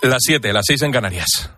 Las 0.00 0.22
7, 0.24 0.52
las 0.52 0.64
6 0.64 0.82
en 0.82 0.92
Canarias. 0.92 1.50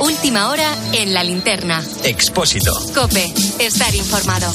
Última 0.00 0.48
hora 0.48 0.74
en 0.94 1.12
la 1.12 1.22
linterna. 1.22 1.84
Expósito. 2.04 2.72
Cope, 2.94 3.30
estar 3.58 3.94
informado. 3.94 4.50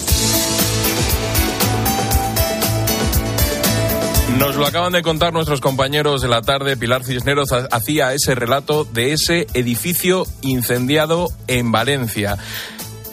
Nos 4.40 4.56
lo 4.56 4.66
acaban 4.66 4.94
de 4.94 5.04
contar 5.04 5.34
nuestros 5.34 5.62
compañeros 5.62 6.24
de 6.24 6.28
la 6.28 6.42
tarde. 6.42 6.76
Pilar 6.76 7.04
Cisneros 7.04 7.50
hacía 7.52 8.12
ese 8.14 8.34
relato 8.34 8.86
de 8.86 9.14
ese 9.14 9.46
edificio 9.54 10.26
incendiado 10.42 11.28
en 11.46 11.72
Valencia. 11.72 12.40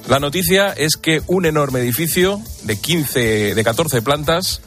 La 0.09 0.21
noticia 0.21 0.69
es 0.73 0.97
que 0.97 1.21
un 1.27 1.45
enorme 1.45 1.81
edificio 1.81 2.41
de 2.63 2.81
15, 2.81 3.55
de 3.55 3.63
14 3.65 4.01
plantas 4.01 4.63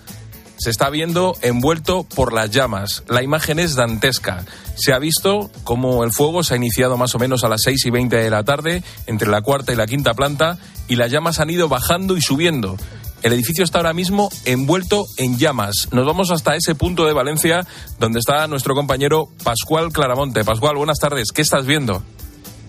se 0.58 0.70
está 0.70 0.90
viendo 0.90 1.36
envuelto 1.42 2.04
por 2.04 2.34
las 2.34 2.52
llamas. 2.52 3.04
La 3.08 3.24
imagen 3.24 3.60
es 3.60 3.76
dantesca. 3.76 4.46
Se 4.76 4.94
ha 4.94 5.00
visto 5.00 5.50
cómo 5.64 6.04
el 6.04 6.12
fuego 6.12 6.44
se 6.44 6.54
ha 6.54 6.58
iniciado 6.58 6.98
más 6.98 7.16
o 7.16 7.20
menos 7.20 7.44
a 7.44 7.50
las 7.50 7.62
6 7.64 7.86
y 7.86 7.90
20 7.90 8.16
de 8.16 8.30
la 8.30 8.44
tarde, 8.44 8.84
entre 9.08 9.30
la 9.30 9.42
cuarta 9.42 9.74
y 9.74 9.76
la 9.76 9.88
quinta 9.88 10.14
planta, 10.14 10.58
y 10.88 10.96
las 10.96 11.12
llamas 11.12 11.40
han 11.40 11.50
ido 11.50 11.68
bajando 11.68 12.18
y 12.18 12.22
subiendo. 12.22 12.78
El 13.24 13.34
edificio 13.34 13.64
está 13.64 13.80
ahora 13.80 13.94
mismo 13.94 14.30
envuelto 14.46 15.06
en 15.18 15.38
llamas. 15.38 15.88
Nos 15.92 16.06
vamos 16.06 16.30
hasta 16.32 16.56
ese 16.56 16.76
punto 16.76 17.06
de 17.06 17.14
Valencia 17.14 17.66
donde 18.00 18.20
está 18.20 18.46
nuestro 18.48 18.76
compañero 18.76 19.30
Pascual 19.44 19.92
Claramonte. 19.92 20.44
Pascual, 20.44 20.76
buenas 20.76 21.00
tardes. 21.00 21.32
¿Qué 21.34 21.42
estás 21.42 21.66
viendo? 21.66 22.04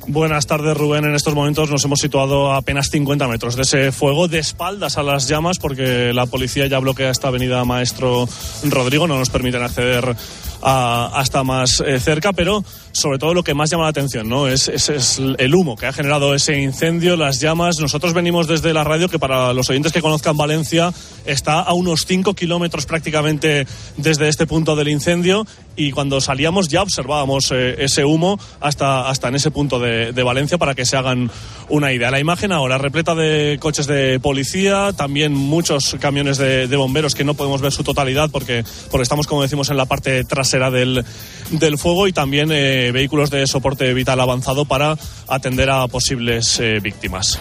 Buenas 0.08 0.46
tardes, 0.46 0.76
Rubén. 0.76 1.04
En 1.04 1.16
estos 1.16 1.34
momentos 1.34 1.68
nos 1.68 1.84
hemos 1.84 1.98
situado 1.98 2.52
a 2.52 2.58
apenas 2.58 2.90
50 2.90 3.26
metros 3.26 3.56
de 3.56 3.62
ese 3.62 3.90
fuego, 3.90 4.28
de 4.28 4.38
espaldas 4.38 4.98
a 4.98 5.02
las 5.02 5.26
llamas, 5.26 5.58
porque 5.58 6.12
la 6.12 6.26
policía 6.26 6.66
ya 6.68 6.78
bloquea 6.78 7.10
esta 7.10 7.28
avenida 7.28 7.64
Maestro 7.64 8.28
Rodrigo, 8.64 9.08
no 9.08 9.18
nos 9.18 9.30
permiten 9.30 9.62
acceder 9.62 10.14
hasta 10.62 11.42
más 11.42 11.82
eh, 11.84 11.98
cerca, 11.98 12.32
pero 12.32 12.64
sobre 12.96 13.18
todo 13.18 13.34
lo 13.34 13.44
que 13.44 13.54
más 13.54 13.70
llama 13.70 13.84
la 13.84 13.90
atención 13.90 14.28
¿no? 14.28 14.48
Es, 14.48 14.68
es, 14.68 15.18
el 15.18 15.54
humo 15.54 15.76
que 15.76 15.86
ha 15.86 15.92
generado 15.92 16.34
ese 16.34 16.60
incendio, 16.60 17.16
las 17.16 17.40
llamas. 17.40 17.78
Nosotros 17.78 18.14
venimos 18.14 18.46
desde 18.46 18.72
la 18.72 18.84
radio, 18.84 19.08
que 19.08 19.18
para 19.18 19.52
los 19.52 19.68
oyentes 19.68 19.92
que 19.92 20.00
conozcan 20.00 20.36
Valencia 20.36 20.92
está 21.26 21.60
a 21.60 21.72
unos 21.74 22.06
5 22.06 22.34
kilómetros 22.34 22.86
prácticamente 22.86 23.66
desde 23.96 24.28
este 24.28 24.46
punto 24.46 24.76
del 24.76 24.88
incendio 24.88 25.46
y 25.76 25.90
cuando 25.90 26.20
salíamos 26.20 26.68
ya 26.68 26.82
observábamos 26.82 27.52
eh, 27.52 27.76
ese 27.78 28.04
humo 28.04 28.40
hasta, 28.60 29.08
hasta 29.08 29.28
en 29.28 29.34
ese 29.34 29.50
punto 29.50 29.78
de, 29.78 30.12
Valencia 30.26 30.58
para 30.58 30.74
que 30.74 30.84
se 30.84 30.96
hagan 30.96 31.30
una 31.68 31.92
idea. 31.92 32.10
La 32.10 32.18
imagen 32.18 32.50
ahora 32.50 32.78
repleta 32.78 33.14
de 33.14 33.58
coches 33.60 33.86
de 33.86 34.18
policía, 34.18 34.92
también 34.96 35.32
muchos 35.34 35.96
camiones 36.00 36.36
de, 36.36 36.66
de 36.66 36.76
bomberos 36.76 37.14
que 37.14 37.22
no 37.22 37.34
podemos 37.34 37.60
ver 37.60 37.70
su 37.70 37.84
totalidad 37.84 38.28
porque, 38.32 38.64
porque 38.90 39.02
estamos, 39.04 39.28
como 39.28 39.42
decimos, 39.42 39.70
en 39.70 39.76
la 39.76 39.84
parte 39.84 40.24
trasera 40.24 40.72
del, 40.72 41.04
del 41.50 41.78
fuego 41.78 42.08
y 42.08 42.12
también 42.12 42.50
eh, 42.50 42.85
vehículos 42.92 43.30
de 43.30 43.46
soporte 43.46 43.92
vital 43.94 44.20
avanzado 44.20 44.64
para 44.64 44.96
atender 45.28 45.70
a 45.70 45.86
posibles 45.88 46.60
eh, 46.60 46.80
víctimas. 46.80 47.38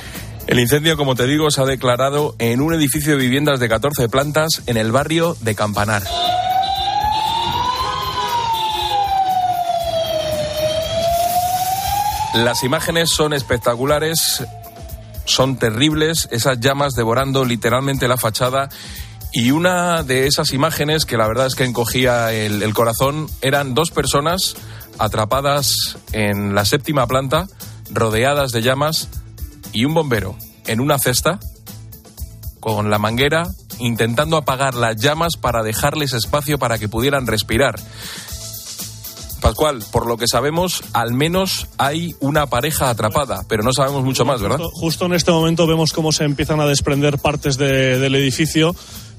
El 0.48 0.60
incendio, 0.60 0.96
como 0.96 1.16
te 1.16 1.26
digo, 1.26 1.50
se 1.50 1.62
ha 1.62 1.66
declarado 1.66 2.36
en 2.38 2.62
un 2.62 2.74
edificio 2.74 3.14
de 3.14 3.18
viviendas 3.18 3.60
de 3.60 3.68
14 3.68 4.10
plantas 4.10 4.62
en 4.68 4.78
el 4.78 4.92
barrio 4.92 5.36
de 5.42 5.56
Campanar. 5.56 6.04
Las 12.36 12.64
imágenes 12.64 13.10
son 13.10 13.34
espectaculares, 13.34 14.44
son 15.24 15.58
terribles, 15.58 16.28
esas 16.32 16.60
llamas 16.60 16.94
devorando 16.94 17.44
literalmente 17.44 18.08
la 18.08 18.18
fachada. 18.18 18.70
Y 19.32 19.52
una 19.52 20.04
de 20.04 20.28
esas 20.28 20.52
imágenes 20.52 21.06
que 21.06 21.18
la 21.18 21.28
verdad 21.28 21.48
es 21.48 21.56
que 21.56 21.64
encogía 21.64 22.34
el, 22.34 22.62
el 22.62 22.74
corazón 22.74 23.28
eran 23.42 23.74
dos 23.74 23.90
personas 23.90 24.56
atrapadas 25.00 25.98
en 26.12 26.56
la 26.56 26.66
séptima 26.66 27.08
planta, 27.08 27.48
rodeadas 27.92 28.52
de 28.52 28.62
llamas, 28.62 29.10
y 29.72 29.86
un 29.86 29.94
bombero 29.94 30.36
en 30.66 30.80
una 30.80 30.98
cesta 30.98 31.40
con 32.60 32.90
la 32.90 32.98
manguera 32.98 33.48
intentando 33.80 34.38
apagar 34.38 34.74
las 34.74 34.96
llamas 34.96 35.38
para 35.38 35.64
dejarles 35.64 36.14
espacio 36.14 36.58
para 36.58 36.78
que 36.78 36.88
pudieran 36.88 37.28
respirar. 37.28 37.76
Pascual, 39.42 39.84
por 39.92 40.08
lo 40.08 40.18
que 40.18 40.28
sabemos, 40.28 40.82
al 40.94 41.14
menos 41.14 41.68
hay 41.78 42.16
una 42.20 42.48
pareja 42.48 42.90
atrapada, 42.90 43.44
pero 43.48 43.62
no 43.62 43.74
sabemos 43.74 44.04
mucho 44.04 44.26
más, 44.26 44.42
¿verdad? 44.42 44.60
Justo, 44.74 45.06
en 45.06 45.14
este 45.14 45.32
momento 45.32 45.68
vemos 45.68 45.94
cómo 45.94 46.12
se 46.12 46.24
empiezan 46.24 46.60
a 46.62 46.66
desprender 46.66 47.20
partes 47.20 47.58
del 47.58 48.16
edificio 48.16 48.76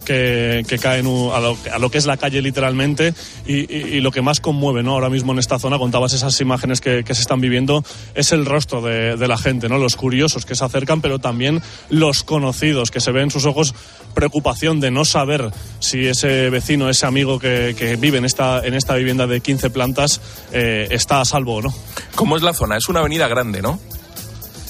que, 0.07 0.79
caen 0.81 1.07
a 1.07 1.79
lo, 1.79 1.91
que 1.91 1.99
es 1.99 2.07
la 2.07 2.17
calle 2.17 2.41
literalmente 2.41 3.13
y, 3.47 4.01
lo 4.01 4.11
que 4.11 4.23
más 4.23 4.41
conmueve 4.41 4.83
¿no? 4.83 4.93
ahora 4.93 5.11
mismo 5.11 5.33
en 5.33 5.39
esta 5.39 5.59
zona, 5.59 5.79
contabas 5.79 6.13
esas 6.13 6.41
imágenes 6.41 6.81
que, 6.81 7.05
se 7.07 7.21
están 7.21 7.41
viviendo, 7.41 7.85
es 8.15 8.33
el 8.33 8.47
rostro 8.47 8.81
de, 8.81 9.27
la 9.27 9.37
gente, 9.37 9.69
¿no? 9.69 9.79
los 9.79 9.97
curiosos 9.97 10.47
que 10.47 10.55
se 10.55 10.65
acercan, 10.65 11.01
pero 11.01 11.19
también 11.19 11.61
los 11.91 12.23
conocidos, 12.23 12.91
que 12.91 13.01
se 13.01 13.11
ven 13.11 13.25
en 13.25 13.31
sus 13.31 13.45
ojos 13.45 13.75
preocupación 14.15 14.81
de 14.81 14.91
no 14.91 15.05
saber 15.05 15.51
si 15.81 16.07
ese 16.07 16.49
vecino, 16.49 16.89
ese 16.89 17.07
amigo 17.07 17.39
que, 17.39 17.97
vive 17.99 18.19
en 18.19 18.25
esta, 18.25 18.65
en 18.65 18.75
esta 18.75 18.95
vivienda 18.95 19.27
de 19.27 19.41
15 19.41 19.71
plantas 19.71 20.21
eh, 20.53 20.89
está 20.91 21.21
a 21.21 21.25
salvo 21.25 21.57
o 21.57 21.63
no. 21.63 21.75
¿Cómo 22.15 22.37
es 22.37 22.43
la 22.43 22.55
zona? 22.55 22.77
Es 22.77 22.89
una 22.89 23.01
avenida 23.01 23.29
grande, 23.29 23.61
¿no? 23.61 23.81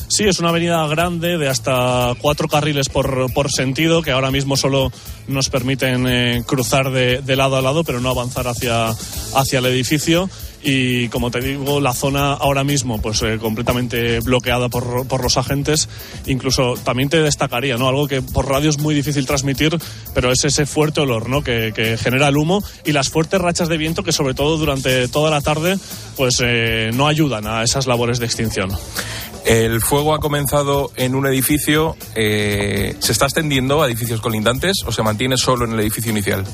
Sí, 0.09 0.25
es 0.25 0.39
una 0.39 0.51
avenida 0.51 0.87
grande 0.87 1.37
de 1.37 1.49
hasta 1.49 2.15
cuatro 2.21 2.49
carriles 2.49 2.89
por, 2.89 3.33
por 3.33 3.51
sentido 3.51 4.03
que 4.03 4.13
ahora 4.13 4.31
mismo 4.31 4.57
solo 4.57 4.93
nos 5.27 5.49
permiten 5.51 6.07
eh, 6.07 6.43
cruzar 6.47 6.91
de, 6.91 7.21
de, 7.23 7.37
lado 7.37 7.57
a 7.57 7.63
lado, 7.63 7.83
pero 7.83 8.01
no 8.01 8.11
avanzar 8.11 8.47
hacia, 8.47 8.91
hacia 9.35 9.59
el 9.59 9.67
edificio. 9.67 10.31
Y 10.63 11.09
como 11.09 11.31
te 11.31 11.41
digo, 11.41 11.81
la 11.81 11.93
zona 11.93 12.33
ahora 12.33 12.65
mismo, 12.65 13.01
pues 13.01 13.23
eh, 13.23 13.39
completamente 13.39 14.21
bloqueada 14.21 14.69
por, 14.69 15.07
por, 15.07 15.23
los 15.23 15.37
agentes. 15.37 15.89
Incluso 16.27 16.75
también 16.83 17.09
te 17.09 17.21
destacaría, 17.21 17.77
¿no? 17.77 17.89
Algo 17.89 18.09
que 18.09 18.23
por 18.23 18.49
radio 18.49 18.71
es 18.71 18.79
muy 18.79 18.95
difícil 18.95 19.27
transmitir, 19.27 19.79
pero 20.15 20.33
es 20.33 20.45
ese 20.45 20.67
fuerte 20.67 21.01
olor, 21.01 21.29
¿no? 21.29 21.43
Que, 21.43 21.73
que 21.75 21.97
genera 21.97 22.29
el 22.29 22.37
humo 22.37 22.65
y 22.85 22.93
las 22.93 23.11
fuertes 23.11 23.41
rachas 23.41 23.69
de 23.69 23.77
viento 23.77 24.03
que, 24.03 24.13
sobre 24.13 24.35
todo 24.35 24.57
durante 24.57 25.09
toda 25.09 25.31
la 25.31 25.41
tarde, 25.41 25.79
pues 26.17 26.41
eh, 26.43 26.91
no 26.95 27.07
ayudan 27.07 27.47
a 27.47 27.63
esas 27.63 27.87
labores 27.87 28.19
de 28.19 28.27
extinción. 28.27 28.71
El 29.47 29.81
fuego 29.81 30.13
ha 30.13 30.19
comenzado 30.19 30.91
en 30.97 31.15
un 31.15 31.25
edificio, 31.25 31.97
eh, 32.17 32.97
¿se 32.99 33.13
está 33.13 33.27
extendiendo 33.27 33.81
a 33.81 33.87
edificios 33.87 34.21
colindantes 34.21 34.79
o 34.85 34.91
se 34.91 35.05
mantiene 35.05 35.37
solo 35.37 35.65
en 35.65 35.73
el 35.73 35.81
edificio 35.81 36.11
inicial? 36.11 36.45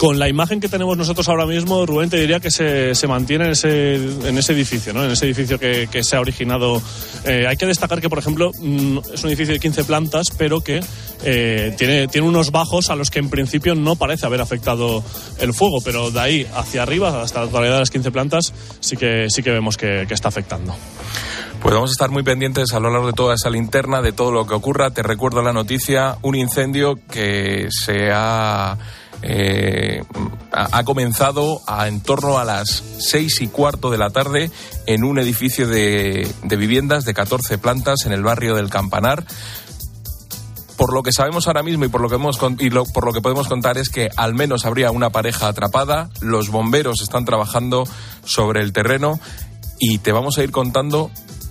Con 0.00 0.18
la 0.18 0.30
imagen 0.30 0.60
que 0.60 0.68
tenemos 0.70 0.96
nosotros 0.96 1.28
ahora 1.28 1.44
mismo, 1.44 1.84
Rubén, 1.84 2.08
te 2.08 2.16
diría 2.16 2.40
que 2.40 2.50
se, 2.50 3.06
mantiene 3.06 3.44
en 3.44 3.50
ese, 3.50 4.52
edificio, 4.54 4.94
¿no? 4.94 5.04
en 5.04 5.10
ese 5.10 5.26
edificio 5.26 5.58
que, 5.58 6.02
se 6.02 6.16
ha 6.16 6.20
originado. 6.20 6.80
Eh, 7.26 7.44
hay 7.46 7.58
que 7.58 7.66
destacar 7.66 8.00
que, 8.00 8.08
por 8.08 8.18
ejemplo, 8.18 8.50
mm, 8.58 8.96
es 9.12 9.22
un 9.22 9.28
edificio 9.28 9.52
de 9.52 9.60
15 9.60 9.84
plantas, 9.84 10.30
pero 10.30 10.62
que 10.62 10.80
eh, 11.22 11.74
tiene, 11.76 12.08
tiene 12.08 12.26
unos 12.26 12.50
bajos 12.50 12.88
a 12.88 12.96
los 12.96 13.10
que 13.10 13.18
en 13.18 13.28
principio 13.28 13.74
no 13.74 13.94
parece 13.94 14.24
haber 14.24 14.40
afectado 14.40 15.04
el 15.38 15.52
fuego, 15.52 15.82
pero 15.84 16.10
de 16.10 16.20
ahí 16.20 16.46
hacia 16.54 16.82
arriba, 16.82 17.20
hasta 17.20 17.40
la 17.40 17.46
totalidad 17.48 17.74
de 17.74 17.80
las 17.80 17.90
15 17.90 18.10
plantas, 18.10 18.54
sí 18.80 18.96
que, 18.96 19.26
sí 19.28 19.42
que 19.42 19.50
vemos 19.50 19.76
que, 19.76 20.06
que 20.08 20.14
está 20.14 20.28
afectando. 20.28 20.74
Pues 21.60 21.74
vamos 21.74 21.90
a 21.90 21.92
estar 21.92 22.08
muy 22.08 22.22
pendientes 22.22 22.72
a 22.72 22.80
lo 22.80 22.88
largo 22.88 23.08
de 23.08 23.12
toda 23.12 23.34
esa 23.34 23.50
linterna, 23.50 24.00
de 24.00 24.12
todo 24.12 24.32
lo 24.32 24.46
que 24.46 24.54
ocurra. 24.54 24.92
Te 24.92 25.02
recuerdo 25.02 25.42
la 25.42 25.52
noticia, 25.52 26.16
un 26.22 26.36
incendio 26.36 26.98
que 27.10 27.68
se 27.70 28.10
ha, 28.10 28.78
eh, 29.22 30.02
ha 30.52 30.84
comenzado 30.84 31.60
a, 31.66 31.88
en 31.88 32.00
torno 32.00 32.38
a 32.38 32.44
las 32.44 32.82
seis 32.98 33.40
y 33.40 33.48
cuarto 33.48 33.90
de 33.90 33.98
la 33.98 34.10
tarde 34.10 34.50
en 34.86 35.04
un 35.04 35.18
edificio 35.18 35.68
de, 35.68 36.28
de 36.42 36.56
viviendas 36.56 37.04
de 37.04 37.14
14 37.14 37.58
plantas 37.58 38.06
en 38.06 38.12
el 38.12 38.22
barrio 38.22 38.54
del 38.54 38.70
Campanar. 38.70 39.24
Por 40.76 40.94
lo 40.94 41.02
que 41.02 41.12
sabemos 41.12 41.46
ahora 41.46 41.62
mismo 41.62 41.84
y 41.84 41.88
por 41.88 42.00
lo 42.00 42.08
que 42.08 42.14
hemos 42.14 42.38
y 42.58 42.70
por 42.70 43.04
lo 43.04 43.12
que 43.12 43.20
podemos 43.20 43.48
contar 43.48 43.76
es 43.76 43.90
que 43.90 44.08
al 44.16 44.34
menos 44.34 44.64
habría 44.64 44.90
una 44.90 45.10
pareja 45.10 45.48
atrapada, 45.48 46.08
los 46.22 46.48
bomberos 46.48 47.02
están 47.02 47.26
trabajando 47.26 47.84
sobre 48.24 48.62
el 48.62 48.72
terreno 48.72 49.20
y 49.78 49.98
te 49.98 50.12
vamos 50.12 50.38
a 50.38 50.42
ir 50.42 50.50
contando 50.50 51.10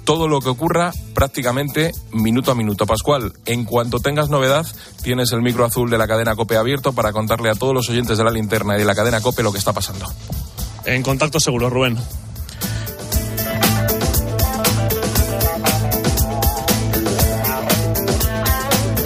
todo 0.09 0.27
lo 0.27 0.41
que 0.41 0.49
ocurra 0.49 0.91
prácticamente 1.13 1.91
minuto 2.11 2.49
a 2.51 2.55
minuto. 2.55 2.87
Pascual, 2.87 3.31
en 3.45 3.63
cuanto 3.63 3.99
tengas 3.99 4.27
novedad, 4.27 4.65
tienes 5.03 5.31
el 5.33 5.43
micro 5.43 5.65
azul 5.65 5.87
de 5.87 5.99
la 5.99 6.07
cadena 6.07 6.35
COPE 6.35 6.57
abierto 6.57 6.93
para 6.93 7.13
contarle 7.13 7.51
a 7.51 7.53
todos 7.53 7.75
los 7.75 7.87
oyentes 7.91 8.17
de 8.17 8.23
la 8.23 8.31
linterna 8.31 8.75
y 8.75 8.79
de 8.79 8.85
la 8.85 8.95
cadena 8.95 9.21
COPE 9.21 9.43
lo 9.43 9.51
que 9.51 9.59
está 9.59 9.71
pasando. 9.71 10.07
En 10.85 11.03
contacto 11.03 11.39
seguro, 11.39 11.69
Rubén. 11.69 11.95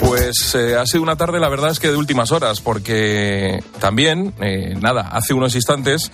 Pues 0.00 0.54
eh, 0.54 0.76
ha 0.78 0.86
sido 0.86 1.02
una 1.02 1.16
tarde, 1.16 1.38
la 1.38 1.50
verdad 1.50 1.70
es 1.70 1.80
que 1.80 1.90
de 1.90 1.98
últimas 1.98 2.32
horas, 2.32 2.62
porque 2.62 3.62
también, 3.78 4.32
eh, 4.40 4.74
nada, 4.80 5.02
hace 5.02 5.34
unos 5.34 5.54
instantes 5.54 6.10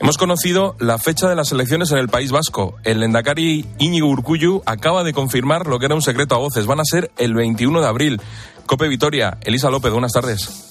Hemos 0.00 0.16
conocido 0.16 0.76
la 0.78 0.96
fecha 0.96 1.28
de 1.28 1.36
las 1.36 1.52
elecciones 1.52 1.90
en 1.92 1.98
el 1.98 2.08
País 2.08 2.30
Vasco. 2.32 2.76
El 2.84 3.00
Lendakari 3.00 3.66
Íñigo 3.78 4.08
Urcuyu 4.08 4.62
acaba 4.64 5.04
de 5.04 5.12
confirmar 5.12 5.66
lo 5.66 5.78
que 5.78 5.84
era 5.84 5.94
un 5.94 6.00
secreto 6.00 6.34
a 6.34 6.38
voces. 6.38 6.64
Van 6.64 6.80
a 6.80 6.84
ser 6.86 7.10
el 7.18 7.34
21 7.34 7.82
de 7.82 7.86
abril. 7.86 8.20
Cope 8.64 8.88
Vitoria, 8.88 9.36
Elisa 9.42 9.68
López, 9.68 9.92
buenas 9.92 10.12
tardes. 10.12 10.70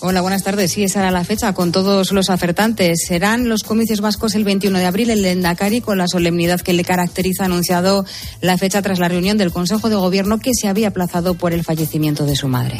Hola, 0.00 0.20
buenas 0.20 0.42
tardes. 0.42 0.72
Sí, 0.72 0.82
esa 0.82 0.98
era 0.98 1.12
la 1.12 1.22
fecha 1.22 1.54
con 1.54 1.70
todos 1.70 2.10
los 2.10 2.28
acertantes. 2.28 3.06
Serán 3.06 3.48
los 3.48 3.62
comicios 3.62 4.00
vascos 4.00 4.34
el 4.34 4.42
21 4.42 4.80
de 4.80 4.84
abril. 4.84 5.10
El 5.10 5.22
Lendakari, 5.22 5.80
con 5.80 5.96
la 5.96 6.08
solemnidad 6.08 6.60
que 6.60 6.72
le 6.72 6.82
caracteriza, 6.82 7.44
ha 7.44 7.46
anunciado 7.46 8.04
la 8.40 8.58
fecha 8.58 8.82
tras 8.82 8.98
la 8.98 9.08
reunión 9.08 9.38
del 9.38 9.52
Consejo 9.52 9.88
de 9.88 9.94
Gobierno 9.94 10.40
que 10.40 10.54
se 10.54 10.66
había 10.66 10.88
aplazado 10.88 11.34
por 11.34 11.52
el 11.52 11.62
fallecimiento 11.62 12.26
de 12.26 12.34
su 12.34 12.48
madre. 12.48 12.78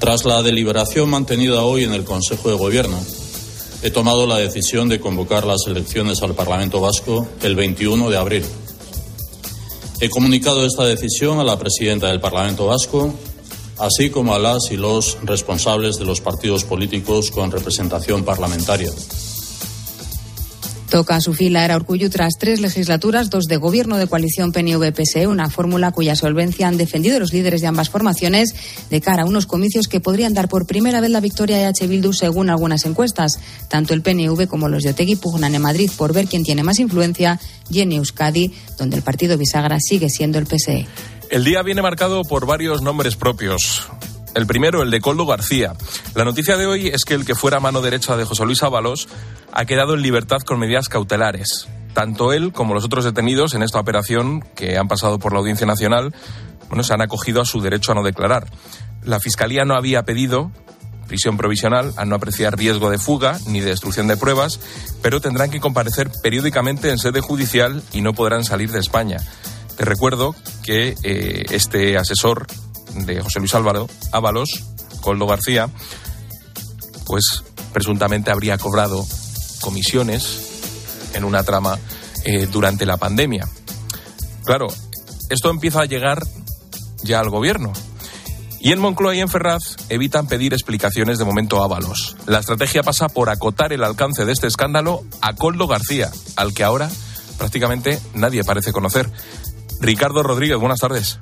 Tras 0.00 0.24
la 0.24 0.42
deliberación 0.42 1.08
mantenida 1.08 1.62
hoy 1.62 1.84
en 1.84 1.92
el 1.92 2.02
Consejo 2.02 2.50
de 2.50 2.56
Gobierno, 2.56 2.98
he 3.82 3.90
tomado 3.90 4.26
la 4.26 4.38
decisión 4.38 4.88
de 4.88 5.00
convocar 5.00 5.44
las 5.44 5.66
elecciones 5.66 6.22
al 6.22 6.34
Parlamento 6.34 6.80
Vasco 6.80 7.26
el 7.42 7.56
21 7.56 8.10
de 8.10 8.16
abril. 8.16 8.44
He 10.00 10.08
comunicado 10.08 10.64
esta 10.64 10.84
decisión 10.84 11.40
a 11.40 11.44
la 11.44 11.58
presidenta 11.58 12.08
del 12.08 12.20
Parlamento 12.20 12.66
Vasco, 12.66 13.12
así 13.78 14.10
como 14.10 14.34
a 14.34 14.38
las 14.38 14.70
y 14.70 14.76
los 14.76 15.18
responsables 15.24 15.98
de 15.98 16.04
los 16.04 16.20
partidos 16.20 16.64
políticos 16.64 17.30
con 17.32 17.50
representación 17.50 18.24
parlamentaria. 18.24 18.90
Toca 20.92 21.16
a 21.16 21.22
su 21.22 21.32
fila 21.32 21.64
era 21.64 21.76
Urcuyu 21.76 22.10
tras 22.10 22.34
tres 22.38 22.60
legislaturas, 22.60 23.30
dos 23.30 23.46
de 23.46 23.56
gobierno 23.56 23.96
de 23.96 24.06
coalición 24.06 24.52
PNV-PSE, 24.52 25.26
una 25.26 25.48
fórmula 25.48 25.90
cuya 25.90 26.14
solvencia 26.14 26.68
han 26.68 26.76
defendido 26.76 27.18
los 27.18 27.32
líderes 27.32 27.62
de 27.62 27.66
ambas 27.66 27.88
formaciones 27.88 28.54
de 28.90 29.00
cara 29.00 29.22
a 29.22 29.24
unos 29.24 29.46
comicios 29.46 29.88
que 29.88 30.00
podrían 30.00 30.34
dar 30.34 30.50
por 30.50 30.66
primera 30.66 31.00
vez 31.00 31.08
la 31.08 31.20
victoria 31.20 31.66
a 31.66 31.70
H. 31.70 31.86
Bildu 31.86 32.12
según 32.12 32.50
algunas 32.50 32.84
encuestas. 32.84 33.40
Tanto 33.70 33.94
el 33.94 34.02
PNV 34.02 34.46
como 34.48 34.68
los 34.68 34.82
de 34.82 34.90
Otegui 34.90 35.16
pugnan 35.16 35.54
en 35.54 35.62
Madrid 35.62 35.90
por 35.96 36.12
ver 36.12 36.26
quién 36.26 36.44
tiene 36.44 36.62
más 36.62 36.78
influencia 36.78 37.40
y 37.70 37.80
en 37.80 37.92
Euskadi, 37.92 38.52
donde 38.76 38.96
el 38.96 39.02
partido 39.02 39.38
bisagra 39.38 39.78
sigue 39.80 40.10
siendo 40.10 40.38
el 40.38 40.46
PSE. 40.46 40.86
El 41.30 41.44
día 41.44 41.62
viene 41.62 41.80
marcado 41.80 42.20
por 42.24 42.44
varios 42.44 42.82
nombres 42.82 43.16
propios. 43.16 43.88
El 44.34 44.46
primero, 44.46 44.82
el 44.82 44.90
de 44.90 45.00
Coldo 45.00 45.26
García. 45.26 45.74
La 46.14 46.24
noticia 46.24 46.56
de 46.56 46.66
hoy 46.66 46.88
es 46.88 47.04
que 47.04 47.14
el 47.14 47.26
que 47.26 47.34
fuera 47.34 47.60
mano 47.60 47.82
derecha 47.82 48.16
de 48.16 48.24
José 48.24 48.44
Luis 48.44 48.62
Ábalos 48.62 49.08
ha 49.52 49.64
quedado 49.66 49.94
en 49.94 50.02
libertad 50.02 50.38
con 50.40 50.58
medidas 50.58 50.88
cautelares. 50.88 51.68
Tanto 51.92 52.32
él 52.32 52.52
como 52.52 52.72
los 52.72 52.84
otros 52.84 53.04
detenidos 53.04 53.54
en 53.54 53.62
esta 53.62 53.78
operación 53.78 54.40
que 54.54 54.78
han 54.78 54.88
pasado 54.88 55.18
por 55.18 55.32
la 55.32 55.40
Audiencia 55.40 55.66
Nacional, 55.66 56.14
bueno, 56.68 56.82
se 56.82 56.94
han 56.94 57.02
acogido 57.02 57.42
a 57.42 57.44
su 57.44 57.60
derecho 57.60 57.92
a 57.92 57.94
no 57.94 58.02
declarar. 58.02 58.48
La 59.04 59.20
Fiscalía 59.20 59.66
no 59.66 59.74
había 59.74 60.04
pedido 60.04 60.50
prisión 61.06 61.36
provisional 61.36 61.92
a 61.98 62.06
no 62.06 62.14
apreciar 62.14 62.56
riesgo 62.56 62.88
de 62.88 62.96
fuga 62.96 63.38
ni 63.46 63.60
de 63.60 63.66
destrucción 63.66 64.06
de 64.06 64.16
pruebas, 64.16 64.60
pero 65.02 65.20
tendrán 65.20 65.50
que 65.50 65.60
comparecer 65.60 66.10
periódicamente 66.22 66.88
en 66.88 66.96
sede 66.96 67.20
judicial 67.20 67.82
y 67.92 68.00
no 68.00 68.14
podrán 68.14 68.44
salir 68.44 68.70
de 68.70 68.78
España. 68.78 69.18
Te 69.76 69.84
recuerdo 69.84 70.34
que 70.62 70.94
eh, 71.02 71.44
este 71.50 71.98
asesor 71.98 72.46
de 72.94 73.20
José 73.20 73.38
Luis 73.38 73.54
Álvaro, 73.54 73.88
Ábalos, 74.12 74.62
Coldo 75.00 75.26
García, 75.26 75.68
pues 77.06 77.42
presuntamente 77.72 78.30
habría 78.30 78.58
cobrado 78.58 79.04
comisiones 79.60 81.10
en 81.14 81.24
una 81.24 81.42
trama 81.42 81.78
eh, 82.24 82.46
durante 82.46 82.86
la 82.86 82.96
pandemia. 82.96 83.48
Claro, 84.44 84.68
esto 85.30 85.50
empieza 85.50 85.80
a 85.80 85.86
llegar 85.86 86.22
ya 87.02 87.20
al 87.20 87.30
gobierno. 87.30 87.72
Y 88.60 88.70
en 88.70 88.78
Moncloa 88.78 89.14
y 89.16 89.20
en 89.20 89.28
Ferraz 89.28 89.76
evitan 89.88 90.28
pedir 90.28 90.52
explicaciones 90.52 91.18
de 91.18 91.24
momento 91.24 91.60
a 91.60 91.64
Ábalos. 91.64 92.16
La 92.26 92.38
estrategia 92.38 92.84
pasa 92.84 93.08
por 93.08 93.28
acotar 93.28 93.72
el 93.72 93.82
alcance 93.82 94.24
de 94.24 94.32
este 94.32 94.46
escándalo 94.46 95.02
a 95.20 95.34
Coldo 95.34 95.66
García, 95.66 96.12
al 96.36 96.54
que 96.54 96.62
ahora 96.62 96.88
prácticamente 97.38 97.98
nadie 98.14 98.44
parece 98.44 98.72
conocer. 98.72 99.10
Ricardo 99.80 100.22
Rodríguez, 100.22 100.58
buenas 100.58 100.78
tardes. 100.78 101.18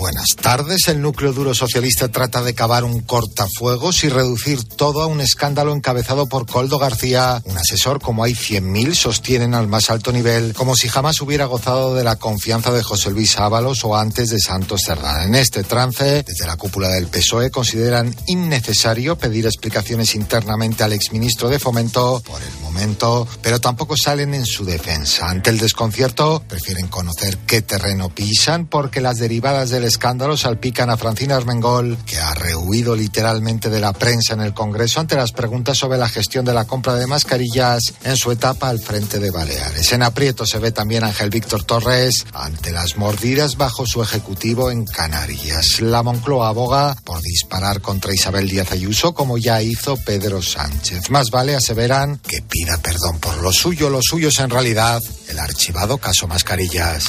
Buenas 0.00 0.34
tardes. 0.34 0.88
El 0.88 1.02
núcleo 1.02 1.34
duro 1.34 1.52
socialista 1.52 2.08
trata 2.08 2.42
de 2.42 2.54
cavar 2.54 2.84
un 2.84 3.00
cortafuegos 3.00 4.02
y 4.02 4.08
reducir 4.08 4.64
todo 4.64 5.02
a 5.02 5.06
un 5.06 5.20
escándalo 5.20 5.74
encabezado 5.74 6.26
por 6.26 6.46
Coldo 6.46 6.78
García, 6.78 7.42
un 7.44 7.58
asesor 7.58 8.00
como 8.00 8.24
hay 8.24 8.32
100.000 8.32 8.94
sostienen 8.94 9.54
al 9.54 9.68
más 9.68 9.90
alto 9.90 10.10
nivel, 10.10 10.54
como 10.54 10.74
si 10.74 10.88
jamás 10.88 11.20
hubiera 11.20 11.44
gozado 11.44 11.94
de 11.94 12.02
la 12.02 12.16
confianza 12.16 12.72
de 12.72 12.82
José 12.82 13.10
Luis 13.10 13.36
Ábalos 13.36 13.84
o 13.84 13.94
antes 13.94 14.30
de 14.30 14.38
Santos 14.40 14.80
Cerdán. 14.86 15.28
En 15.28 15.34
este 15.34 15.64
trance, 15.64 16.24
desde 16.26 16.46
la 16.46 16.56
cúpula 16.56 16.88
del 16.88 17.08
PSOE 17.08 17.50
consideran 17.50 18.16
innecesario 18.26 19.18
pedir 19.18 19.44
explicaciones 19.44 20.14
internamente 20.14 20.82
al 20.82 20.94
exministro 20.94 21.50
de 21.50 21.58
Fomento 21.58 22.22
por 22.24 22.40
el 22.40 22.60
momento, 22.62 23.28
pero 23.42 23.60
tampoco 23.60 23.98
salen 23.98 24.32
en 24.32 24.46
su 24.46 24.64
defensa. 24.64 25.28
Ante 25.28 25.50
el 25.50 25.58
desconcierto, 25.58 26.42
prefieren 26.48 26.88
conocer 26.88 27.36
qué 27.46 27.60
terreno 27.60 28.08
pisan 28.08 28.64
porque 28.64 29.02
las 29.02 29.18
derivadas 29.18 29.68
del 29.68 29.89
escándalo 29.90 30.36
salpican 30.36 30.88
a 30.88 30.96
Francina 30.96 31.36
Armengol, 31.36 31.98
que 32.06 32.16
ha 32.16 32.32
rehuido 32.34 32.94
literalmente 32.94 33.68
de 33.70 33.80
la 33.80 33.92
prensa 33.92 34.34
en 34.34 34.40
el 34.40 34.54
Congreso 34.54 35.00
ante 35.00 35.16
las 35.16 35.32
preguntas 35.32 35.78
sobre 35.78 35.98
la 35.98 36.08
gestión 36.08 36.44
de 36.44 36.54
la 36.54 36.64
compra 36.64 36.94
de 36.94 37.08
mascarillas 37.08 37.80
en 38.04 38.16
su 38.16 38.30
etapa 38.30 38.68
al 38.68 38.78
frente 38.78 39.18
de 39.18 39.30
Baleares. 39.30 39.92
En 39.92 40.02
aprieto 40.02 40.46
se 40.46 40.60
ve 40.60 40.70
también 40.70 41.02
Ángel 41.02 41.28
Víctor 41.28 41.64
Torres 41.64 42.24
ante 42.32 42.70
las 42.70 42.96
mordidas 42.96 43.56
bajo 43.56 43.84
su 43.84 44.00
ejecutivo 44.00 44.70
en 44.70 44.84
Canarias. 44.84 45.80
La 45.80 46.04
Moncloa 46.04 46.48
aboga 46.48 46.94
por 47.04 47.20
disparar 47.20 47.80
contra 47.80 48.14
Isabel 48.14 48.48
Díaz 48.48 48.70
Ayuso 48.70 49.12
como 49.12 49.38
ya 49.38 49.60
hizo 49.60 49.96
Pedro 49.96 50.40
Sánchez. 50.40 51.10
Más 51.10 51.30
vale 51.30 51.56
aseveran 51.56 52.18
que 52.18 52.42
pida 52.42 52.78
perdón 52.78 53.18
por 53.18 53.36
lo 53.42 53.52
suyo. 53.52 53.90
Lo 53.90 54.00
suyo 54.02 54.28
es 54.28 54.38
en 54.38 54.50
realidad 54.50 55.02
el 55.28 55.38
archivado 55.40 55.98
caso 55.98 56.28
mascarillas. 56.28 57.08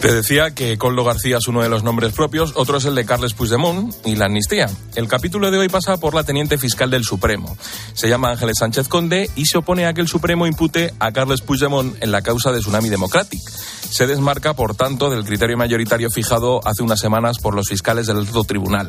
Te 0.00 0.12
decía 0.12 0.50
que 0.50 0.76
Coldo 0.76 1.04
García 1.04 1.38
es 1.38 1.48
uno 1.48 1.62
de 1.62 1.68
los 1.68 1.82
nombres 1.82 2.12
propios, 2.12 2.52
otro 2.54 2.76
es 2.76 2.84
el 2.84 2.94
de 2.94 3.06
Carles 3.06 3.32
Puigdemont 3.32 3.94
y 4.04 4.14
la 4.14 4.26
amnistía. 4.26 4.68
El 4.94 5.08
capítulo 5.08 5.50
de 5.50 5.58
hoy 5.58 5.68
pasa 5.68 5.96
por 5.96 6.14
la 6.14 6.22
teniente 6.22 6.58
fiscal 6.58 6.90
del 6.90 7.02
Supremo. 7.02 7.56
Se 7.94 8.08
llama 8.08 8.30
Ángeles 8.30 8.56
Sánchez 8.58 8.88
Conde 8.88 9.30
y 9.36 9.46
se 9.46 9.58
opone 9.58 9.86
a 9.86 9.94
que 9.94 10.02
el 10.02 10.08
Supremo 10.08 10.46
impute 10.46 10.92
a 10.98 11.12
Carles 11.12 11.40
Puigdemont 11.40 11.96
en 12.02 12.12
la 12.12 12.22
causa 12.22 12.52
de 12.52 12.60
Tsunami 12.60 12.90
Democratic. 12.90 13.40
Se 13.90 14.06
desmarca, 14.06 14.54
por 14.54 14.74
tanto, 14.74 15.10
del 15.10 15.24
criterio 15.24 15.56
mayoritario 15.56 16.10
fijado 16.10 16.60
hace 16.66 16.82
unas 16.82 17.00
semanas 17.00 17.38
por 17.38 17.54
los 17.54 17.68
fiscales 17.68 18.06
del 18.06 18.18
alto 18.18 18.44
tribunal. 18.44 18.88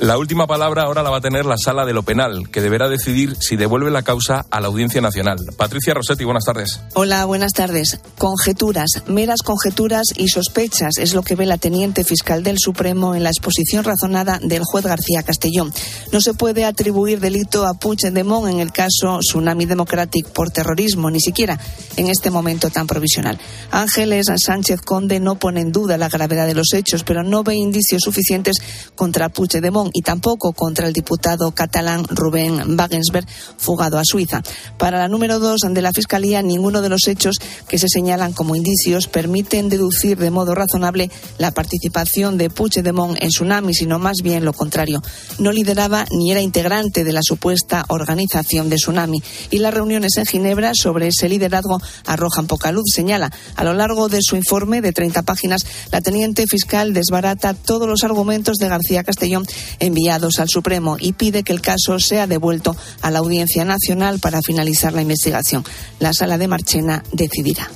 La 0.00 0.18
última 0.18 0.46
palabra 0.46 0.82
ahora 0.82 1.02
la 1.02 1.10
va 1.10 1.18
a 1.18 1.20
tener 1.20 1.46
la 1.46 1.56
sala 1.56 1.84
de 1.84 1.92
lo 1.92 2.02
penal, 2.02 2.50
que 2.50 2.60
deberá 2.60 2.88
decidir 2.88 3.36
si 3.40 3.56
devuelve 3.56 3.90
la 3.90 4.02
causa 4.02 4.46
a 4.50 4.60
la 4.60 4.68
Audiencia 4.68 5.00
Nacional. 5.00 5.38
Patricia 5.56 5.94
Rossetti, 5.94 6.24
buenas 6.24 6.44
tardes. 6.44 6.80
Hola, 6.94 7.24
buenas 7.24 7.52
tardes. 7.52 8.00
Conjeturas, 8.16 9.02
meras 9.06 9.42
conjeturas 9.42 10.06
y 10.16 10.28
sospechas 10.28 10.98
es 10.98 11.14
lo 11.14 11.22
que 11.22 11.34
ve 11.34 11.46
la 11.46 11.58
teniente 11.58 12.04
fiscal 12.04 12.42
del 12.42 12.56
Supremo 12.58 13.14
en 13.14 13.22
la 13.22 13.30
exposición 13.30 13.84
razonada 13.84 14.38
del 14.42 14.62
juez 14.64 14.84
García 14.84 15.22
Castellón. 15.22 15.72
No 16.12 16.20
se 16.20 16.34
puede 16.34 16.64
atribuir 16.64 17.20
delito 17.20 17.66
a 17.66 17.74
Puigdemont 17.74 18.48
en 18.48 18.60
el 18.60 18.72
caso 18.72 19.18
Tsunami 19.20 19.66
Democratic 19.66 20.26
por 20.28 20.50
terrorismo, 20.50 21.10
ni 21.10 21.20
siquiera 21.20 21.58
en 21.96 22.08
este 22.08 22.30
momento 22.30 22.70
tan 22.70 22.86
provisional. 22.86 23.38
Ángeles 23.70 24.28
Sánchez 24.38 24.80
Conde 24.82 25.20
no 25.20 25.38
pone 25.38 25.60
en 25.60 25.72
duda 25.72 25.98
la 25.98 26.08
gravedad 26.08 26.46
de 26.46 26.54
los 26.54 26.72
hechos, 26.74 27.04
pero 27.04 27.22
no 27.22 27.42
ve 27.42 27.54
indicios 27.54 28.02
suficientes 28.02 28.56
contra 28.94 29.28
Puigdemont 29.28 29.90
y 29.92 30.02
tampoco 30.02 30.52
contra 30.52 30.86
el 30.86 30.92
diputado 30.92 31.50
catalán 31.52 32.04
Rubén 32.08 32.78
Wagensberg, 32.78 33.26
fugado 33.56 33.98
a 33.98 34.02
Suiza. 34.04 34.42
Para 34.78 34.98
la 34.98 35.08
número 35.08 35.38
dos 35.38 35.60
de 35.68 35.82
la 35.82 35.92
Fiscalía, 35.92 36.42
ninguno 36.42 36.82
de 36.82 36.88
los 36.88 37.06
hechos 37.08 37.36
que 37.68 37.78
se 37.78 37.88
señalan 37.88 38.32
como 38.32 38.56
indicios 38.56 39.06
permiten 39.06 39.68
deducir 39.68 40.18
de 40.18 40.30
modo 40.30 40.54
razonable 40.54 41.10
la 41.38 41.50
participación 41.50 42.38
de 42.38 42.50
Puigdemont 42.50 43.16
en 43.20 43.28
Tsunami, 43.28 43.74
sino 43.74 43.98
más 43.98 44.18
bien 44.22 44.44
lo 44.44 44.52
contrario. 44.52 45.02
No 45.38 45.52
lideraba 45.52 46.06
ni 46.10 46.30
era 46.30 46.40
integrante 46.40 47.04
de 47.04 47.12
la 47.12 47.20
supuesta 47.22 47.84
organización 47.88 48.68
de 48.68 48.76
Tsunami. 48.76 49.22
Y 49.50 49.58
las 49.58 49.74
reuniones 49.74 50.16
en 50.16 50.26
Ginebra 50.26 50.72
sobre 50.74 51.08
ese 51.08 51.28
liderazgo 51.28 51.80
arrojan 52.06 52.46
poca 52.46 52.72
luz. 52.72 52.84
Señala, 52.94 53.30
a 53.56 53.64
lo 53.64 53.74
largo 53.74 54.08
de 54.08 54.18
su 54.28 54.36
informe 54.36 54.80
de 54.80 54.92
30 54.92 55.22
páginas, 55.22 55.64
la 55.90 56.00
teniente 56.00 56.46
fiscal 56.46 56.92
desbarata 56.92 57.54
todos 57.54 57.88
los 57.88 58.04
argumentos 58.04 58.58
de 58.58 58.68
García 58.68 59.04
Castellón 59.04 59.46
enviados 59.78 60.38
al 60.38 60.48
Supremo 60.48 60.96
y 61.00 61.14
pide 61.14 61.42
que 61.42 61.52
el 61.52 61.60
caso 61.60 61.98
sea 61.98 62.26
devuelto 62.26 62.76
a 63.00 63.10
la 63.10 63.20
Audiencia 63.20 63.64
Nacional 63.64 64.18
para 64.20 64.42
finalizar 64.42 64.92
la 64.92 65.02
investigación. 65.02 65.64
La 65.98 66.12
sala 66.12 66.38
de 66.38 66.48
Marchena 66.48 67.02
decidirá. 67.12 67.70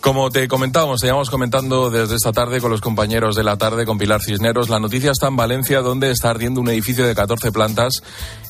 Como 0.00 0.30
te 0.30 0.48
comentábamos, 0.48 1.02
seguimos 1.02 1.28
comentando 1.28 1.90
desde 1.90 2.16
esta 2.16 2.32
tarde 2.32 2.58
con 2.62 2.70
los 2.70 2.80
compañeros 2.80 3.36
de 3.36 3.44
la 3.44 3.58
tarde, 3.58 3.84
con 3.84 3.98
Pilar 3.98 4.22
Cisneros. 4.22 4.70
La 4.70 4.80
noticia 4.80 5.10
está 5.10 5.28
en 5.28 5.36
Valencia, 5.36 5.82
donde 5.82 6.10
está 6.10 6.30
ardiendo 6.30 6.62
un 6.62 6.70
edificio 6.70 7.06
de 7.06 7.14
14 7.14 7.52
plantas 7.52 8.02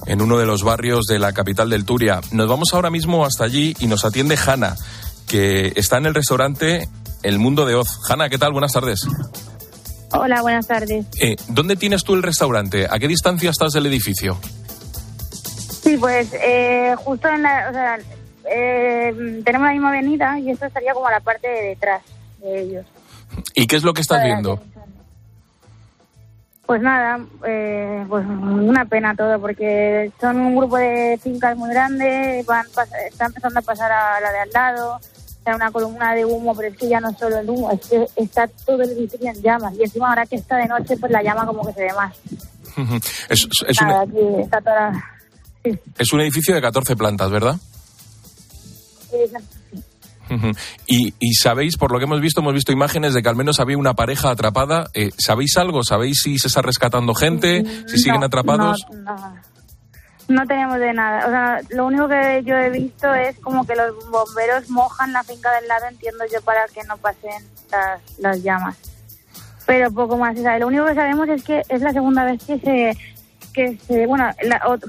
en 0.07 0.23
uno 0.23 0.39
de 0.39 0.47
los 0.47 0.63
barrios 0.63 1.07
de 1.07 1.19
la 1.19 1.33
capital 1.33 1.69
del 1.69 1.85
Turia. 1.85 2.21
Nos 2.31 2.49
vamos 2.49 2.73
ahora 2.73 2.89
mismo 2.89 3.25
hasta 3.25 3.45
allí 3.45 3.75
y 3.81 3.89
nos 3.89 4.05
atiende 4.05 4.37
Hanna, 4.37 4.77
que 5.31 5.73
está 5.77 5.99
en 5.99 6.07
el 6.07 6.15
restaurante 6.15 6.89
El 7.23 7.39
Mundo 7.39 7.65
de 7.65 7.77
Oz. 7.77 8.01
Hanna, 8.09 8.29
¿qué 8.29 8.37
tal? 8.37 8.53
Buenas 8.53 8.73
tardes. 8.73 9.07
Hola, 10.11 10.43
buenas 10.43 10.67
tardes. 10.67 11.07
Eh, 11.21 11.37
¿Dónde 11.49 11.77
tienes 11.77 12.03
tú 12.03 12.15
el 12.15 12.23
restaurante? 12.25 12.89
¿A 12.91 12.99
qué 12.99 13.07
distancia 13.07 13.51
estás 13.51 13.73
del 13.73 13.87
edificio? 13.87 14.37
Sí, 15.83 15.97
pues 15.99 16.35
eh, 16.35 16.97
justo 16.97 17.29
en 17.29 17.43
la... 17.43 17.69
O 17.71 17.73
sea, 17.73 17.99
eh, 18.51 19.41
tenemos 19.45 19.69
la 19.69 19.73
misma 19.73 19.91
avenida 19.91 20.37
y 20.41 20.51
esto 20.51 20.67
estaría 20.67 20.93
como 20.95 21.07
a 21.07 21.13
la 21.13 21.21
parte 21.21 21.47
de 21.47 21.63
detrás 21.69 22.03
de 22.41 22.63
ellos. 22.63 22.87
¿Y 23.55 23.69
qué 23.69 23.77
es 23.77 23.85
lo 23.85 23.95
que 23.95 24.01
estás 24.01 24.25
viendo? 24.25 24.61
Pues 26.67 26.83
nada, 26.83 27.21
eh, 27.47 28.05
pues 28.09 28.27
una 28.27 28.85
pena 28.85 29.15
todo, 29.15 29.41
porque 29.41 30.11
son 30.21 30.41
un 30.41 30.57
grupo 30.57 30.77
de 30.77 31.19
fincas 31.23 31.57
muy 31.57 31.71
grande, 31.71 32.45
van 32.47 32.67
está 33.09 33.27
empezando 33.27 33.61
a 33.61 33.63
pasar 33.63 33.91
a 33.91 34.21
la 34.21 34.33
de 34.33 34.39
al 34.39 34.51
lado, 34.51 35.01
está 35.41 35.57
una 35.57 35.71
columna 35.71 36.15
de 36.15 36.25
humo, 36.25 36.55
pero 36.55 36.69
es 36.69 36.77
que 36.77 36.89
ya 36.89 37.01
no 37.01 37.13
solo 37.19 37.39
el 37.39 37.49
humo, 37.49 37.71
es 37.71 37.81
que 37.81 38.07
está 38.17 38.47
todo 38.47 38.83
el 38.83 38.91
edificio 38.91 39.31
en 39.31 39.43
llamas, 39.43 39.75
y 39.75 39.83
encima 39.83 40.11
ahora 40.11 40.27
que 40.27 40.37
está 40.37 40.59
de 40.59 40.67
noche, 40.67 40.97
pues 40.99 41.11
la 41.11 41.23
llama 41.23 41.47
como 41.47 41.67
que 41.67 41.73
se 41.73 41.81
ve 41.81 41.93
más. 41.95 42.15
es, 43.31 43.49
es 45.99 46.13
un 46.13 46.21
edificio 46.21 46.55
de 46.55 46.61
14 46.61 46.95
plantas, 46.95 47.31
¿verdad? 47.31 47.57
Y, 50.87 51.15
y, 51.19 51.35
sabéis, 51.35 51.77
por 51.77 51.91
lo 51.91 51.99
que 51.99 52.05
hemos 52.05 52.21
visto, 52.21 52.41
hemos 52.41 52.55
visto 52.55 52.71
imágenes 52.71 53.15
de 53.15 53.23
que 53.23 53.29
al 53.29 53.35
menos 53.35 53.59
había 53.59 53.77
una 53.77 53.95
pareja 53.95 54.31
atrapada. 54.31 54.89
Eh, 54.95 55.11
¿Sabéis 55.19 55.57
algo? 55.57 55.83
¿Sabéis 55.83 56.21
si 56.23 56.39
se 56.39 56.47
está 56.47 56.63
rescatando 56.63 57.15
gente? 57.15 57.65
¿Si 57.89 57.99
siguen 57.99 58.23
atrapados? 58.23 58.87
No, 58.93 59.17
no, 59.17 59.35
tenemos 60.47 60.79
de 60.79 60.93
nada. 60.93 61.27
O 61.27 61.31
sea, 61.31 61.61
lo 61.71 61.87
único 61.87 62.09
que 62.09 62.43
yo 62.45 62.57
he 62.57 62.71
visto 62.71 63.13
es 63.15 63.39
como 63.39 63.67
que 63.67 63.75
los 63.75 63.95
bomberos 64.11 64.69
mojan 64.71 65.13
la 65.13 65.23
finca 65.23 65.53
del 65.53 65.69
lado, 65.69 65.87
entiendo 65.89 66.25
yo, 66.33 66.41
para 66.43 66.67
que 66.69 66.83
no 66.85 66.97
pasen 66.99 67.45
las, 67.71 68.01
las 68.19 68.43
llamas. 68.43 68.77
Pero 69.67 69.91
poco 69.91 70.17
más. 70.17 70.39
O 70.39 70.43
sea, 70.43 70.59
lo 70.59 70.69
único 70.69 70.87
que 70.87 70.95
sabemos 70.95 71.29
es 71.29 71.43
que 71.43 71.63
es 71.69 71.83
la 71.83 71.93
segunda 71.93 72.25
vez 72.25 72.43
que 72.45 72.59
se 72.59 72.97
que 73.53 73.77
se, 73.79 74.07
bueno, 74.07 74.31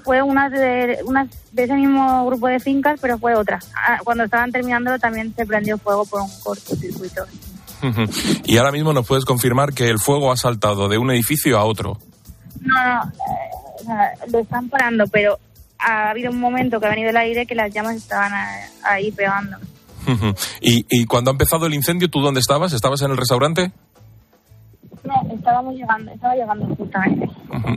fue 0.04 0.22
una 0.22 0.50
de, 0.50 1.00
una 1.06 1.28
de 1.52 1.64
ese 1.64 1.74
mismo 1.74 2.26
grupo 2.28 2.48
de 2.48 2.60
fincas, 2.60 3.00
pero 3.02 3.18
fue 3.18 3.36
otra. 3.36 3.60
Ah, 3.76 4.00
cuando 4.04 4.26
estaban 4.26 4.52
terminándolo 4.52 5.00
también 5.00 5.34
se 5.36 5.46
prendió 5.46 5.78
fuego 5.78 6.06
por 6.06 6.22
un 6.22 6.30
cortocircuito. 6.44 7.26
y 8.46 8.58
ahora 8.58 8.72
mismo 8.72 8.94
nos 8.94 9.08
puedes 9.08 9.26
confirmar 9.26 9.74
que 9.74 9.90
el 9.90 10.00
fuego 10.00 10.32
ha 10.32 10.38
saltado 10.38 10.88
de 10.88 10.98
un 10.98 11.12
edificio 11.12 11.58
a 11.58 11.66
otro. 11.66 11.98
No, 12.60 12.76
no, 12.76 13.12
eh, 13.82 14.30
lo 14.32 14.40
están 14.40 14.70
parando, 14.70 15.06
pero 15.08 15.38
ha 15.80 16.10
habido 16.12 16.32
un 16.32 16.40
momento 16.40 16.80
que 16.80 16.86
ha 16.88 16.90
venido 16.90 17.10
el 17.10 17.18
aire 17.18 17.46
que 17.46 17.56
las 17.56 17.74
llamas 17.74 17.96
estaban 17.96 18.32
ahí 18.84 19.12
pegando. 19.12 19.58
¿Y, 20.62 20.86
¿Y 20.90 21.06
cuando 21.06 21.32
ha 21.32 21.34
empezado 21.34 21.66
el 21.68 21.74
incendio, 21.74 22.10
tú 22.10 22.22
dónde 22.22 22.40
estabas? 22.40 22.74
¿Estabas 22.74 23.02
en 23.02 23.12
el 23.12 23.18
restaurante? 23.18 23.72
No, 25.04 25.34
estábamos 25.34 25.76
llegando, 25.76 26.12
estaba 26.12 26.36
llegando 26.36 26.76
justamente. 26.76 27.30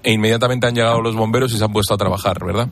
E 0.03 0.13
inmediatamente 0.13 0.67
han 0.67 0.75
llegado 0.75 1.01
los 1.01 1.17
bomberos 1.17 1.53
y 1.53 1.59
se 1.59 1.65
han 1.65 1.73
puesto 1.73 1.95
a 1.95 1.97
trabajar, 1.97 2.45
¿verdad? 2.45 2.69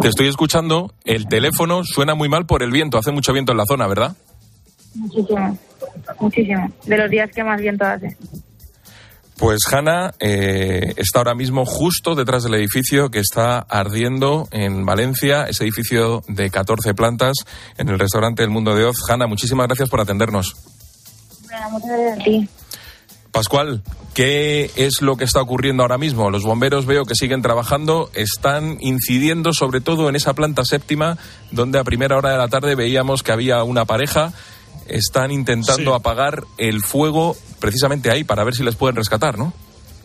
Te 0.00 0.08
estoy 0.08 0.26
escuchando, 0.28 0.92
el 1.04 1.26
teléfono 1.26 1.84
suena 1.84 2.14
muy 2.14 2.28
mal 2.28 2.46
por 2.46 2.62
el 2.62 2.70
viento, 2.70 2.98
hace 2.98 3.12
mucho 3.12 3.32
viento 3.32 3.52
en 3.52 3.58
la 3.58 3.66
zona, 3.66 3.86
¿verdad? 3.86 4.16
Muchísimo, 4.94 5.58
muchísimo. 6.20 6.70
De 6.86 6.98
los 6.98 7.10
días 7.10 7.30
que 7.30 7.44
más 7.44 7.60
viento 7.60 7.84
hace. 7.84 8.16
Pues 9.42 9.62
Hanna 9.68 10.14
eh, 10.20 10.94
está 10.96 11.18
ahora 11.18 11.34
mismo 11.34 11.66
justo 11.66 12.14
detrás 12.14 12.44
del 12.44 12.54
edificio 12.54 13.10
que 13.10 13.18
está 13.18 13.58
ardiendo 13.58 14.46
en 14.52 14.86
Valencia, 14.86 15.46
ese 15.48 15.64
edificio 15.64 16.22
de 16.28 16.48
14 16.48 16.94
plantas 16.94 17.34
en 17.76 17.88
el 17.88 17.98
restaurante 17.98 18.44
El 18.44 18.50
Mundo 18.50 18.76
de 18.76 18.84
Oz. 18.84 18.98
Hanna, 19.10 19.26
muchísimas 19.26 19.66
gracias 19.66 19.88
por 19.88 20.00
atendernos. 20.00 20.54
Pascual, 23.32 23.82
¿qué 24.14 24.70
es 24.76 25.02
lo 25.02 25.16
que 25.16 25.24
está 25.24 25.40
ocurriendo 25.40 25.82
ahora 25.82 25.98
mismo? 25.98 26.30
Los 26.30 26.44
bomberos 26.44 26.86
veo 26.86 27.04
que 27.04 27.16
siguen 27.16 27.42
trabajando, 27.42 28.12
están 28.14 28.76
incidiendo 28.78 29.52
sobre 29.52 29.80
todo 29.80 30.08
en 30.08 30.14
esa 30.14 30.34
planta 30.34 30.64
séptima, 30.64 31.18
donde 31.50 31.80
a 31.80 31.84
primera 31.84 32.16
hora 32.16 32.30
de 32.30 32.38
la 32.38 32.46
tarde 32.46 32.76
veíamos 32.76 33.24
que 33.24 33.32
había 33.32 33.64
una 33.64 33.86
pareja. 33.86 34.32
Están 34.88 35.30
intentando 35.30 35.94
apagar 35.94 36.44
el 36.58 36.82
fuego 36.82 37.36
precisamente 37.58 38.10
ahí 38.10 38.24
para 38.24 38.44
ver 38.44 38.54
si 38.54 38.62
les 38.62 38.74
pueden 38.74 38.96
rescatar, 38.96 39.38
¿no? 39.38 39.52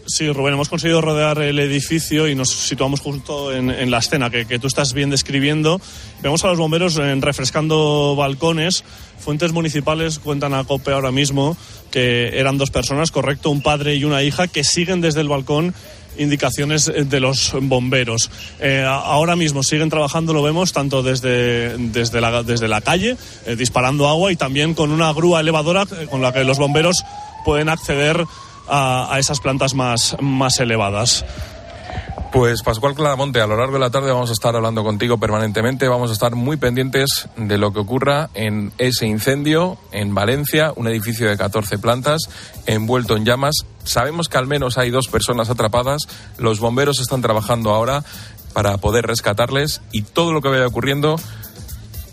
Sí, 0.08 0.32
Rubén, 0.32 0.54
hemos 0.54 0.70
conseguido 0.70 1.02
rodear 1.02 1.42
el 1.42 1.60
edificio 1.60 2.30
y 2.30 2.36
nos 2.36 2.50
situamos 2.50 3.02
justo 3.02 3.54
en, 3.54 3.92
la 3.92 3.98
escena 3.98 4.30
que, 4.30 4.46
tú 4.58 4.68
estás 4.68 4.94
bien 4.94 5.10
describiendo. 5.10 5.82
Vemos 6.22 6.46
a 6.46 6.48
los 6.48 6.58
bomberos 6.58 6.96
refrescando 6.96 8.16
balcones. 8.16 8.86
Fuentes 9.20 9.52
municipales 9.52 10.20
cuentan 10.20 10.54
a 10.54 10.64
COPE 10.64 10.94
ahora 10.94 11.12
mismo 11.12 11.58
que 11.92 12.40
eran 12.40 12.58
dos 12.58 12.72
personas, 12.72 13.12
correcto, 13.12 13.50
un 13.50 13.62
padre 13.62 13.96
y 13.96 14.06
una 14.06 14.24
hija, 14.24 14.48
que 14.48 14.64
siguen 14.64 15.02
desde 15.02 15.20
el 15.20 15.28
balcón 15.28 15.74
indicaciones 16.18 16.86
de 16.86 17.20
los 17.20 17.54
bomberos. 17.62 18.30
Eh, 18.60 18.84
ahora 18.88 19.36
mismo 19.36 19.64
siguen 19.64 19.90
trabajando, 19.90 20.34
lo 20.34 20.42
vemos, 20.42 20.74
tanto 20.74 21.04
desde, 21.04 21.78
desde, 21.78 22.22
la, 22.22 22.44
desde 22.44 22.68
la 22.68 22.82
calle, 22.82 23.18
eh, 23.46 23.56
disparando 23.56 24.08
agua 24.08 24.32
y 24.32 24.36
también 24.36 24.74
con 24.74 24.92
una 24.92 25.12
grúa 25.14 25.42
elevadora 25.42 25.84
eh, 25.84 26.08
con 26.10 26.22
la 26.22 26.34
que 26.34 26.44
los 26.44 26.58
bomberos 26.58 27.04
pueden 27.46 27.70
acceder 27.70 28.26
a, 28.70 29.16
esas 29.18 29.40
plantas 29.40 29.74
más, 29.74 30.18
más 30.20 30.60
elevadas. 30.60 31.26
Pues 32.32 32.62
Pascual 32.62 32.94
Claramonte, 32.94 33.42
a 33.42 33.48
lo 33.48 33.56
largo 33.56 33.74
de 33.74 33.80
la 33.80 33.90
tarde 33.90 34.12
vamos 34.12 34.30
a 34.30 34.34
estar 34.34 34.56
hablando 34.56 34.84
contigo 34.84 35.18
permanentemente, 35.18 35.88
vamos 35.88 36.10
a 36.10 36.14
estar 36.14 36.36
muy 36.36 36.58
pendientes 36.58 37.30
de 37.38 37.58
lo 37.58 37.72
que 37.72 37.80
ocurra 37.80 38.30
en 38.34 38.74
ese 38.78 39.08
incendio 39.08 39.78
en 39.92 40.14
Valencia, 40.14 40.74
un 40.76 40.88
edificio 40.88 41.30
de 41.30 41.38
14 41.38 41.80
plantas 41.80 42.22
envuelto 42.66 43.16
en 43.16 43.26
llamas. 43.26 43.56
Sabemos 43.86 44.28
que 44.28 44.38
al 44.38 44.46
menos 44.46 44.78
hay 44.78 44.92
dos 44.92 45.08
personas 45.08 45.50
atrapadas, 45.50 46.02
los 46.38 46.60
bomberos 46.60 47.00
están 47.00 47.22
trabajando 47.22 47.74
ahora 47.74 48.04
para 48.54 48.78
poder 48.78 49.06
rescatarles 49.06 49.82
y 49.92 50.02
todo 50.02 50.34
lo 50.34 50.42
que 50.42 50.50
vaya 50.50 50.68
ocurriendo 50.68 51.16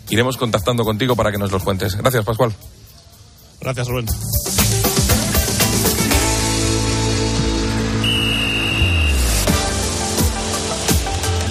iremos 0.09 0.37
contactando 0.37 0.83
contigo 0.83 1.15
para 1.15 1.31
que 1.31 1.37
nos 1.37 1.51
los 1.51 1.63
cuentes. 1.63 1.95
Gracias, 1.95 2.23
Pascual. 2.23 2.53
Gracias, 3.59 3.87
Rubén. 3.87 4.05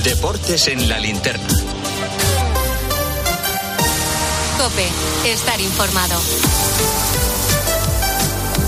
Deportes 0.05 0.69
en 0.69 0.87
la 0.87 1.01
linterna. 1.01 1.49
Cope, 4.59 4.87
estar 5.25 5.59
informado. 5.59 6.21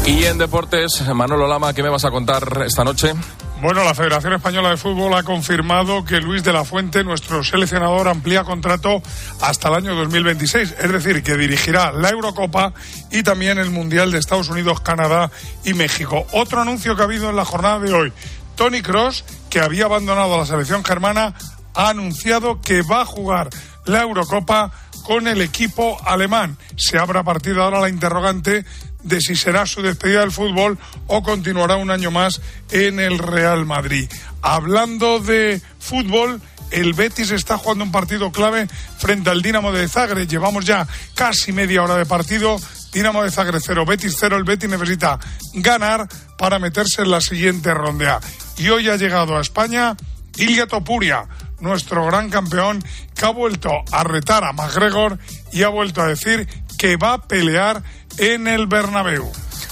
Y 0.07 0.25
en 0.25 0.39
deportes, 0.39 1.07
Manolo 1.15 1.47
Lama, 1.47 1.75
¿qué 1.75 1.83
me 1.83 1.91
vas 1.91 2.07
a 2.07 2.11
contar 2.11 2.63
esta 2.65 2.85
noche? 2.85 3.13
Bueno, 3.61 3.85
la 3.85 3.95
Federación 3.95 4.33
Española 4.33 4.71
de 4.71 4.79
Fútbol 4.79 5.13
ha 5.15 5.25
confirmado 5.25 6.07
que 6.07 6.21
Luis 6.21 6.43
de 6.43 6.55
la 6.55 6.65
Fuente, 6.65 7.05
nuestro 7.05 7.45
seleccionador, 7.45 8.09
amplía 8.09 8.45
contrato 8.45 9.03
hasta 9.43 9.69
el 9.69 9.75
año 9.75 9.95
2026. 9.95 10.75
Es 10.79 10.93
decir, 10.93 11.23
que 11.23 11.37
dirigirá 11.37 11.93
la 11.93 12.09
Eurocopa 12.11 12.73
y 13.11 13.23
también 13.23 13.59
el 13.59 13.71
Mundial 13.71 14.11
de 14.11 14.19
Estados 14.19 14.49
Unidos, 14.49 14.81
Canadá 14.81 15.31
y 15.65 15.75
México. 15.75 16.27
Otro 16.33 16.63
anuncio 16.63 16.97
que 16.97 17.03
ha 17.03 17.05
habido 17.05 17.29
en 17.29 17.37
la 17.37 17.45
jornada 17.45 17.79
de 17.79 17.93
hoy. 17.93 18.13
Tony 18.57 18.83
Cross, 18.83 19.25
que 19.51 19.61
había 19.61 19.85
abandonado 19.85 20.37
la 20.39 20.47
selección 20.47 20.85
germana, 20.85 21.35
ha 21.75 21.91
anunciado 21.91 22.61
que 22.61 22.83
va 22.83 23.03
a 23.03 23.07
jugar 23.07 23.51
la 23.85 24.03
Eurocopa 24.03 24.73
con 25.05 25.29
el 25.29 25.41
equipo 25.41 25.97
alemán. 26.05 26.57
Se 26.77 26.99
partir 26.99 27.55
de 27.55 27.63
ahora 27.63 27.81
la 27.81 27.89
interrogante 27.89 28.65
de 29.05 29.21
si 29.21 29.37
será 29.37 29.67
su 29.67 29.83
despedida 29.83 30.21
del 30.21 30.33
fútbol 30.33 30.79
o 31.07 31.23
continuará 31.23 31.77
un 31.77 31.91
año 31.91 32.11
más 32.11 32.41
en 32.73 32.99
el 32.99 33.19
Real 33.19 33.67
Madrid. 33.67 34.11
Hablando 34.43 35.21
de 35.21 35.63
fútbol, 35.79 36.41
el 36.73 36.95
Betis 36.95 37.31
está 37.31 37.59
jugando 37.59 37.85
un 37.85 37.93
partido 37.93 38.33
clave 38.33 38.67
frente 38.99 39.31
al 39.31 39.43
Dinamo 39.43 39.71
de 39.71 39.87
Zagreb. 39.87 40.27
Llevamos 40.27 40.65
ya 40.65 40.89
casi 41.15 41.53
media 41.53 41.83
hora 41.83 41.97
de 41.97 42.07
partido. 42.07 42.57
Dinamo 42.93 43.23
de 43.23 43.31
Zagreb 43.31 43.63
0, 43.65 43.85
Betis 43.87 44.17
0. 44.19 44.37
El 44.37 44.45
Betis 44.45 44.69
necesita 44.69 45.21
ganar 45.55 46.09
para 46.37 46.59
meterse 46.59 47.03
en 47.03 47.11
la 47.11 47.21
siguiente 47.21 47.73
ronda 47.73 48.21
y 48.59 48.69
hoy 48.69 48.89
ha 48.89 48.97
llegado 48.97 49.37
a 49.37 49.41
España 49.41 49.97
Ilia 50.37 50.67
Topuria, 50.67 51.27
nuestro 51.61 52.05
gran 52.07 52.31
campeón, 52.31 52.85
que 53.15 53.25
ha 53.25 53.31
vuelto 53.31 53.71
a 53.91 54.05
retar 54.05 54.45
a 54.45 54.53
McGregor 54.53 55.19
y 55.53 55.63
ha 55.63 55.69
vuelto 55.69 56.03
a 56.03 56.07
decir 56.07 56.47
que 56.79 56.97
va 56.97 57.15
a 57.15 57.23
pelear 57.23 57.83
en 58.19 58.47
el 58.47 58.67
Bernabéu. 58.67 59.31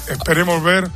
Esperemos 0.08 0.62
ver 0.62 0.88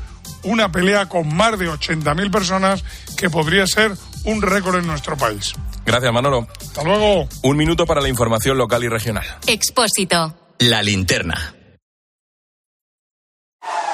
una 0.43 0.71
pelea 0.73 1.07
con 1.07 1.35
más 1.35 1.59
de 1.59 1.69
80.000 1.69 2.31
personas 2.31 2.85
que 3.17 3.29
podría 3.29 3.67
ser 3.67 3.93
un 4.25 4.43
récord 4.43 4.77
en 4.77 4.87
nuestro 4.87 5.17
país. 5.17 5.55
Gracias, 5.85 6.13
Manolo. 6.13 6.47
Hasta 6.61 6.85
luego. 6.85 7.29
Un 7.43 7.57
minuto 7.57 7.87
para 7.87 8.01
la 8.01 8.09
información 8.09 8.59
local 8.59 8.85
y 8.85 8.89
regional. 8.89 9.25
Expósito. 9.47 10.35
La 10.59 10.83
linterna. 10.83 11.58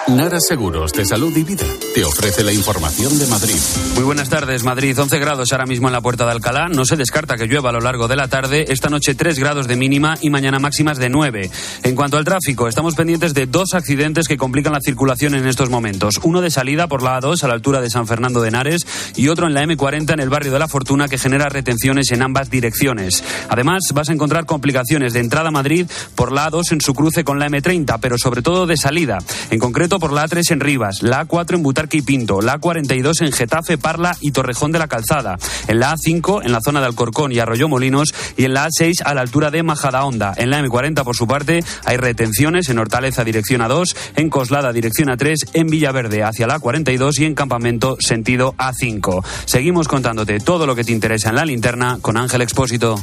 Nara 0.07 0.39
Seguros 0.39 0.93
de 0.93 1.07
Salud 1.07 1.35
y 1.35 1.45
Vida 1.45 1.65
te 1.95 2.05
ofrece 2.05 2.45
la 2.45 2.53
información 2.53 3.19
de 3.19 3.27
Madrid. 3.27 3.57
Muy 3.95 4.05
buenas 4.05 4.29
tardes, 4.29 4.63
Madrid. 4.63 4.99
11 4.99 5.19
grados 5.19 5.51
ahora 5.51 5.65
mismo 5.65 5.89
en 5.89 5.95
la 5.95 6.03
puerta 6.03 6.27
de 6.27 6.33
Alcalá. 6.33 6.69
No 6.69 6.85
se 6.85 6.97
descarta 6.97 7.37
que 7.37 7.47
llueva 7.47 7.71
a 7.71 7.73
lo 7.73 7.81
largo 7.81 8.07
de 8.07 8.15
la 8.15 8.29
tarde. 8.29 8.67
Esta 8.69 8.91
noche 8.91 9.15
3 9.15 9.39
grados 9.39 9.67
de 9.67 9.77
mínima 9.77 10.17
y 10.21 10.29
mañana 10.29 10.59
máximas 10.59 10.99
de 10.99 11.09
9. 11.09 11.51
En 11.85 11.95
cuanto 11.95 12.19
al 12.19 12.25
tráfico, 12.27 12.69
estamos 12.69 12.95
pendientes 12.95 13.33
de 13.33 13.47
dos 13.47 13.73
accidentes 13.73 14.29
que 14.29 14.37
complican 14.37 14.75
la 14.75 14.81
circulación 14.81 15.37
en 15.37 15.47
estos 15.47 15.71
momentos. 15.71 16.21
Uno 16.23 16.43
de 16.43 16.51
salida 16.51 16.87
por 16.87 17.03
la 17.03 17.19
A2 17.19 17.43
a 17.43 17.49
la 17.49 17.55
altura 17.55 17.81
de 17.81 17.89
San 17.89 18.07
Fernando 18.07 18.43
de 18.43 18.49
Henares 18.49 18.87
y 19.17 19.29
otro 19.29 19.47
en 19.47 19.55
la 19.55 19.65
M40 19.65 20.13
en 20.13 20.21
el 20.21 20.29
barrio 20.29 20.53
de 20.53 20.59
la 20.59 20.69
Fortuna 20.69 21.09
que 21.09 21.17
genera 21.17 21.49
retenciones 21.49 22.13
en 22.13 22.21
ambas 22.21 22.51
direcciones. 22.51 23.25
Además, 23.49 23.85
vas 23.95 24.11
a 24.11 24.13
encontrar 24.13 24.45
complicaciones 24.45 25.15
de 25.15 25.21
entrada 25.21 25.49
a 25.49 25.53
Madrid 25.53 25.87
por 26.15 26.31
la 26.31 26.51
A2 26.51 26.73
en 26.73 26.83
su 26.83 26.93
cruce 26.93 27.25
con 27.25 27.39
la 27.39 27.49
M30, 27.49 27.99
pero 28.03 28.19
sobre 28.19 28.43
todo 28.43 28.67
de 28.67 28.77
salida. 28.77 29.19
En 29.51 29.59
concreto, 29.59 29.94
por 29.99 30.13
la 30.13 30.27
A3 30.27 30.53
en 30.53 30.61
Rivas, 30.61 31.03
la 31.03 31.27
A4 31.27 31.55
en 31.55 31.63
Butarque 31.63 31.99
y 31.99 32.03
Pinto, 32.03 32.41
la 32.41 32.59
A42 32.59 33.25
en 33.25 33.33
Getafe, 33.33 33.79
Parla 33.79 34.17
y 34.21 34.33
Torrejón 34.33 34.73
de 34.73 34.79
la 34.79 34.89
Calzada, 34.89 35.37
en 35.69 35.81
la 35.81 35.95
A5 35.95 36.45
en 36.45 36.53
la 36.53 36.61
zona 36.61 36.81
de 36.81 36.87
Alcorcón 36.87 37.33
y 37.33 37.39
Arroyo 37.39 37.69
Molinos 37.69 38.15
y 38.37 38.45
en 38.45 38.55
la 38.55 38.69
A6 38.69 39.03
a 39.05 39.15
la 39.15 39.21
altura 39.21 39.51
de 39.51 39.63
Majadahonda. 39.63 40.35
En 40.37 40.51
la 40.51 40.61
M40, 40.61 41.05
por 41.05 41.17
su 41.17 41.27
parte, 41.27 41.65
hay 41.85 41.97
retenciones 41.97 42.69
en 42.69 42.79
Hortaleza 42.79 43.25
dirección 43.25 43.61
A2, 43.61 43.97
en 44.17 44.31
Coslada 44.31 44.73
dirección 44.73 45.09
A3, 45.09 45.51
en 45.55 45.67
Villaverde 45.69 46.23
hacia 46.23 46.47
la 46.47 46.59
A42 46.59 47.19
y 47.21 47.25
en 47.25 47.35
Campamento 47.35 47.97
sentido 48.01 48.55
A5. 48.59 49.25
Seguimos 49.45 49.89
contándote 49.89 50.41
todo 50.41 50.67
lo 50.67 50.75
que 50.75 50.85
te 50.85 50.93
interesa 50.93 51.31
en 51.31 51.37
la 51.37 51.45
linterna 51.45 51.99
con 52.01 52.17
Ángel 52.17 52.43
Expósito. 52.43 53.03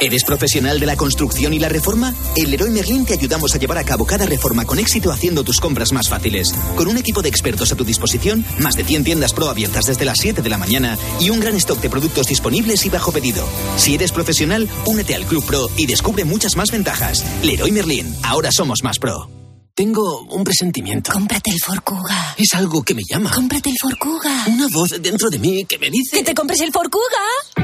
¿Eres 0.00 0.24
profesional 0.24 0.80
de 0.80 0.86
la 0.86 0.96
construcción 0.96 1.54
y 1.54 1.58
la 1.58 1.68
reforma? 1.68 2.12
En 2.36 2.50
Leroy 2.50 2.70
Merlin 2.70 3.06
te 3.06 3.14
ayudamos 3.14 3.54
a 3.54 3.58
llevar 3.58 3.78
a 3.78 3.84
cabo 3.84 4.04
cada 4.04 4.26
reforma 4.26 4.64
con 4.64 4.78
éxito 4.78 5.12
haciendo 5.12 5.44
tus 5.44 5.60
compras 5.60 5.92
más 5.92 6.08
fáciles. 6.08 6.52
Con 6.76 6.88
un 6.88 6.98
equipo 6.98 7.22
de 7.22 7.28
expertos 7.28 7.72
a 7.72 7.76
tu 7.76 7.84
disposición, 7.84 8.44
más 8.58 8.74
de 8.74 8.84
100 8.84 9.04
tiendas 9.04 9.32
pro 9.32 9.48
abiertas 9.48 9.86
desde 9.86 10.04
las 10.04 10.18
7 10.18 10.42
de 10.42 10.48
la 10.48 10.58
mañana 10.58 10.98
y 11.20 11.30
un 11.30 11.40
gran 11.40 11.54
stock 11.56 11.80
de 11.80 11.90
productos 11.90 12.26
disponibles 12.26 12.84
y 12.86 12.90
bajo 12.90 13.12
pedido. 13.12 13.46
Si 13.76 13.94
eres 13.94 14.12
profesional, 14.12 14.68
únete 14.84 15.14
al 15.14 15.24
Club 15.26 15.44
Pro 15.44 15.70
y 15.76 15.86
descubre 15.86 16.24
muchas 16.24 16.56
más 16.56 16.70
ventajas. 16.70 17.24
Leroy 17.42 17.70
Merlin, 17.70 18.14
ahora 18.22 18.50
somos 18.52 18.82
más 18.82 18.98
pro. 18.98 19.30
Tengo 19.74 20.22
un 20.22 20.44
presentimiento. 20.44 21.12
Cómprate 21.12 21.50
el 21.50 21.58
Ford 21.64 21.80
Kuga. 21.82 22.36
Es 22.38 22.54
algo 22.54 22.82
que 22.84 22.94
me 22.94 23.02
llama. 23.08 23.32
Cómprate 23.32 23.70
el 23.70 23.76
Ford 23.80 23.98
Kuga. 23.98 24.44
Una 24.46 24.68
voz 24.68 24.90
dentro 25.00 25.30
de 25.30 25.38
mí 25.40 25.64
que 25.64 25.78
me 25.78 25.90
dice... 25.90 26.18
¡Que 26.18 26.22
te 26.22 26.34
compres 26.34 26.60
el 26.60 26.70
Ford 26.70 26.90
Kuga! 26.90 27.63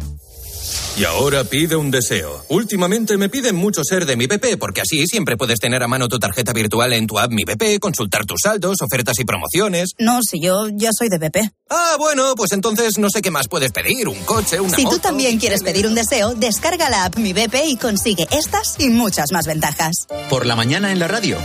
Y 0.97 1.05
ahora 1.05 1.43
pide 1.45 1.75
un 1.75 1.89
deseo. 1.89 2.43
Últimamente 2.49 3.17
me 3.17 3.29
piden 3.29 3.55
mucho 3.55 3.81
ser 3.83 4.05
de 4.05 4.15
mi 4.17 4.27
BP, 4.27 4.57
porque 4.59 4.81
así 4.81 5.07
siempre 5.07 5.37
puedes 5.37 5.59
tener 5.59 5.81
a 5.81 5.87
mano 5.87 6.07
tu 6.07 6.19
tarjeta 6.19 6.53
virtual 6.53 6.93
en 6.93 7.07
tu 7.07 7.17
app 7.17 7.31
Mi 7.31 7.43
BP, 7.43 7.79
consultar 7.79 8.25
tus 8.25 8.41
saldos, 8.43 8.77
ofertas 8.81 9.17
y 9.19 9.23
promociones. 9.25 9.91
No, 9.97 10.19
si 10.21 10.39
yo 10.41 10.67
ya 10.73 10.89
soy 10.95 11.07
de 11.09 11.17
BP. 11.17 11.37
Ah, 11.69 11.95
bueno, 11.97 12.35
pues 12.35 12.51
entonces 12.51 12.97
no 12.97 13.09
sé 13.09 13.21
qué 13.21 13.31
más 13.31 13.47
puedes 13.47 13.71
pedir, 13.71 14.09
un 14.09 14.19
coche, 14.25 14.59
una 14.59 14.75
Si 14.75 14.83
moto. 14.83 14.97
tú 14.97 15.01
también 15.01 15.39
quieres 15.39 15.63
pedir 15.63 15.87
un 15.87 15.95
deseo, 15.95 16.33
descarga 16.35 16.89
la 16.89 17.05
app 17.05 17.15
Mi 17.17 17.31
BP 17.33 17.55
y 17.67 17.77
consigue 17.77 18.27
estas 18.29 18.75
y 18.77 18.89
muchas 18.89 19.31
más 19.31 19.45
ventajas. 19.47 19.93
Por 20.29 20.45
la 20.45 20.55
mañana 20.55 20.91
en 20.91 20.99
la 20.99 21.07
radio. 21.07 21.37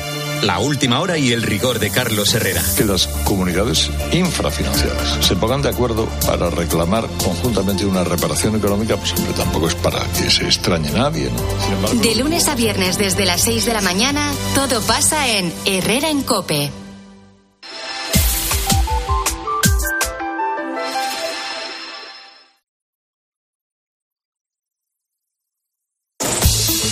La 0.42 0.58
última 0.58 1.00
hora 1.00 1.16
y 1.16 1.32
el 1.32 1.42
rigor 1.42 1.78
de 1.78 1.90
Carlos 1.90 2.34
Herrera. 2.34 2.62
Que 2.76 2.84
las 2.84 3.06
comunidades 3.24 3.90
infrafinanciadas 4.12 5.24
se 5.24 5.34
pongan 5.36 5.62
de 5.62 5.70
acuerdo 5.70 6.06
para 6.26 6.50
reclamar 6.50 7.08
conjuntamente 7.24 7.86
una 7.86 8.04
reparación 8.04 8.54
económica, 8.56 8.96
pues 8.98 9.12
hombre, 9.14 9.32
tampoco 9.46 9.68
es 9.68 9.74
para 9.76 10.00
que 10.12 10.30
se 10.30 10.44
extrañe 10.44 10.90
nadie, 10.90 11.30
¿no? 11.30 11.60
Sin 11.62 11.72
embargo, 11.74 12.00
De 12.00 12.14
lunes 12.16 12.48
a 12.48 12.54
viernes 12.54 12.98
desde 12.98 13.24
las 13.24 13.42
6 13.42 13.66
de 13.66 13.72
la 13.72 13.80
mañana, 13.80 14.32
todo 14.54 14.80
pasa 14.82 15.28
en 15.28 15.52
Herrera 15.64 16.10
en 16.10 16.22
Cope. 16.22 16.70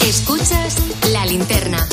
Escuchas 0.07 0.77
la 1.13 1.27
linterna. 1.27 1.89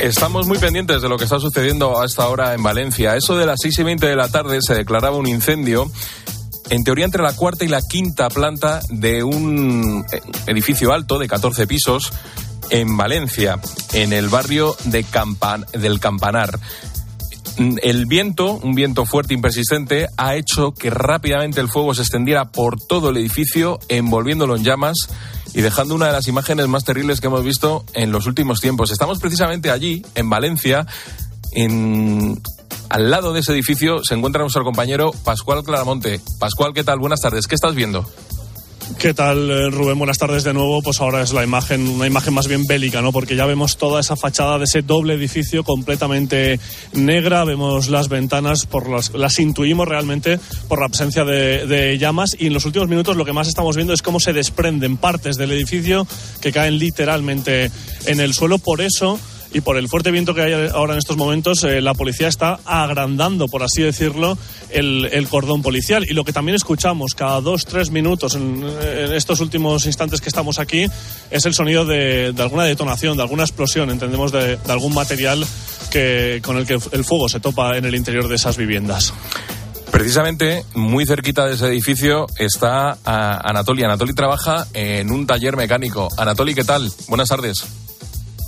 Estamos 0.00 0.48
muy 0.48 0.58
pendientes 0.58 1.00
de 1.00 1.08
lo 1.08 1.16
que 1.16 1.24
está 1.24 1.38
sucediendo 1.38 2.00
a 2.00 2.06
esta 2.06 2.26
hora 2.26 2.54
en 2.54 2.62
Valencia. 2.62 3.14
Eso 3.14 3.36
de 3.36 3.46
las 3.46 3.60
6 3.62 3.78
y 3.78 3.82
20 3.84 4.06
de 4.08 4.16
la 4.16 4.28
tarde 4.28 4.58
se 4.60 4.74
declaraba 4.74 5.16
un 5.16 5.28
incendio, 5.28 5.92
en 6.72 6.84
teoría 6.84 7.04
entre 7.04 7.22
la 7.22 7.34
cuarta 7.36 7.66
y 7.66 7.68
la 7.68 7.82
quinta 7.82 8.28
planta 8.30 8.80
de 8.88 9.22
un 9.22 10.06
eh, 10.10 10.20
edificio 10.46 10.94
alto 10.94 11.18
de 11.18 11.28
14 11.28 11.66
pisos 11.66 12.10
en 12.70 12.96
Valencia, 12.96 13.60
en 13.92 14.14
el 14.14 14.30
barrio 14.30 14.74
de 14.84 15.04
Campan- 15.04 15.70
del 15.72 16.00
Campanar. 16.00 16.58
El 17.82 18.06
viento, 18.06 18.52
un 18.54 18.74
viento 18.74 19.04
fuerte 19.04 19.34
y 19.34 19.36
persistente, 19.36 20.08
ha 20.16 20.34
hecho 20.36 20.72
que 20.72 20.88
rápidamente 20.88 21.60
el 21.60 21.68
fuego 21.68 21.94
se 21.94 22.00
extendiera 22.00 22.46
por 22.46 22.80
todo 22.80 23.10
el 23.10 23.18
edificio, 23.18 23.78
envolviéndolo 23.88 24.56
en 24.56 24.64
llamas 24.64 24.96
y 25.52 25.60
dejando 25.60 25.94
una 25.94 26.06
de 26.06 26.12
las 26.12 26.26
imágenes 26.26 26.66
más 26.68 26.84
terribles 26.84 27.20
que 27.20 27.26
hemos 27.26 27.44
visto 27.44 27.84
en 27.92 28.10
los 28.12 28.26
últimos 28.26 28.60
tiempos. 28.60 28.90
Estamos 28.90 29.18
precisamente 29.18 29.70
allí, 29.70 30.02
en 30.14 30.30
Valencia, 30.30 30.86
en... 31.52 32.40
al 32.92 33.10
lado 33.10 33.32
de 33.32 33.40
ese 33.40 33.52
edificio 33.52 34.04
se 34.04 34.14
encuentra 34.14 34.42
nuestro 34.42 34.64
compañero 34.64 35.12
Pascual 35.24 35.64
Claramonte. 35.64 36.20
Pascual, 36.38 36.74
¿qué 36.74 36.84
tal? 36.84 36.98
Buenas 36.98 37.20
tardes. 37.22 37.46
¿Qué 37.46 37.54
estás 37.54 37.74
viendo? 37.74 38.06
¿Qué 38.98 39.14
tal, 39.14 39.50
eh, 39.50 39.70
Rubén? 39.70 39.96
Buenas 39.96 40.18
tardes 40.18 40.44
de 40.44 40.52
nuevo. 40.52 40.82
Pues 40.82 41.00
ahora 41.00 41.22
es 41.22 41.32
la 41.32 41.42
imagen, 41.42 41.88
una 41.88 42.06
imagen 42.06 42.34
más 42.34 42.48
bien 42.48 42.66
bélica, 42.66 43.00
¿no? 43.00 43.10
Porque 43.10 43.34
ya 43.34 43.46
vemos 43.46 43.78
toda 43.78 43.98
esa 43.98 44.14
fachada 44.14 44.58
de 44.58 44.64
ese 44.64 44.82
doble 44.82 45.14
edificio 45.14 45.64
completamente 45.64 46.60
negra. 46.92 47.44
Vemos 47.44 47.88
las 47.88 48.10
ventanas, 48.10 48.66
por 48.66 48.90
las, 48.90 49.14
las 49.14 49.38
intuimos 49.38 49.88
realmente 49.88 50.38
por 50.68 50.78
la 50.78 50.90
presencia 50.90 51.24
de, 51.24 51.66
de 51.66 51.96
llamas. 51.96 52.36
Y 52.38 52.48
en 52.48 52.52
los 52.52 52.66
últimos 52.66 52.88
minutos 52.88 53.16
lo 53.16 53.24
que 53.24 53.32
más 53.32 53.48
estamos 53.48 53.74
viendo 53.74 53.94
es 53.94 54.02
cómo 54.02 54.20
se 54.20 54.34
desprenden 54.34 54.98
partes 54.98 55.36
del 55.36 55.52
edificio 55.52 56.06
que 56.42 56.52
caen 56.52 56.78
literalmente 56.78 57.70
en 58.04 58.20
el 58.20 58.34
suelo. 58.34 58.58
Por 58.58 58.82
eso 58.82 59.18
y 59.52 59.60
por 59.60 59.76
el 59.76 59.88
fuerte 59.88 60.10
viento 60.10 60.34
que 60.34 60.42
hay 60.42 60.68
ahora 60.72 60.94
en 60.94 60.98
estos 60.98 61.16
momentos, 61.16 61.64
eh, 61.64 61.80
la 61.80 61.94
policía 61.94 62.28
está 62.28 62.60
agrandando, 62.64 63.48
por 63.48 63.62
así 63.62 63.82
decirlo, 63.82 64.36
el, 64.70 65.08
el 65.12 65.28
cordón 65.28 65.62
policial. 65.62 66.04
Y 66.08 66.14
lo 66.14 66.24
que 66.24 66.32
también 66.32 66.56
escuchamos 66.56 67.14
cada 67.14 67.40
dos, 67.40 67.64
tres 67.64 67.90
minutos 67.90 68.34
en, 68.34 68.64
estos 69.12 69.40
últimos 69.40 69.86
instantes 69.86 70.20
que 70.20 70.28
estamos 70.28 70.58
aquí 70.58 70.86
es 71.30 71.46
el 71.46 71.54
sonido 71.54 71.84
de, 71.84 72.32
de 72.32 72.42
alguna 72.42 72.64
detonación, 72.64 73.16
de 73.16 73.22
alguna 73.22 73.44
explosión, 73.44 73.90
entendemos, 73.90 74.32
de, 74.32 74.56
de 74.56 74.72
algún 74.72 74.94
material 74.94 75.44
que, 75.90 76.40
con 76.44 76.56
el 76.56 76.66
que 76.66 76.78
el 76.92 77.04
fuego 77.04 77.28
se 77.28 77.40
topa 77.40 77.76
en 77.76 77.84
el 77.84 77.94
interior 77.94 78.28
de 78.28 78.36
esas 78.36 78.56
viviendas. 78.56 79.12
Precisamente, 79.92 80.64
muy 80.74 81.04
cerquita 81.04 81.46
de 81.46 81.54
ese 81.54 81.66
edificio 81.66 82.26
está 82.38 82.96
ah, 83.04 83.40
Anatoly. 83.44 83.84
Anatoly 83.84 84.14
trabaja 84.14 84.66
en 84.72 85.10
un 85.10 85.26
taller 85.26 85.54
mecánico. 85.54 86.08
Anatoly, 86.16 86.54
¿qué 86.54 86.64
tal? 86.64 86.90
Buenas 87.08 87.28
tardes. 87.28 87.81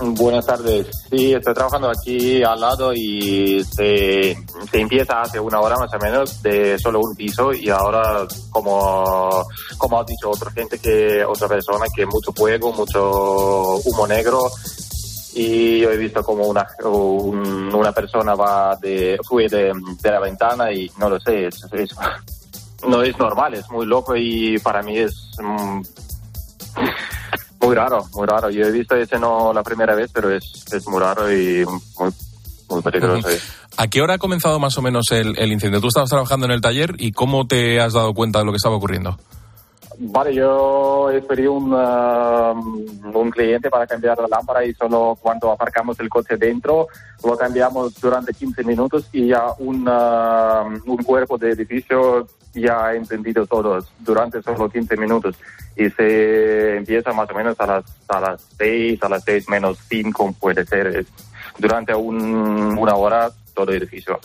Buenas 0.00 0.44
tardes. 0.44 0.88
Sí, 1.08 1.32
estoy 1.32 1.54
trabajando 1.54 1.88
aquí 1.88 2.42
al 2.42 2.60
lado 2.60 2.92
y 2.92 3.62
se, 3.64 4.36
se 4.70 4.80
empieza 4.80 5.22
hace 5.22 5.38
una 5.38 5.60
hora 5.60 5.76
más 5.76 5.90
o 5.94 5.98
menos 5.98 6.42
de 6.42 6.78
solo 6.78 7.00
un 7.00 7.14
piso 7.14 7.52
y 7.52 7.70
ahora, 7.70 8.26
como, 8.50 9.46
como 9.78 10.00
ha 10.00 10.04
dicho 10.04 10.30
otra 10.30 10.50
gente, 10.50 10.78
que 10.78 11.24
otra 11.24 11.46
persona, 11.48 11.86
que 11.94 12.04
mucho 12.06 12.32
fuego, 12.32 12.72
mucho 12.72 13.76
humo 13.84 14.06
negro 14.06 14.40
y 15.34 15.80
yo 15.80 15.90
he 15.90 15.96
visto 15.96 16.22
como 16.24 16.44
una, 16.44 16.66
un- 16.84 17.72
una 17.74 17.92
persona 17.92 18.34
va 18.34 18.76
de, 18.76 19.18
fue 19.26 19.48
de, 19.48 19.72
de 20.02 20.10
la 20.10 20.20
ventana 20.20 20.72
y 20.72 20.90
no 20.98 21.08
lo 21.08 21.20
sé, 21.20 21.46
es, 21.46 21.64
es- 21.72 21.94
no 22.88 23.02
es 23.02 23.16
normal, 23.18 23.54
es 23.54 23.70
muy 23.70 23.86
loco 23.86 24.14
y 24.16 24.58
para 24.58 24.82
mí 24.82 24.98
es 24.98 25.14
mm, 25.40 25.80
muy 27.64 27.74
raro, 27.74 28.04
muy 28.14 28.26
raro. 28.26 28.50
Yo 28.50 28.66
he 28.66 28.70
visto 28.70 28.94
ese 28.94 29.18
no 29.18 29.52
la 29.52 29.62
primera 29.62 29.94
vez, 29.94 30.10
pero 30.12 30.30
es, 30.30 30.64
es 30.72 30.86
muy 30.88 31.00
raro 31.00 31.30
y 31.32 31.64
muy, 31.98 32.10
muy 32.68 32.82
peligroso. 32.82 33.28
¿A 33.76 33.88
qué 33.88 34.00
hora 34.00 34.14
ha 34.14 34.18
comenzado 34.18 34.58
más 34.60 34.76
o 34.78 34.82
menos 34.82 35.06
el, 35.10 35.38
el 35.38 35.52
incendio? 35.52 35.80
Tú 35.80 35.88
estabas 35.88 36.10
trabajando 36.10 36.46
en 36.46 36.52
el 36.52 36.60
taller 36.60 36.94
y 36.98 37.12
¿cómo 37.12 37.46
te 37.46 37.80
has 37.80 37.92
dado 37.92 38.14
cuenta 38.14 38.38
de 38.38 38.44
lo 38.44 38.52
que 38.52 38.56
estaba 38.56 38.76
ocurriendo? 38.76 39.18
Vale, 39.98 40.34
yo 40.34 41.08
esperé 41.10 41.48
un, 41.48 41.72
ah, 41.74 42.52
un 42.52 43.30
cliente 43.30 43.70
para 43.70 43.86
cambiar 43.86 44.18
la 44.18 44.26
lámpara 44.28 44.64
y 44.64 44.74
solo 44.74 45.16
cuando 45.20 45.52
aparcamos 45.52 45.98
el 46.00 46.08
coche 46.08 46.36
dentro 46.36 46.88
lo 47.24 47.36
cambiamos 47.36 47.94
durante 48.00 48.34
15 48.34 48.64
minutos 48.64 49.08
y 49.12 49.28
ya 49.28 49.44
un, 49.58 49.84
ah, 49.88 50.64
un 50.86 50.96
cuerpo 51.04 51.38
de 51.38 51.50
edificio 51.52 52.26
ya 52.54 52.86
ha 52.86 52.94
encendido 52.94 53.46
todo 53.46 53.78
durante 54.00 54.42
solo 54.42 54.68
15 54.68 54.96
minutos 54.96 55.36
y 55.76 55.88
se 55.90 56.76
empieza 56.76 57.12
más 57.12 57.28
o 57.30 57.34
menos 57.34 57.58
a 57.60 57.66
las, 57.66 57.84
a 58.08 58.20
las 58.20 58.42
6, 58.58 59.02
a 59.02 59.08
las 59.08 59.24
6 59.24 59.48
menos 59.48 59.78
5 59.88 60.34
puede 60.38 60.64
ser. 60.64 61.04
Durante 61.58 61.94
un- 61.94 62.76
una 62.78 62.94
hora 62.96 63.30
todo 63.54 63.70
el 63.70 63.78
edificio. 63.82 64.18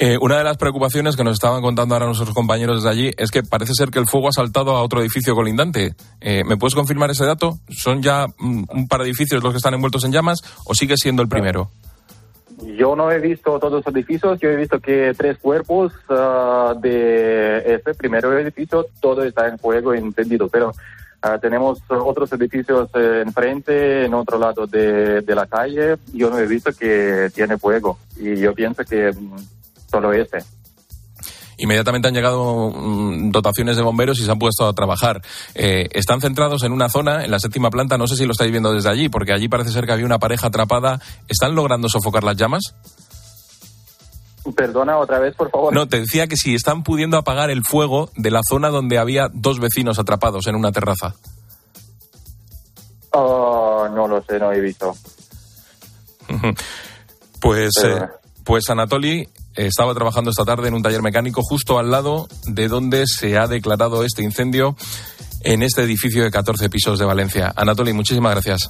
Eh, 0.00 0.16
una 0.20 0.38
de 0.38 0.44
las 0.44 0.56
preocupaciones 0.56 1.16
que 1.16 1.24
nos 1.24 1.34
estaban 1.34 1.60
contando 1.60 1.94
ahora 1.94 2.06
nuestros 2.06 2.32
compañeros 2.32 2.84
de 2.84 2.90
allí 2.90 3.10
es 3.16 3.32
que 3.32 3.42
parece 3.42 3.72
ser 3.74 3.90
que 3.90 3.98
el 3.98 4.06
fuego 4.06 4.28
ha 4.28 4.32
saltado 4.32 4.76
a 4.76 4.82
otro 4.82 5.00
edificio 5.00 5.34
colindante. 5.34 5.96
Eh, 6.20 6.44
¿Me 6.44 6.56
puedes 6.56 6.76
confirmar 6.76 7.10
ese 7.10 7.26
dato? 7.26 7.58
¿Son 7.68 8.00
ya 8.00 8.26
mm, 8.38 8.64
un 8.68 8.86
par 8.86 9.00
de 9.00 9.06
edificios 9.06 9.42
los 9.42 9.52
que 9.52 9.56
están 9.56 9.74
envueltos 9.74 10.04
en 10.04 10.12
llamas 10.12 10.38
o 10.64 10.74
sigue 10.74 10.96
siendo 10.96 11.20
el 11.22 11.28
primero? 11.28 11.68
Yo 12.76 12.96
no 12.96 13.10
he 13.10 13.20
visto 13.20 13.58
todos 13.58 13.84
los 13.84 13.94
edificios, 13.94 14.38
yo 14.40 14.50
he 14.50 14.56
visto 14.56 14.80
que 14.80 15.12
tres 15.16 15.38
cuerpos 15.38 15.92
ah, 16.08 16.74
de 16.80 17.74
este 17.74 17.94
primer 17.94 18.24
edificio, 18.24 18.86
todo 19.00 19.22
está 19.22 19.46
en 19.48 19.58
fuego 19.58 19.94
encendido, 19.94 20.48
pero 20.48 20.72
ah, 21.22 21.38
tenemos 21.38 21.80
otros 21.88 22.32
edificios 22.32 22.88
eh, 22.94 23.22
enfrente, 23.24 24.04
en 24.04 24.14
otro 24.14 24.38
lado 24.38 24.66
de, 24.66 25.20
de 25.20 25.34
la 25.34 25.46
calle, 25.46 25.96
yo 26.12 26.30
no 26.30 26.38
he 26.38 26.46
visto 26.46 26.72
que 26.72 27.30
tiene 27.34 27.58
fuego 27.58 27.98
y 28.16 28.36
yo 28.36 28.54
pienso 28.54 28.84
que 28.84 29.10
mm, 29.12 29.36
solo 29.90 30.12
este. 30.12 30.38
Inmediatamente 31.58 32.06
han 32.06 32.14
llegado 32.14 32.70
mm, 32.70 33.30
dotaciones 33.30 33.76
de 33.76 33.82
bomberos 33.82 34.18
y 34.20 34.24
se 34.24 34.30
han 34.30 34.38
puesto 34.38 34.66
a 34.66 34.72
trabajar. 34.72 35.20
Eh, 35.54 35.88
están 35.92 36.20
centrados 36.20 36.62
en 36.62 36.72
una 36.72 36.88
zona, 36.88 37.24
en 37.24 37.30
la 37.32 37.40
séptima 37.40 37.68
planta, 37.68 37.98
no 37.98 38.06
sé 38.06 38.16
si 38.16 38.24
lo 38.24 38.32
estáis 38.32 38.52
viendo 38.52 38.72
desde 38.72 38.88
allí, 38.88 39.08
porque 39.08 39.32
allí 39.32 39.48
parece 39.48 39.72
ser 39.72 39.84
que 39.84 39.92
había 39.92 40.06
una 40.06 40.20
pareja 40.20 40.46
atrapada. 40.46 41.00
¿Están 41.26 41.56
logrando 41.56 41.88
sofocar 41.88 42.22
las 42.22 42.36
llamas? 42.36 42.74
Perdona 44.56 44.98
otra 44.98 45.18
vez, 45.18 45.34
por 45.34 45.50
favor. 45.50 45.74
No, 45.74 45.88
te 45.88 46.00
decía 46.00 46.26
que 46.26 46.36
si 46.36 46.54
están 46.54 46.82
pudiendo 46.82 47.16
apagar 47.16 47.50
el 47.50 47.64
fuego 47.64 48.10
de 48.16 48.30
la 48.30 48.40
zona 48.48 48.68
donde 48.68 48.98
había 48.98 49.28
dos 49.32 49.60
vecinos 49.60 49.98
atrapados 49.98 50.46
en 50.46 50.54
una 50.54 50.72
terraza. 50.72 51.14
Ah, 53.12 53.88
no 53.92 54.06
lo 54.06 54.22
sé, 54.22 54.38
no 54.38 54.52
he 54.52 54.60
visto. 54.60 54.94
Pues, 57.40 57.70
eh, 57.84 58.00
pues 58.44 58.68
Anatoly 58.68 59.20
eh, 59.20 59.28
estaba 59.54 59.94
trabajando 59.94 60.30
esta 60.30 60.44
tarde 60.44 60.68
en 60.68 60.74
un 60.74 60.82
taller 60.82 61.02
mecánico 61.02 61.42
justo 61.42 61.78
al 61.78 61.90
lado 61.90 62.28
de 62.46 62.68
donde 62.68 63.04
se 63.06 63.38
ha 63.38 63.46
declarado 63.46 64.04
este 64.04 64.22
incendio 64.22 64.76
en 65.42 65.62
este 65.62 65.82
edificio 65.82 66.24
de 66.24 66.30
14 66.30 66.68
pisos 66.68 66.98
de 66.98 67.04
Valencia. 67.04 67.52
Anatoly, 67.56 67.92
muchísimas 67.92 68.32
gracias. 68.32 68.68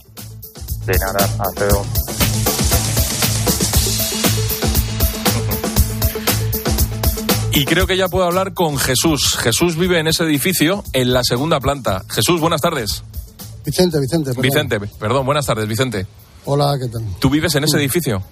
De 0.87 0.95
nada, 0.99 1.25
hasta 1.39 1.65
luego. 1.65 1.85
Y 7.53 7.65
creo 7.65 7.87
que 7.87 7.97
ya 7.97 8.09
puedo 8.09 8.25
hablar 8.27 8.55
con 8.55 8.79
Jesús. 8.79 9.37
Jesús 9.39 9.77
vive 9.77 9.99
en 9.99 10.07
ese 10.07 10.25
edificio, 10.25 10.85
en 10.93 11.13
la 11.13 11.23
segunda 11.25 11.61
planta. 11.61 12.05
Jesús, 12.09 12.41
buenas 12.41 12.61
tardes. 12.61 13.03
Vicente, 13.65 13.99
Vicente. 14.01 14.31
perdón. 14.31 14.43
Vicente, 14.43 14.81
perdón, 14.99 15.27
buenas 15.27 15.47
tardes, 15.47 15.67
Vicente. 15.67 16.07
Hola, 16.45 16.77
¿qué 16.81 16.89
tal? 16.89 17.03
¿Tú 17.19 17.29
vives 17.31 17.55
en 17.57 17.65
ese 17.65 17.77
edificio? 17.77 18.23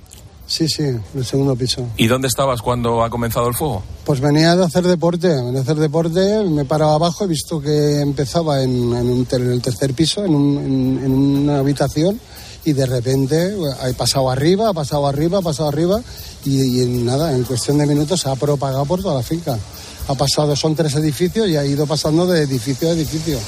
Sí, 0.49 0.69
sí, 0.69 0.85
en 0.85 1.03
el 1.17 1.25
segundo 1.27 1.57
piso. 1.57 1.85
¿Y 1.97 2.07
dónde 2.07 2.29
estabas 2.29 2.63
cuando 2.63 3.03
ha 3.03 3.11
comenzado 3.11 3.49
el 3.49 3.55
fuego? 3.55 3.83
Pues 4.05 4.21
venía 4.21 4.55
de 4.55 4.65
hacer 4.65 4.87
deporte, 4.87 5.27
venía 5.29 5.51
de 5.53 5.59
hacer 5.61 5.77
deporte, 5.77 6.45
me 6.45 6.63
he 6.63 6.65
parado 6.65 6.93
abajo, 6.93 7.25
he 7.25 7.27
visto 7.27 7.61
que 7.61 8.01
empezaba 8.01 8.63
en, 8.63 8.71
en 8.95 9.09
un 9.11 9.25
ter- 9.27 9.41
en 9.41 9.51
el 9.51 9.61
tercer 9.61 9.93
piso, 9.95 10.25
en, 10.25 10.35
un- 10.35 11.01
en- 11.05 11.13
una 11.13 11.59
habitación, 11.59 12.21
y 12.65 12.73
de 12.75 12.87
repente 12.87 13.57
ha 13.81 13.93
pasado 13.97 14.31
arriba, 14.31 14.69
ha 14.69 14.73
pasado 14.73 15.07
arriba, 15.09 15.39
ha 15.39 15.43
pasado 15.43 15.69
arriba, 15.69 16.01
y, 16.45 16.81
y 16.83 16.87
nada, 17.03 17.33
en 17.35 17.43
cuestión 17.43 17.79
de 17.79 17.87
minutos 17.87 18.21
se 18.21 18.29
ha 18.29 18.37
propagado 18.37 18.85
por 18.85 19.03
toda 19.03 19.17
la 19.17 19.23
finca. 19.25 19.59
Ha 20.09 20.15
pasado, 20.15 20.55
son 20.55 20.75
tres 20.77 20.95
edificios 20.95 21.49
y 21.49 21.57
ha 21.57 21.65
ido 21.65 21.87
pasando 21.87 22.27
de 22.27 22.43
edificio 22.43 22.89
a 22.89 22.93
edificio. 22.93 23.39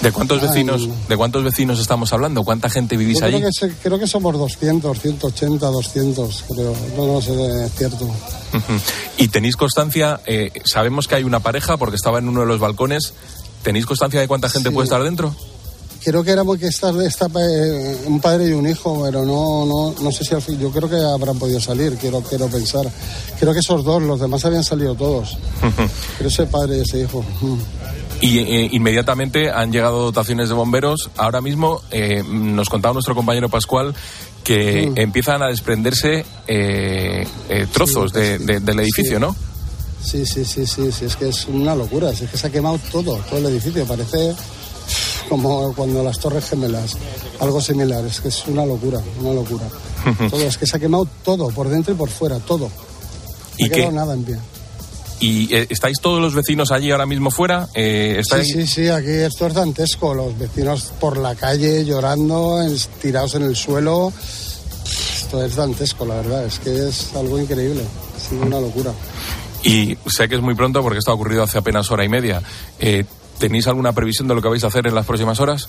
¿De 0.00 0.12
cuántos 0.12 0.40
vecinos, 0.40 0.86
no. 0.86 0.94
de 1.08 1.16
cuántos 1.16 1.42
vecinos 1.42 1.80
estamos 1.80 2.12
hablando? 2.12 2.44
¿Cuánta 2.44 2.68
gente 2.70 2.96
vivís 2.96 3.18
Yo 3.20 3.26
allí? 3.26 3.38
creo 3.40 3.50
que, 3.60 3.74
creo 3.82 3.98
que 3.98 4.06
somos 4.06 4.36
200, 4.38 5.00
180, 5.00 5.66
200, 5.66 6.44
creo. 6.54 6.74
No, 6.96 7.06
no 7.06 7.20
sé, 7.20 7.32
es 7.66 7.72
cierto. 7.74 8.08
Y 9.18 9.28
tenéis 9.28 9.56
constancia, 9.56 10.20
eh, 10.26 10.52
sabemos 10.64 11.08
que 11.08 11.16
hay 11.16 11.24
una 11.24 11.40
pareja 11.40 11.76
porque 11.76 11.96
estaba 11.96 12.18
en 12.18 12.28
uno 12.28 12.40
de 12.42 12.46
los 12.46 12.60
balcones. 12.60 13.14
¿Tenéis 13.62 13.86
constancia 13.86 14.20
de 14.20 14.28
cuánta 14.28 14.48
gente 14.48 14.68
Sí. 14.68 14.74
puede 14.74 14.84
estar 14.84 15.02
dentro? 15.02 15.34
Creo 16.04 16.22
que 16.22 16.30
éramos 16.32 16.58
que 16.58 16.66
estar 16.66 16.94
esta, 17.00 17.26
eh, 17.40 17.96
un 18.06 18.20
padre 18.20 18.48
y 18.48 18.52
un 18.52 18.68
hijo, 18.68 19.02
pero 19.04 19.24
no, 19.24 19.64
no, 19.64 19.94
no 20.02 20.12
sé 20.12 20.22
si 20.24 20.34
al 20.34 20.42
fin, 20.42 20.58
yo 20.58 20.70
creo 20.70 20.88
que 20.88 20.96
habrán 20.96 21.38
podido 21.38 21.58
salir, 21.60 21.96
quiero, 21.96 22.20
quiero 22.20 22.46
pensar. 22.48 22.84
Creo 23.40 23.52
que 23.54 23.60
esos 23.60 23.82
dos, 23.84 24.02
los 24.02 24.20
demás 24.20 24.44
habían 24.44 24.64
salido 24.64 24.94
todos. 24.94 25.38
Pero 26.18 26.28
ese 26.28 26.44
padre 26.46 26.76
y 26.76 26.80
ese 26.80 27.00
hijo. 27.00 27.24
mm. 27.40 27.56
Y 28.20 28.38
eh, 28.38 28.68
inmediatamente 28.72 29.50
han 29.50 29.72
llegado 29.72 30.02
dotaciones 30.04 30.48
de 30.48 30.54
bomberos. 30.54 31.10
Ahora 31.16 31.40
mismo 31.40 31.80
eh, 31.90 32.22
nos 32.26 32.68
contaba 32.68 32.92
nuestro 32.92 33.14
compañero 33.14 33.48
Pascual 33.48 33.94
que 34.44 34.88
Mm. 34.90 34.98
empiezan 34.98 35.42
a 35.42 35.46
desprenderse 35.48 36.24
eh, 36.46 37.26
trozos 37.72 38.12
de- 38.12 38.38
de- 38.38 38.60
del 38.60 38.80
edificio, 38.80 39.16
Sí. 39.16 39.20
¿no? 39.20 39.34
Sí, 40.02 40.26
sí, 40.26 40.44
sí, 40.44 40.66
sí, 40.66 40.92
sí, 40.92 41.06
es 41.06 41.16
que 41.16 41.28
es 41.30 41.46
una 41.46 41.74
locura, 41.74 42.10
es 42.10 42.20
que 42.30 42.36
se 42.36 42.46
ha 42.46 42.50
quemado 42.50 42.78
todo, 42.92 43.16
todo 43.28 43.38
el 43.38 43.46
edificio, 43.46 43.86
parece 43.86 44.34
como 45.28 45.72
cuando 45.74 46.02
las 46.02 46.18
torres 46.18 46.48
gemelas, 46.48 46.96
algo 47.40 47.60
similar, 47.60 48.04
es 48.04 48.20
que 48.20 48.28
es 48.28 48.46
una 48.46 48.64
locura, 48.64 49.00
una 49.20 49.32
locura. 49.32 49.64
Todo, 50.30 50.42
es 50.42 50.58
que 50.58 50.66
se 50.66 50.76
ha 50.76 50.80
quemado 50.80 51.08
todo, 51.24 51.48
por 51.48 51.68
dentro 51.68 51.94
y 51.94 51.96
por 51.96 52.10
fuera, 52.10 52.38
todo. 52.38 52.68
No 52.68 52.70
¿Y 53.56 53.64
ha 53.64 53.68
qué? 53.68 53.74
quedado 53.76 53.92
nada 53.92 54.14
en 54.14 54.24
pie. 54.24 54.36
¿Y 55.20 55.54
eh, 55.54 55.66
estáis 55.70 55.98
todos 56.00 56.20
los 56.20 56.34
vecinos 56.34 56.70
allí 56.70 56.90
ahora 56.90 57.06
mismo 57.06 57.30
fuera? 57.30 57.68
Eh, 57.72 58.16
¿estáis... 58.18 58.46
Sí, 58.46 58.66
sí, 58.66 58.66
sí, 58.66 58.88
aquí 58.88 59.08
esto 59.08 59.46
es 59.46 59.54
dantesco. 59.54 60.12
Los 60.12 60.36
vecinos 60.38 60.92
por 61.00 61.16
la 61.16 61.34
calle 61.34 61.84
llorando, 61.84 62.60
tirados 63.00 63.34
en 63.36 63.44
el 63.44 63.56
suelo. 63.56 64.12
Esto 64.84 65.42
es 65.42 65.56
dantesco, 65.56 66.04
la 66.04 66.16
verdad. 66.16 66.44
Es 66.44 66.58
que 66.58 66.88
es 66.88 67.14
algo 67.16 67.38
increíble. 67.40 67.84
Sí, 68.28 68.34
una 68.34 68.60
locura. 68.60 68.92
Y 69.62 69.96
sé 70.06 70.28
que 70.28 70.34
es 70.34 70.42
muy 70.42 70.54
pronto 70.54 70.82
porque 70.82 70.98
esto 70.98 71.10
ha 71.12 71.14
ocurrido 71.14 71.42
hace 71.42 71.56
apenas 71.56 71.90
hora 71.90 72.04
y 72.04 72.08
media. 72.10 72.42
Eh, 72.78 73.04
¿Tenéis 73.38 73.66
alguna 73.66 73.92
previsión 73.92 74.28
de 74.28 74.34
lo 74.34 74.42
que 74.42 74.48
vais 74.48 74.64
a 74.64 74.68
hacer 74.68 74.86
en 74.86 74.94
las 74.94 75.06
próximas 75.06 75.40
horas? 75.40 75.68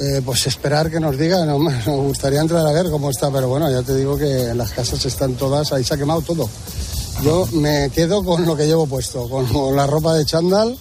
Eh, 0.00 0.20
pues 0.24 0.46
esperar 0.46 0.90
que 0.90 0.98
nos 1.00 1.16
diga. 1.16 1.44
No, 1.46 1.58
nos 1.58 1.84
gustaría 1.86 2.40
entrar 2.40 2.66
a 2.66 2.72
ver 2.72 2.90
cómo 2.90 3.10
está, 3.10 3.30
pero 3.30 3.48
bueno, 3.48 3.70
ya 3.70 3.82
te 3.82 3.94
digo 3.96 4.16
que 4.18 4.52
las 4.54 4.70
casas 4.72 5.04
están 5.06 5.34
todas, 5.34 5.72
ahí 5.72 5.84
se 5.84 5.94
ha 5.94 5.96
quemado 5.96 6.20
todo. 6.22 6.48
Yo 7.22 7.46
me 7.52 7.90
quedo 7.90 8.24
con 8.24 8.44
lo 8.44 8.56
que 8.56 8.66
llevo 8.66 8.86
puesto, 8.86 9.28
con, 9.28 9.46
la 9.76 9.86
ropa 9.86 10.14
de 10.14 10.24
chándal 10.24 10.76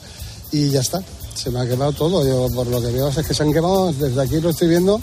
y 0.51 0.69
ya 0.69 0.81
está. 0.81 1.01
Se 1.35 1.49
me 1.51 1.59
ha 1.61 1.67
quemado 1.67 1.91
todo. 1.93 2.25
Yo 2.25 2.53
por 2.53 2.67
lo 2.67 2.81
que 2.81 2.87
veo 2.87 3.09
es 3.09 3.25
que 3.25 3.33
se 3.33 3.43
han 3.43 3.53
quemado, 3.53 3.91
desde 3.93 4.21
aquí 4.21 4.39
lo 4.41 4.49
estoy 4.49 4.67
viendo, 4.69 4.99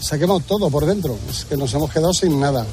se 0.00 0.14
ha 0.14 0.18
quemado 0.18 0.40
todo 0.40 0.68
por 0.70 0.84
dentro. 0.86 1.16
Es 1.30 1.44
que 1.44 1.56
nos 1.56 1.72
hemos 1.74 1.90
quedado 1.90 2.12
sin 2.12 2.38
nada. 2.40 2.66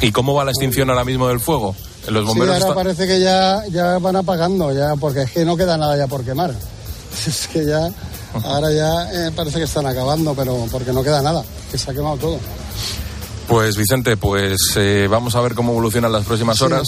¿Y 0.00 0.12
cómo 0.12 0.32
va 0.34 0.44
la 0.44 0.52
extinción 0.52 0.88
ahora 0.90 1.04
mismo 1.04 1.28
del 1.28 1.40
fuego? 1.40 1.74
Los 2.08 2.22
Sí, 2.22 2.26
bomberos 2.28 2.54
ahora 2.54 2.58
están- 2.58 2.74
parece 2.74 3.06
que 3.06 3.20
ya, 3.20 3.62
ya 3.70 3.98
van 3.98 4.16
apagando, 4.16 4.72
ya, 4.72 4.96
porque 4.96 5.22
es 5.22 5.30
que 5.32 5.44
no 5.44 5.56
queda 5.56 5.76
nada 5.76 5.96
ya 5.98 6.06
por 6.06 6.24
quemar. 6.24 6.54
Es 7.26 7.46
que 7.48 7.64
ya, 7.66 7.90
ahora 8.44 8.72
ya 8.72 9.26
eh, 9.26 9.30
parece 9.34 9.58
que 9.58 9.64
están 9.64 9.86
acabando, 9.86 10.34
pero 10.34 10.66
porque 10.70 10.92
no 10.92 11.02
queda 11.02 11.20
nada, 11.22 11.44
que 11.70 11.76
se 11.78 11.90
ha 11.90 11.94
quemado 11.94 12.16
todo. 12.16 12.38
Pues 13.48 13.76
Vicente, 13.76 14.16
pues 14.16 14.56
eh, 14.76 15.08
vamos 15.10 15.34
a 15.34 15.40
ver 15.40 15.54
cómo 15.54 15.72
evolucionan 15.72 16.12
las 16.12 16.24
próximas 16.24 16.56
Sí. 16.58 16.64
horas 16.64 16.86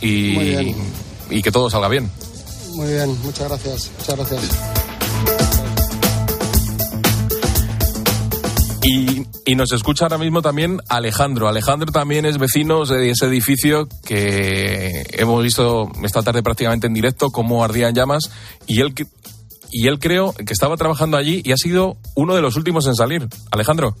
y, 0.00 0.74
y 1.30 1.42
que 1.42 1.50
todo 1.50 1.68
salga 1.68 1.88
bien. 1.88 2.10
Muy 2.74 2.92
bien, 2.92 3.18
muchas 3.22 3.48
gracias, 3.48 3.90
muchas 3.98 4.16
gracias. 4.16 4.40
Y, 8.86 9.26
y 9.46 9.54
nos 9.54 9.72
escucha 9.72 10.04
ahora 10.04 10.18
mismo 10.18 10.42
también 10.42 10.80
Alejandro. 10.88 11.48
Alejandro 11.48 11.90
también 11.90 12.26
es 12.26 12.36
vecino 12.36 12.84
de 12.84 13.10
ese 13.10 13.26
edificio 13.26 13.88
que 14.04 15.06
hemos 15.12 15.42
visto 15.42 15.90
esta 16.02 16.22
tarde 16.22 16.42
prácticamente 16.42 16.86
en 16.86 16.92
directo 16.92 17.30
cómo 17.30 17.64
ardía 17.64 17.88
en 17.88 17.94
llamas 17.94 18.30
y 18.66 18.80
él, 18.82 18.94
que- 18.94 19.06
y 19.70 19.88
él 19.88 19.98
creo 19.98 20.32
que 20.32 20.52
estaba 20.52 20.76
trabajando 20.76 21.16
allí 21.16 21.42
y 21.44 21.52
ha 21.52 21.56
sido 21.56 21.96
uno 22.14 22.34
de 22.34 22.42
los 22.42 22.56
últimos 22.56 22.86
en 22.86 22.94
salir. 22.94 23.28
Alejandro, 23.50 23.96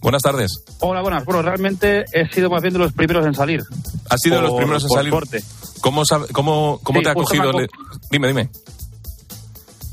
buenas 0.00 0.22
tardes. 0.22 0.64
Hola, 0.80 1.02
buenas. 1.02 1.24
Bueno, 1.24 1.42
realmente 1.42 2.04
he 2.12 2.28
sido 2.32 2.50
más 2.50 2.62
bien 2.62 2.74
de 2.74 2.80
los 2.80 2.92
primeros 2.92 3.26
en 3.26 3.34
salir. 3.34 3.62
Has 4.08 4.20
sido 4.20 4.36
de 4.36 4.42
los 4.42 4.54
primeros 4.54 4.82
en 4.84 4.90
salir. 4.90 5.12
¿Cómo, 5.80 6.02
cómo, 6.32 6.80
cómo 6.82 6.98
Sí, 6.98 7.04
te 7.04 7.10
ha 7.10 7.14
me 7.14 7.20
cogido? 7.20 7.52
Dime, 8.10 8.28
dime. 8.28 8.50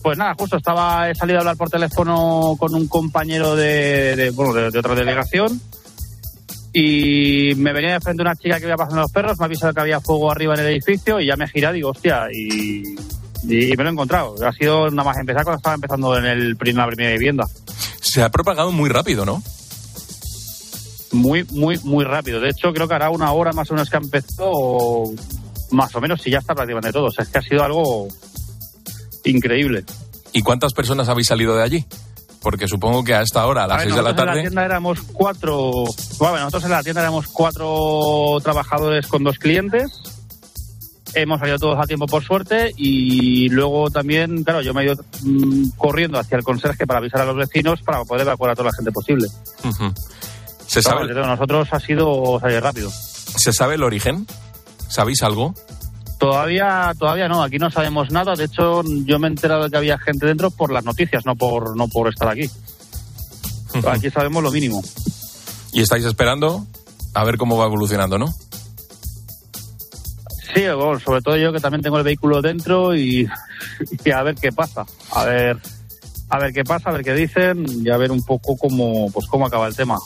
Pues 0.02 0.18
nada, 0.18 0.36
justo 0.38 0.58
estaba, 0.58 1.10
he 1.10 1.16
salido 1.16 1.40
a 1.40 1.42
hablar 1.42 1.58
por 1.58 1.70
teléfono 1.70 2.56
con 2.60 2.76
un 2.76 2.88
compañero 2.88 3.56
de, 3.56 4.16
de, 4.16 4.30
bueno, 4.30 4.54
de, 4.54 4.70
de 4.70 4.80
otra 4.80 4.94
delegación 4.94 5.60
y 6.78 7.56
me 7.56 7.72
venía 7.72 7.94
de 7.94 8.02
frente 8.02 8.22
una 8.22 8.36
chica 8.36 8.60
que 8.60 8.66
iba 8.66 8.76
pasando 8.76 9.02
los 9.02 9.12
perros, 9.12 9.40
me 9.40 9.46
ha 9.46 9.48
avisado 9.48 9.74
que 9.74 9.80
había 9.80 10.02
fuego 10.02 10.30
arriba 10.30 10.56
en 10.56 10.60
el 10.60 10.68
edificio 10.68 11.22
y 11.22 11.28
ya 11.28 11.38
me 11.38 11.46
he 11.46 11.48
girado 11.48 11.74
y 11.74 11.78
digo, 11.78 11.92
hostia, 11.92 12.28
y, 12.34 12.84
y 13.48 13.76
me 13.76 13.84
lo 13.84 13.90
he 13.90 13.94
encontrado. 13.94 14.36
Ha 14.46 14.52
sido 14.54 14.90
nada 14.90 15.04
más 15.10 15.18
empezar 15.18 15.44
cuando 15.44 15.58
estaba 15.58 15.76
empezando 15.76 16.18
en 16.18 16.26
el, 16.26 16.56
prim- 16.58 16.78
la 16.78 16.88
primera 16.88 17.12
vivienda. 17.14 17.46
Se 18.02 18.22
ha 18.24 18.30
propagado 18.30 18.72
muy 18.72 18.90
rápido, 18.90 19.26
¿no? 19.26 19.42
Muy, 21.12 21.46
muy, 21.52 21.80
muy 21.84 22.04
rápido. 22.04 22.40
De 22.42 22.50
hecho, 22.50 22.74
creo 22.74 22.88
que 22.88 22.94
hará 22.94 23.10
una 23.10 23.32
hora 23.32 23.54
más 23.54 23.70
o 23.72 23.74
menos 23.74 23.90
que 23.90 23.96
ha 23.96 24.00
empezado, 24.00 25.06
más 25.72 25.96
o 25.96 26.02
menos, 26.02 26.22
si 26.22 26.30
ya 26.30 26.40
está 26.40 26.54
prácticamente 26.54 26.92
todo. 26.92 27.06
O 27.06 27.12
sea, 27.12 27.24
es 27.24 27.30
que 27.30 27.38
ha 27.38 27.42
sido 27.42 27.64
algo 27.64 28.08
increíble. 29.24 29.86
¿Y 30.34 30.42
cuántas 30.42 30.74
personas 30.74 31.08
habéis 31.08 31.28
salido 31.28 31.56
de 31.56 31.64
allí? 31.64 31.86
Porque 32.42 32.68
supongo 32.68 33.04
que 33.04 33.14
a 33.16 33.22
esta 33.22 33.46
hora, 33.48 33.64
a 33.64 33.68
las 33.68 33.76
A 33.76 33.80
ver, 33.80 33.88
6 33.88 33.96
de 33.96 34.02
la 34.04 34.10
nosotros 34.10 34.22
En 34.22 34.26
la 34.28 34.32
tarde. 34.34 34.42
tienda 34.42 34.66
éramos 34.66 35.00
cuatro. 35.14 35.72
Bueno, 36.20 36.38
nosotros 36.38 36.64
en 36.66 36.72
la 36.72 36.84
tienda 36.84 37.02
éramos 37.02 37.28
cuatro 37.28 38.38
trabajadores 38.44 39.08
con 39.08 39.24
dos 39.24 39.38
clientes. 39.40 39.92
Hemos 41.16 41.40
salido 41.40 41.58
todos 41.58 41.80
a 41.80 41.88
tiempo 41.88 42.06
por 42.08 42.24
suerte 42.24 42.72
y 42.78 43.50
luego 43.50 43.90
también, 43.90 44.44
claro, 44.44 44.62
yo 44.62 44.74
me 44.74 44.82
he 44.82 44.86
ido 44.86 44.96
mm, 45.24 45.70
corriendo 45.78 46.20
hacia 46.20 46.38
el 46.38 46.44
conserje 46.44 46.86
para 46.86 47.00
avisar 47.00 47.22
a 47.22 47.26
los 47.26 47.38
vecinos 47.38 47.82
para 47.82 48.04
poder 48.04 48.24
evacuar 48.24 48.52
a 48.52 48.56
toda 48.56 48.70
la 48.70 48.76
gente 48.76 48.92
posible. 48.92 49.28
¿Se 50.68 50.82
Pero 50.82 50.82
sabe, 50.82 51.14
nosotros 51.14 51.68
ha 51.72 51.80
sido 51.80 52.40
salir 52.40 52.62
rápido. 52.62 52.90
¿Se 52.92 53.54
sabe 53.54 53.76
el 53.76 53.84
origen? 53.84 54.28
¿Sabéis 54.90 55.24
algo? 55.24 55.54
Todavía, 56.20 56.92
todavía 56.98 57.28
no, 57.28 57.44
aquí 57.44 57.58
no 57.58 57.70
sabemos 57.70 58.12
nada. 58.12 58.34
De 58.36 58.46
hecho, 58.46 58.84
yo 59.06 59.20
me 59.20 59.28
he 59.28 59.32
enterado 59.32 59.64
de 59.64 59.70
que 59.70 59.78
había 59.78 59.98
gente 59.98 60.26
dentro 60.26 60.52
por 60.52 60.72
las 60.72 60.84
noticias, 60.84 61.26
no 61.26 61.36
por, 61.36 61.76
no 61.76 61.88
por 61.88 62.10
estar 62.10 62.30
aquí. 62.30 62.50
Aquí 63.88 64.10
sabemos 64.10 64.42
lo 64.42 64.52
mínimo. 64.52 64.82
Y 65.74 65.82
estáis 65.82 66.06
esperando 66.06 66.66
a 67.14 67.24
ver 67.24 67.38
cómo 67.38 67.58
va 67.58 67.66
evolucionando, 67.66 68.18
¿no? 68.18 68.34
Sí, 70.56 70.62
bueno, 70.76 71.00
sobre 71.02 71.22
todo 71.22 71.36
yo 71.36 71.52
que 71.52 71.60
también 71.60 71.82
tengo 71.82 71.98
el 71.98 72.04
vehículo 72.06 72.42
dentro 72.42 72.96
y, 72.96 73.28
y 74.06 74.12
a 74.12 74.24
ver 74.24 74.36
qué 74.36 74.52
pasa. 74.54 74.86
A 75.12 75.26
ver, 75.26 75.58
a 76.30 76.40
ver 76.40 76.54
qué 76.54 76.64
pasa, 76.64 76.90
a 76.90 76.94
ver 76.94 77.04
qué 77.04 77.14
dicen 77.14 77.66
y 77.86 77.90
a 77.90 77.98
ver 77.98 78.10
un 78.12 78.24
poco 78.24 78.56
cómo, 78.56 79.12
pues 79.12 79.28
cómo 79.28 79.46
acaba 79.46 79.68
el 79.68 79.76
tema. 79.76 79.98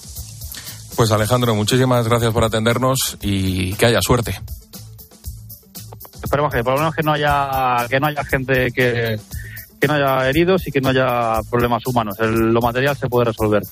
Pues 0.96 1.12
Alejandro, 1.12 1.54
muchísimas 1.56 2.08
gracias 2.08 2.34
por 2.34 2.44
atendernos 2.44 3.18
y 3.22 3.74
que 3.76 3.86
haya 3.86 4.02
suerte. 4.02 4.42
Esperemos 6.24 6.52
que 6.54 6.64
por 6.64 6.74
lo 6.74 6.80
menos 6.80 6.96
que 6.96 7.04
no 7.04 7.14
haya, 7.14 7.88
que 7.88 8.00
no 8.00 8.08
haya 8.08 8.24
gente 8.26 8.72
que, 8.72 9.20
que 9.80 9.88
no 9.88 9.94
haya 9.94 10.30
heridos 10.30 10.68
y 10.68 10.72
que 10.72 10.82
no 10.82 10.90
haya 10.90 11.42
problemas 11.50 11.86
humanos. 11.86 12.16
El- 12.20 12.52
lo 12.52 12.60
material 12.60 12.98
se 12.98 13.08
puede 13.08 13.26
resolver. 13.26 13.64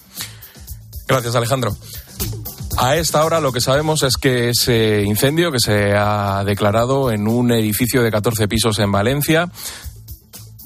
Gracias, 1.08 1.36
Alejandro. 1.36 1.76
A 2.80 2.96
esta 2.96 3.26
hora 3.26 3.40
lo 3.40 3.52
que 3.52 3.60
sabemos 3.60 4.04
es 4.04 4.18
que 4.18 4.50
ese 4.50 5.02
incendio 5.02 5.52
que 5.52 5.60
se 5.60 5.94
ha 5.96 6.44
declarado 6.46 7.12
en 7.12 7.28
un 7.28 7.52
edificio 7.52 8.04
de 8.04 8.12
14 8.12 8.48
pisos 8.48 8.78
en 8.78 8.92
Valencia, 8.92 9.50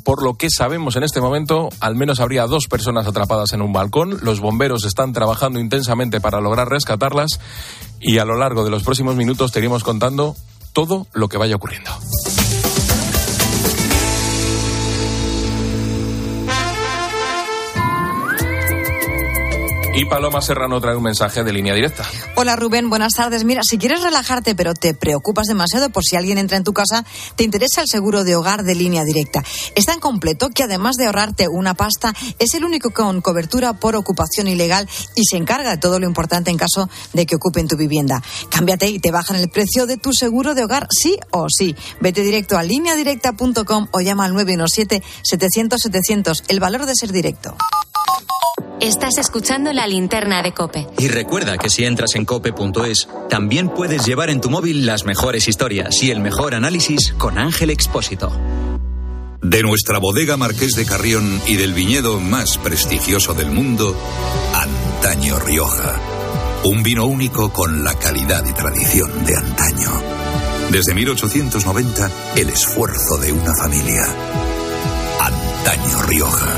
por 0.04 0.22
lo 0.22 0.34
que 0.34 0.50
sabemos 0.50 0.98
en 0.98 1.04
este 1.04 1.22
momento, 1.22 1.70
al 1.80 1.96
menos 1.96 2.20
habría 2.20 2.48
dos 2.48 2.68
personas 2.68 3.08
atrapadas 3.08 3.54
en 3.54 3.62
un 3.62 3.72
balcón. 3.72 4.20
Los 4.24 4.42
bomberos 4.42 4.84
están 4.84 5.14
trabajando 5.14 5.60
intensamente 5.62 6.20
para 6.20 6.42
lograr 6.42 6.68
rescatarlas 6.68 7.40
y 8.02 8.18
a 8.18 8.26
lo 8.26 8.38
largo 8.38 8.66
de 8.66 8.72
los 8.72 8.84
próximos 8.84 9.16
minutos 9.16 9.54
te 9.54 9.60
iremos 9.60 9.86
contando 9.86 10.36
todo 10.74 11.08
lo 11.14 11.30
que 11.30 11.38
vaya 11.38 11.56
ocurriendo. 11.56 11.92
Y 19.94 20.06
Paloma 20.06 20.42
Serrano 20.42 20.80
trae 20.80 20.96
un 20.96 21.04
mensaje 21.04 21.44
de 21.44 21.52
línea 21.52 21.74
directa. 21.74 22.06
Hola 22.36 22.56
Rubén, 22.56 22.90
buenas 22.90 23.12
tardes. 23.14 23.44
Mira, 23.44 23.60
si 23.62 23.78
quieres 23.78 24.02
relajarte 24.02 24.56
pero 24.56 24.74
te 24.74 24.94
preocupas 24.94 25.48
demasiado 25.48 25.90
por 25.90 26.06
si 26.06 26.16
alguien 26.16 26.38
entra 26.38 26.56
en 26.56 26.64
tu 26.64 26.72
casa, 26.72 27.04
te 27.36 27.44
interesa 27.44 27.82
el 27.82 27.90
seguro 27.90 28.24
de 28.24 28.38
hogar 28.38 28.64
de 28.64 28.74
línea 28.74 29.04
directa. 29.04 29.44
Es 29.76 29.88
tan 29.88 30.00
completo 30.00 30.50
que 30.50 30.64
además 30.64 30.96
de 30.96 31.08
ahorrarte 31.08 31.50
una 31.50 31.74
pasta, 31.74 32.14
es 32.40 32.54
el 32.54 32.64
único 32.64 32.92
con 32.92 33.20
cobertura 33.20 33.74
por 33.74 33.98
ocupación 33.98 34.48
ilegal 34.48 34.88
y 35.16 35.26
se 35.26 35.36
encarga 35.36 35.72
de 35.72 35.78
todo 35.78 36.00
lo 36.00 36.08
importante 36.08 36.52
en 36.52 36.58
caso 36.58 36.90
de 37.12 37.26
que 37.26 37.36
ocupen 37.36 37.68
tu 37.68 37.76
vivienda. 37.76 38.24
Cámbiate 38.50 38.88
y 38.88 39.00
te 39.00 39.12
bajan 39.12 39.36
el 39.36 39.50
precio 39.50 39.88
de 39.88 39.98
tu 39.98 40.14
seguro 40.14 40.56
de 40.56 40.64
hogar 40.64 40.88
sí 40.90 41.18
o 41.32 41.48
sí. 41.50 41.76
Vete 42.00 42.22
directo 42.22 42.58
a 42.58 42.64
lineadirecta.com 42.64 43.90
o 43.92 44.00
llama 44.00 44.24
al 44.24 44.32
917-700-700. 44.36 46.44
El 46.48 46.62
valor 46.62 46.86
de 46.86 46.96
ser 46.96 47.12
directo. 47.12 47.58
Estás 48.82 49.20
escuchando 49.20 49.72
la 49.74 49.86
linterna 49.86 50.42
de 50.42 50.54
Cope. 50.54 50.88
Y 50.98 51.08
recuerda 51.08 51.60
que 51.60 51.70
si 51.70 51.86
entras 51.86 52.16
en 52.16 52.26
cope.es, 52.26 53.08
también 53.30 53.70
puedes 53.70 54.08
llevar 54.08 54.32
en 54.32 54.42
tu 54.42 54.50
móvil 54.50 54.88
las 54.88 55.06
mejores 55.06 55.48
historias 55.48 56.02
y 56.02 56.10
el 56.10 56.20
mejor 56.20 56.56
análisis 56.56 57.14
con 57.20 57.38
Ángel 57.38 57.70
Expósito. 57.70 58.32
De 59.40 59.62
nuestra 59.62 60.00
bodega 60.00 60.36
Marqués 60.36 60.72
de 60.74 60.88
Carrión 60.88 61.40
y 61.46 61.58
del 61.58 61.74
viñedo 61.74 62.20
más 62.20 62.58
prestigioso 62.58 63.36
del 63.36 63.52
mundo, 63.52 63.96
Antaño 64.56 65.38
Rioja. 65.38 66.00
Un 66.64 66.82
vino 66.82 67.06
único 67.06 67.54
con 67.54 67.84
la 67.84 67.94
calidad 67.94 68.44
y 68.48 68.54
tradición 68.54 69.26
de 69.26 69.38
antaño. 69.38 69.92
Desde 70.72 70.96
1890, 70.96 72.12
el 72.36 72.50
esfuerzo 72.50 73.20
de 73.20 73.32
una 73.32 73.54
familia. 73.56 74.06
Antaño 75.20 76.02
Rioja. 76.02 76.58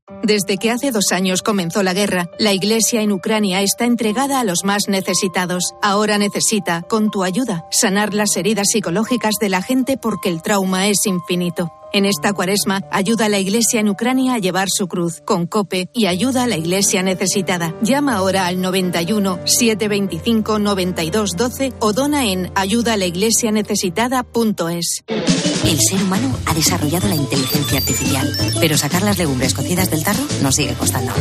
Desde 0.23 0.57
que 0.57 0.71
hace 0.71 0.91
dos 0.91 1.11
años 1.11 1.41
comenzó 1.41 1.83
la 1.83 1.93
guerra, 1.93 2.29
la 2.37 2.53
Iglesia 2.53 3.01
en 3.01 3.11
Ucrania 3.11 3.61
está 3.61 3.85
entregada 3.85 4.39
a 4.39 4.43
los 4.43 4.63
más 4.63 4.83
necesitados. 4.87 5.73
Ahora 5.81 6.17
necesita, 6.17 6.83
con 6.83 7.09
tu 7.09 7.23
ayuda, 7.23 7.65
sanar 7.71 8.13
las 8.13 8.35
heridas 8.37 8.67
psicológicas 8.71 9.35
de 9.39 9.49
la 9.49 9.61
gente 9.61 9.97
porque 9.97 10.29
el 10.29 10.41
trauma 10.41 10.87
es 10.87 11.05
infinito. 11.05 11.71
En 11.93 12.05
esta 12.05 12.31
cuaresma, 12.31 12.85
ayuda 12.89 13.25
a 13.25 13.29
la 13.29 13.39
Iglesia 13.39 13.81
en 13.81 13.89
Ucrania 13.89 14.35
a 14.35 14.37
llevar 14.37 14.69
su 14.69 14.87
cruz 14.87 15.21
con 15.25 15.45
COPE 15.45 15.89
y 15.93 16.05
ayuda 16.05 16.43
a 16.43 16.47
la 16.47 16.55
Iglesia 16.55 17.03
necesitada. 17.03 17.75
Llama 17.81 18.15
ahora 18.15 18.45
al 18.45 18.61
91 18.61 19.39
725 19.43 20.59
92 20.59 21.31
12 21.35 21.73
o 21.79 21.91
dona 21.91 22.27
en 22.27 22.49
ayudalaiglesianecesitada.es. 22.55 25.03
El 25.65 25.81
ser 25.81 26.01
humano 26.01 26.33
ha 26.45 26.53
desarrollado 26.53 27.09
la 27.09 27.15
inteligencia 27.15 27.79
artificial, 27.79 28.31
pero 28.61 28.77
sacar 28.77 29.01
las 29.01 29.17
legumbres 29.17 29.53
cocidas 29.53 29.91
del 29.91 30.05
tarro 30.05 30.23
nos 30.41 30.55
sigue 30.55 30.75
costando. 30.75 31.11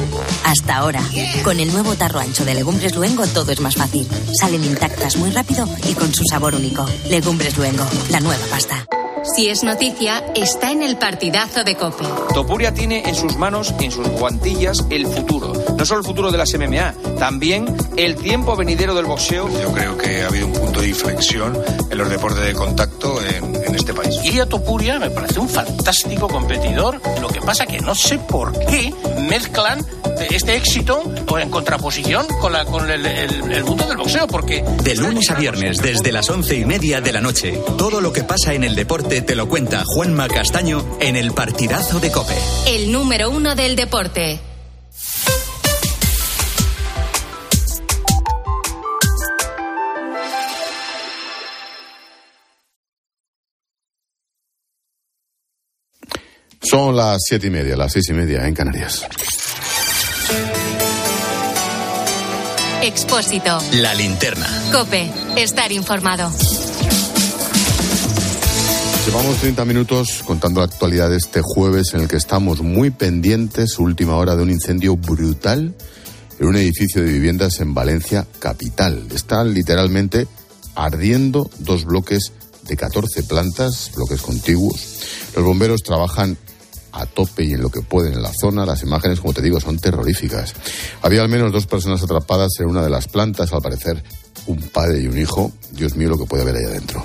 Hasta 0.44 0.76
ahora, 0.76 1.02
con 1.42 1.58
el 1.58 1.72
nuevo 1.72 1.96
tarro 1.96 2.20
ancho 2.20 2.44
de 2.44 2.54
Legumbres 2.54 2.94
Luengo 2.94 3.26
todo 3.26 3.50
es 3.50 3.60
más 3.60 3.74
fácil. 3.74 4.06
Salen 4.38 4.62
intactas 4.62 5.16
muy 5.16 5.30
rápido 5.30 5.68
y 5.88 5.94
con 5.94 6.14
su 6.14 6.22
sabor 6.24 6.54
único. 6.54 6.86
Legumbres 7.08 7.58
Luengo, 7.58 7.84
la 8.10 8.20
nueva 8.20 8.46
pasta. 8.50 8.86
Si 9.22 9.48
es 9.48 9.62
noticia, 9.64 10.24
está 10.34 10.70
en 10.72 10.82
el 10.82 10.96
partidazo 10.96 11.62
de 11.62 11.74
Cope. 11.74 12.04
Topuria 12.32 12.72
tiene 12.72 13.02
en 13.06 13.14
sus 13.14 13.36
manos, 13.36 13.74
en 13.78 13.90
sus 13.90 14.08
guantillas, 14.08 14.84
el 14.88 15.06
futuro. 15.06 15.52
No 15.76 15.84
solo 15.84 16.00
el 16.00 16.06
futuro 16.06 16.30
de 16.32 16.38
las 16.38 16.54
MMA, 16.54 16.94
también 17.18 17.76
el 17.96 18.16
tiempo 18.16 18.56
venidero 18.56 18.94
del 18.94 19.04
boxeo. 19.04 19.48
Yo 19.60 19.72
creo 19.72 19.98
que 19.98 20.22
ha 20.22 20.28
habido 20.28 20.46
un 20.46 20.52
punto 20.54 20.80
de 20.80 20.88
inflexión 20.88 21.58
en 21.90 21.98
los 21.98 22.08
deportes 22.08 22.44
de 22.44 22.54
contacto 22.54 23.18
en, 23.22 23.56
en 23.56 23.74
este 23.74 23.92
país. 23.92 24.16
Iria 24.24 24.46
Topuria 24.46 24.98
me 24.98 25.10
parece 25.10 25.38
un 25.38 25.48
fantástico 25.48 26.26
competidor. 26.26 27.00
Lo 27.20 27.28
que 27.28 27.40
pasa 27.40 27.66
que 27.66 27.80
no 27.80 27.94
sé 27.94 28.18
por 28.18 28.58
qué 28.58 28.92
mezclan 29.28 29.84
este 30.30 30.56
éxito 30.56 31.02
o 31.28 31.38
en 31.38 31.50
contraposición 31.50 32.26
con, 32.40 32.52
la, 32.52 32.64
con 32.64 32.90
el, 32.90 33.04
el, 33.06 33.52
el 33.52 33.64
mundo 33.64 33.86
del 33.86 33.96
boxeo, 33.96 34.26
porque... 34.26 34.62
De 34.82 34.94
lunes 34.94 35.30
a 35.30 35.34
viernes, 35.34 35.78
desde 35.78 36.12
las 36.12 36.28
once 36.28 36.56
y 36.56 36.64
media 36.64 37.00
de 37.00 37.12
la 37.12 37.20
noche, 37.20 37.58
todo 37.78 38.00
lo 38.00 38.12
que 38.12 38.22
pasa 38.22 38.52
en 38.52 38.64
el 38.64 38.74
deporte 38.74 39.09
te 39.10 39.34
lo 39.34 39.48
cuenta 39.48 39.82
Juanma 39.84 40.28
Castaño 40.28 40.86
en 41.00 41.16
el 41.16 41.32
partidazo 41.32 41.98
de 41.98 42.12
Cope. 42.12 42.36
El 42.68 42.92
número 42.92 43.28
uno 43.28 43.56
del 43.56 43.74
deporte. 43.74 44.38
Son 56.62 56.94
las 56.94 57.18
siete 57.26 57.48
y 57.48 57.50
media, 57.50 57.76
las 57.76 57.92
seis 57.92 58.08
y 58.10 58.12
media 58.12 58.46
en 58.46 58.54
Canarias. 58.54 59.04
Expósito. 62.82 63.58
La 63.72 63.92
linterna. 63.94 64.46
Cope. 64.70 65.10
Estar 65.36 65.72
informado. 65.72 66.30
Llevamos 69.10 69.38
30 69.38 69.64
minutos 69.64 70.22
contando 70.24 70.60
la 70.60 70.66
actualidad 70.66 71.10
de 71.10 71.16
este 71.16 71.40
jueves 71.42 71.94
en 71.94 72.02
el 72.02 72.06
que 72.06 72.14
estamos 72.14 72.62
muy 72.62 72.90
pendientes, 72.90 73.80
última 73.80 74.14
hora, 74.14 74.36
de 74.36 74.44
un 74.44 74.50
incendio 74.50 74.96
brutal 74.96 75.74
en 76.38 76.46
un 76.46 76.54
edificio 76.54 77.02
de 77.02 77.10
viviendas 77.10 77.58
en 77.58 77.74
Valencia, 77.74 78.24
capital. 78.38 79.08
Están 79.12 79.52
literalmente 79.52 80.28
ardiendo 80.76 81.50
dos 81.58 81.86
bloques 81.86 82.32
de 82.68 82.76
14 82.76 83.24
plantas, 83.24 83.90
bloques 83.96 84.22
contiguos. 84.22 85.00
Los 85.34 85.44
bomberos 85.44 85.82
trabajan 85.82 86.38
a 86.92 87.04
tope 87.04 87.42
y 87.42 87.54
en 87.54 87.62
lo 87.62 87.70
que 87.70 87.80
pueden 87.80 88.12
en 88.12 88.22
la 88.22 88.32
zona. 88.32 88.64
Las 88.64 88.84
imágenes, 88.84 89.18
como 89.18 89.32
te 89.32 89.42
digo, 89.42 89.58
son 89.58 89.80
terroríficas. 89.80 90.54
Había 91.02 91.22
al 91.22 91.28
menos 91.28 91.50
dos 91.50 91.66
personas 91.66 92.00
atrapadas 92.00 92.52
en 92.60 92.66
una 92.66 92.84
de 92.84 92.90
las 92.90 93.08
plantas, 93.08 93.52
al 93.52 93.60
parecer 93.60 94.04
un 94.46 94.60
padre 94.68 95.00
y 95.00 95.08
un 95.08 95.18
hijo. 95.18 95.50
Dios 95.72 95.96
mío, 95.96 96.10
lo 96.10 96.16
que 96.16 96.26
puede 96.26 96.44
haber 96.44 96.54
ahí 96.54 96.64
adentro. 96.64 97.04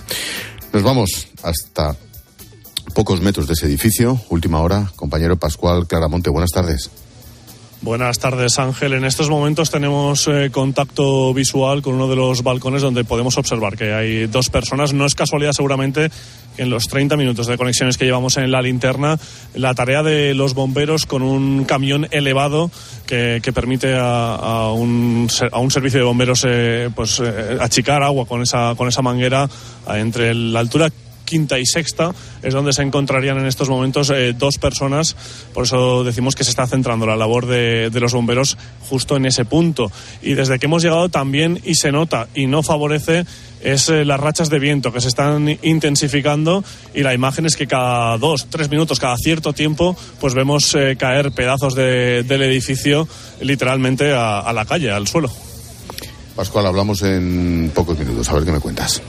Nos 0.76 0.84
vamos 0.84 1.30
hasta 1.42 1.96
pocos 2.94 3.22
metros 3.22 3.48
de 3.48 3.54
ese 3.54 3.66
edificio. 3.66 4.20
Última 4.28 4.60
hora, 4.60 4.92
compañero 4.98 5.38
Pascual 5.38 5.88
Claramonte, 5.88 6.30
buenas 6.30 6.52
tardes. 6.52 6.92
Buenas 7.86 8.18
tardes, 8.18 8.58
Ángel. 8.58 8.94
En 8.94 9.06
estos 9.06 9.30
momentos 9.30 9.70
tenemos 9.70 10.28
eh, 10.28 10.50
contacto 10.52 11.32
visual 11.36 11.84
con 11.84 11.94
uno 11.94 12.08
de 12.08 12.16
los 12.16 12.42
balcones 12.42 12.82
donde 12.82 13.04
podemos 13.04 13.38
observar 13.38 13.78
que 13.78 13.94
hay 13.94 14.26
dos 14.26 14.50
personas. 14.50 14.92
No 14.92 15.06
es 15.06 15.14
casualidad, 15.14 15.52
seguramente, 15.52 16.10
que 16.58 16.64
en 16.64 16.72
los 16.72 16.88
30 16.88 17.16
minutos 17.16 17.46
de 17.46 17.60
conexiones 17.60 18.00
que 18.00 18.06
llevamos 18.06 18.38
en 18.38 18.50
la 18.50 18.64
linterna, 18.64 19.20
la 19.54 19.76
tarea 19.76 20.02
de 20.02 20.34
los 20.34 20.56
bomberos 20.56 21.06
con 21.06 21.22
un 21.22 21.64
camión 21.66 22.08
elevado 22.10 22.72
que, 23.06 23.40
permite 23.54 23.96
a, 23.96 24.72
un, 24.74 25.30
servicio 25.30 26.00
de 26.00 26.06
bomberos 26.06 26.44
eh, 26.48 26.90
pues, 26.96 27.22
eh, 27.24 27.60
achicar 27.62 28.02
agua 28.02 28.26
con 28.26 28.42
esa, 28.42 28.74
con 28.76 28.88
esa 28.88 29.04
manguera 29.04 29.48
entre 29.88 30.34
la 30.34 30.60
altura 30.60 30.90
quinta 31.26 31.60
y 31.60 31.66
sexta 31.66 32.14
es 32.42 32.54
donde 32.54 32.72
se 32.74 32.84
encontrarían 32.84 33.38
en 33.38 33.46
estos 33.46 33.70
momentos 33.70 34.10
eh, 34.12 34.34
dos 34.38 34.58
personas. 34.58 35.16
Por 35.54 35.66
eso 35.66 36.04
decimos 36.04 36.36
que 36.36 36.44
se 36.44 36.52
está 36.52 36.68
centrando 36.68 37.06
la 37.06 37.16
labor 37.16 37.48
de, 37.48 37.90
de, 37.90 38.00
los 38.00 38.14
bomberos 38.14 38.58
justo 38.90 39.18
en 39.18 39.26
ese 39.26 39.44
punto. 39.46 39.92
Y 40.22 40.36
desde 40.36 40.60
que 40.60 40.68
hemos 40.68 40.84
llegado 40.84 41.10
también, 41.10 41.60
y 41.66 41.76
se 41.76 41.92
nota 41.92 42.28
y 42.34 42.48
no 42.48 42.64
favorece, 42.64 43.26
es 43.62 43.90
eh, 43.90 44.06
las 44.06 44.20
rachas 44.20 44.50
de 44.50 44.60
viento 44.60 44.94
que 44.94 45.02
se 45.02 45.08
están 45.08 45.58
intensificando 45.64 46.64
y 46.94 47.02
la 47.02 47.14
imagen 47.14 47.46
es 47.46 47.56
que 47.56 47.68
cada 47.68 48.18
dos, 48.18 48.48
tres 48.50 48.70
minutos, 48.70 49.00
cada 49.00 49.18
cierto 49.18 49.54
tiempo, 49.54 49.98
pues 50.22 50.36
vemos 50.36 50.76
eh, 50.76 50.96
caer 50.98 51.32
pedazos 51.32 51.74
de, 51.74 52.24
del 52.24 52.44
edificio 52.44 53.08
literalmente 53.42 54.14
a, 54.14 54.40
a 54.40 54.54
la 54.54 54.66
calle, 54.66 54.92
al 54.92 55.08
suelo. 55.08 55.32
Pascual, 56.36 56.68
hablamos 56.68 57.02
en 57.02 57.72
pocos 57.74 57.98
minutos. 57.98 58.30
A 58.30 58.34
ver 58.34 58.44
qué 58.44 58.52
me 58.52 58.60
cuentas. 58.60 59.02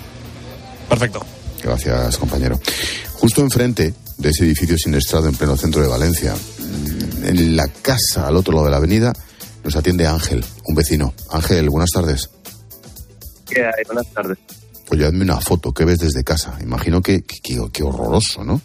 Perfecto. 0.89 1.36
Gracias, 1.67 2.17
compañero. 2.17 2.61
Justo 3.15 3.41
enfrente 3.41 3.93
de 4.19 4.29
ese 4.29 4.45
edificio 4.45 4.79
siniestrado 4.79 5.29
en 5.29 5.35
pleno 5.35 5.57
centro 5.57 5.83
de 5.83 5.89
Valencia, 5.89 6.33
en 7.25 7.57
la 7.57 7.67
casa 7.67 8.29
al 8.29 8.37
otro 8.37 8.53
lado 8.53 8.67
de 8.67 8.71
la 8.71 8.77
avenida, 8.77 9.13
nos 9.65 9.75
atiende 9.75 10.07
Ángel, 10.07 10.45
un 10.65 10.77
vecino. 10.77 11.13
Ángel, 11.33 11.69
buenas 11.69 11.91
tardes. 11.91 12.31
¿Qué 13.49 13.65
hay? 13.65 13.85
Buenas 13.85 14.07
tardes. 14.13 14.39
Oye, 14.91 15.07
hazme 15.07 15.25
una 15.25 15.41
foto. 15.41 15.73
¿Qué 15.73 15.85
ves 15.85 15.99
desde 15.99 16.23
casa? 16.23 16.57
Imagino 16.63 17.03
que, 17.03 17.23
que, 17.23 17.59
que 17.73 17.83
horroroso, 17.83 18.45
¿no? 18.45 18.61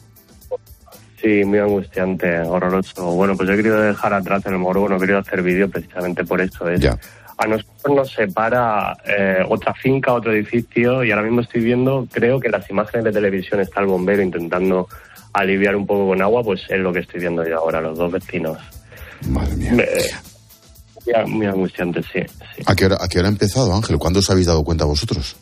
Sí, 1.19 1.43
muy 1.43 1.57
angustiante, 1.57 2.39
horroroso. 2.41 3.13
Bueno, 3.13 3.35
pues 3.35 3.47
yo 3.47 3.53
he 3.53 3.57
querido 3.57 3.81
dejar 3.81 4.13
atrás 4.13 4.43
el 4.45 4.59
morbo, 4.59 4.87
no 4.87 4.97
he 4.97 4.99
querido 4.99 5.17
hacer 5.17 5.41
vídeo 5.41 5.67
precisamente 5.69 6.23
por 6.23 6.39
eso. 6.39 6.69
Es, 6.69 6.79
ya. 6.79 6.99
A 7.41 7.47
nosotros 7.47 7.95
nos 7.95 8.11
separa 8.11 8.95
eh, 9.03 9.43
otra 9.49 9.73
finca, 9.73 10.13
otro 10.13 10.31
edificio, 10.31 11.03
y 11.03 11.09
ahora 11.09 11.23
mismo 11.23 11.41
estoy 11.41 11.61
viendo, 11.61 12.07
creo 12.11 12.39
que 12.39 12.49
las 12.49 12.69
imágenes 12.69 13.05
de 13.05 13.11
televisión 13.11 13.59
está 13.59 13.81
el 13.81 13.87
bombero 13.87 14.21
intentando 14.21 14.87
aliviar 15.33 15.75
un 15.75 15.87
poco 15.87 16.09
con 16.09 16.21
agua, 16.21 16.43
pues 16.43 16.61
es 16.69 16.77
lo 16.77 16.93
que 16.93 16.99
estoy 16.99 17.19
viendo 17.19 17.43
yo 17.43 17.57
ahora, 17.57 17.81
los 17.81 17.97
dos 17.97 18.11
vecinos. 18.11 18.59
Madre 19.27 19.55
mía. 19.55 19.73
Eh, 19.73 21.25
muy 21.25 21.47
angustiante, 21.47 22.03
sí, 22.03 22.19
sí. 22.55 22.61
¿A 22.67 22.75
qué, 22.75 22.85
hora, 22.85 22.97
¿A 23.01 23.07
qué 23.07 23.17
hora 23.17 23.29
ha 23.29 23.31
empezado, 23.31 23.73
Ángel? 23.73 23.97
¿Cuándo 23.97 24.19
os 24.19 24.29
habéis 24.29 24.45
dado 24.45 24.63
cuenta 24.63 24.85
vosotros? 24.85 25.35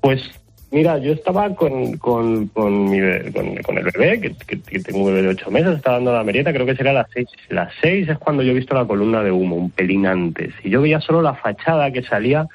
Pues 0.00 0.22
Mira, 0.70 0.98
yo 0.98 1.14
estaba 1.14 1.54
con, 1.54 1.96
con, 1.96 2.48
con, 2.48 2.90
mi, 2.90 3.00
con, 3.32 3.56
con 3.62 3.78
el 3.78 3.84
bebé, 3.84 4.20
que, 4.20 4.56
tengo 4.80 4.98
un 4.98 5.06
bebé 5.06 5.22
de 5.22 5.28
ocho 5.28 5.50
meses, 5.50 5.76
estaba 5.76 5.96
dando 5.96 6.12
la 6.12 6.24
merienda, 6.24 6.52
creo 6.52 6.66
que 6.66 6.76
será 6.76 6.90
a 6.90 6.94
las 6.94 7.06
seis. 7.10 7.28
Las 7.48 7.72
seis 7.80 8.06
es 8.06 8.18
cuando 8.18 8.42
yo 8.42 8.50
he 8.50 8.54
visto 8.54 8.74
la 8.74 8.84
columna 8.84 9.22
de 9.22 9.32
humo, 9.32 9.56
un 9.56 9.70
pelín 9.70 10.06
antes. 10.06 10.52
Y 10.62 10.68
yo 10.68 10.82
veía 10.82 11.00
solo 11.00 11.22
la 11.22 11.34
fachada 11.34 11.90
que 11.90 12.02
salía 12.02 12.46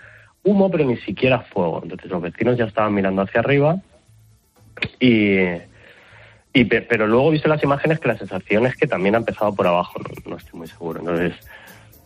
humo, 0.44 0.70
pero 0.70 0.86
ni 0.86 0.98
siquiera 0.98 1.40
fuego. 1.40 1.80
Entonces 1.82 2.12
los 2.12 2.22
vecinos 2.22 2.56
ya 2.56 2.66
estaban 2.66 2.94
mirando 2.94 3.24
hacia 3.24 3.40
arriba. 3.40 3.78
Y, 5.00 5.40
y 6.54 6.66
pero 6.66 7.08
luego 7.08 7.30
he 7.30 7.34
visto 7.34 7.50
las 7.50 7.64
imágenes 7.64 8.00
que 8.00 8.10
la 8.10 8.18
sensación 8.18 8.68
es 8.68 8.76
que 8.76 8.86
también 8.86 9.16
ha 9.16 9.20
empezado 9.20 9.56
por 9.56 9.66
abajo, 9.66 10.00
no 10.28 10.38
estoy 10.38 10.60
muy 10.60 10.68
seguro. 10.68 11.00
Entonces, 11.00 11.34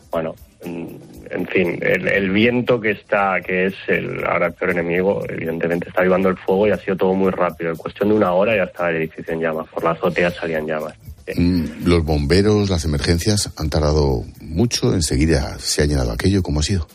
bueno, 0.09 0.35
en 0.63 1.47
fin, 1.47 1.79
el, 1.81 2.07
el, 2.07 2.29
viento 2.31 2.79
que 2.79 2.91
está, 2.91 3.39
que 3.45 3.67
es 3.67 3.75
el 3.87 4.25
ahora 4.25 4.49
peor 4.51 4.71
enemigo, 4.71 5.23
evidentemente 5.29 5.89
está 5.89 6.01
avivando 6.01 6.29
el 6.29 6.37
fuego 6.37 6.67
y 6.67 6.71
ha 6.71 6.77
sido 6.77 6.97
todo 6.97 7.13
muy 7.13 7.31
rápido. 7.31 7.71
En 7.71 7.77
cuestión 7.77 8.09
de 8.09 8.15
una 8.15 8.33
hora 8.33 8.55
ya 8.55 8.63
estaba 8.63 8.89
el 8.89 8.97
edificio 8.97 9.33
en 9.33 9.41
llamas, 9.41 9.67
por 9.69 9.83
la 9.83 9.91
azotea 9.91 10.31
salían 10.31 10.65
llamas. 10.65 10.93
Sí. 11.27 11.73
Los 11.83 12.05
bomberos, 12.05 12.69
las 12.69 12.85
emergencias 12.85 13.53
han 13.57 13.69
tardado 13.69 14.23
mucho, 14.41 14.93
enseguida 14.93 15.59
se 15.59 15.83
ha 15.83 15.85
llenado 15.85 16.11
aquello, 16.11 16.41
¿cómo 16.41 16.61
ha 16.61 16.63
sido? 16.63 16.87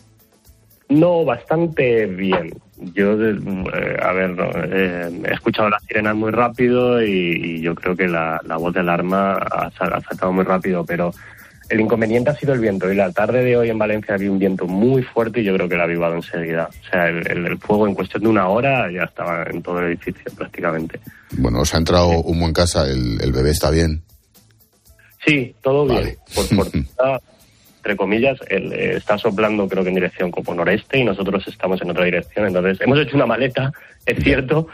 No, 0.89 1.25
bastante 1.25 2.07
bien. 2.07 2.53
Yo, 2.95 3.13
eh, 3.23 3.97
a 4.03 4.13
ver, 4.13 4.35
eh, 4.73 5.21
he 5.29 5.35
escuchado 5.35 5.71
las 5.71 5.83
sirenas 5.85 6.17
muy 6.17 6.31
rápido 6.33 7.03
y, 7.03 7.11
y 7.11 7.61
yo 7.61 7.75
creo 7.75 7.95
que 7.95 8.09
la, 8.09 8.41
la, 8.45 8.57
voz 8.57 8.75
de 8.75 8.81
alarma 8.81 9.35
ha, 9.35 9.67
ha 9.67 10.01
saltado 10.01 10.33
muy 10.33 10.45
rápido, 10.45 10.85
pero 10.85 11.13
el 11.73 11.81
inconveniente 11.81 12.29
ha 12.29 12.35
sido 12.35 12.53
el 12.53 12.61
viento 12.61 12.93
y 12.93 12.95
la 12.95 13.11
tarde 13.13 13.43
de 13.43 13.57
hoy 13.57 13.71
en 13.71 13.79
Valencia 13.79 14.15
había 14.15 14.31
un 14.31 14.39
viento 14.39 14.67
muy 14.67 15.03
fuerte 15.03 15.41
y 15.41 15.45
yo 15.45 15.55
creo 15.55 15.71
que 15.71 15.75
lo 15.75 15.81
ha 15.81 15.85
avivado 15.85 16.15
enseguida. 16.15 16.69
O 16.69 16.91
sea, 16.91 17.09
el, 17.09 17.27
el, 17.27 17.47
el, 17.47 17.59
fuego 17.59 17.89
en 17.89 17.95
cuestión 17.95 18.25
de 18.25 18.29
una 18.29 18.47
hora 18.49 18.93
ya 18.93 19.05
estaba 19.05 19.45
en 19.45 19.63
todo 19.63 19.81
el 19.81 19.87
edificio 19.87 20.31
prácticamente. 20.37 21.01
Bueno, 21.39 21.61
os 21.61 21.73
ha 21.75 21.79
entrado 21.79 22.11
humo 22.21 22.47
en 22.47 22.53
casa, 22.53 22.85
el, 22.85 23.19
el 23.23 23.33
bebé 23.33 23.51
está 23.53 23.71
bien. 23.71 24.03
Sí, 25.25 25.55
todo 25.63 25.87
vale. 25.87 26.03
bien. 26.03 26.17
Por 26.35 26.45
fortuna, 26.45 26.87
entre 27.79 27.97
comillas, 27.97 28.39
eh, 28.51 28.93
está 28.97 29.17
soplando 29.17 29.67
creo 29.67 29.83
que 29.83 29.89
en 29.89 29.95
dirección 29.95 30.31
como 30.31 30.55
noreste 30.55 30.99
y 30.99 31.05
nosotros 31.05 31.43
estamos 31.49 31.81
en 31.81 31.91
otra 31.91 32.05
dirección. 32.05 32.49
Entonces, 32.49 32.83
hemos 32.83 32.99
hecho 32.99 33.17
una 33.17 33.25
maleta, 33.25 33.73
es 34.05 34.23
cierto, 34.23 34.69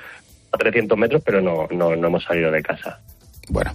a 0.50 0.58
300 0.58 0.98
metros, 0.98 1.22
pero 1.24 1.40
no, 1.40 1.68
no, 1.70 1.94
no 1.94 2.06
hemos 2.08 2.24
salido 2.24 2.50
de 2.50 2.61
casa. 2.61 3.00
Bueno, 3.50 3.74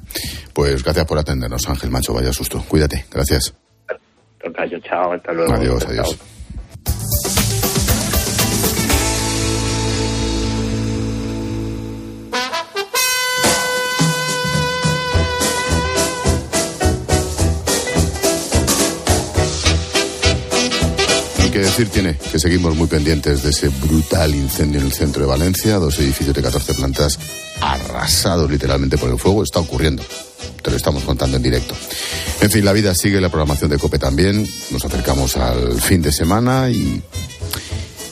pues 0.53 0.83
gracias 0.83 1.05
por 1.05 1.17
atendernos, 1.17 1.67
Ángel 1.67 1.89
Macho. 1.89 2.13
Vaya 2.13 2.31
susto. 2.33 2.63
Cuídate. 2.67 3.05
Gracias. 3.11 3.53
Tocayo, 4.43 4.79
chao. 4.79 5.13
Hasta 5.13 5.31
luego. 5.33 5.53
Adiós, 5.53 5.85
adiós. 5.85 6.17
Decir 21.77 21.89
tiene 21.89 22.15
que 22.31 22.37
seguimos 22.37 22.75
muy 22.75 22.85
pendientes 22.85 23.41
de 23.41 23.49
ese 23.49 23.69
brutal 23.69 24.35
incendio 24.35 24.79
en 24.79 24.85
el 24.85 24.93
centro 24.93 25.23
de 25.23 25.27
Valencia, 25.27 25.77
dos 25.77 25.97
edificios 25.97 26.35
de 26.35 26.43
14 26.43 26.75
plantas 26.75 27.17
arrasados 27.61 28.51
literalmente 28.51 28.95
por 28.99 29.09
el 29.09 29.17
fuego, 29.17 29.41
está 29.41 29.59
ocurriendo. 29.59 30.03
te 30.61 30.69
lo 30.69 30.77
estamos 30.77 31.03
contando 31.03 31.37
en 31.37 31.41
directo. 31.41 31.73
En 32.41 32.51
fin, 32.51 32.63
la 32.63 32.73
vida 32.73 32.93
sigue, 32.93 33.19
la 33.19 33.29
programación 33.29 33.71
de 33.71 33.79
COPE 33.79 33.97
también. 33.97 34.47
Nos 34.69 34.85
acercamos 34.85 35.35
al 35.35 35.81
fin 35.81 36.03
de 36.03 36.11
semana 36.11 36.69
y, 36.69 37.01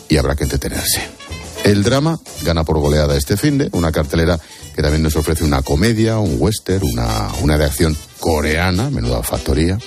y 0.10 0.18
habrá 0.18 0.36
que 0.36 0.46
entretenerse. 0.46 1.08
El 1.64 1.84
drama 1.84 2.20
gana 2.42 2.64
por 2.64 2.80
goleada 2.80 3.16
este 3.16 3.38
fin 3.38 3.60
de 3.60 3.70
una 3.74 3.92
cartelera 3.92 4.40
que 4.76 4.82
también 4.82 5.04
nos 5.04 5.16
ofrece 5.16 5.44
una 5.44 5.62
comedia, 5.62 6.18
un 6.18 6.38
western, 6.40 6.84
una, 6.84 7.28
una 7.44 7.60
de 7.60 7.66
acción 7.66 7.96
coreana, 8.20 8.90
menuda 8.90 9.22
factoría. 9.22 9.78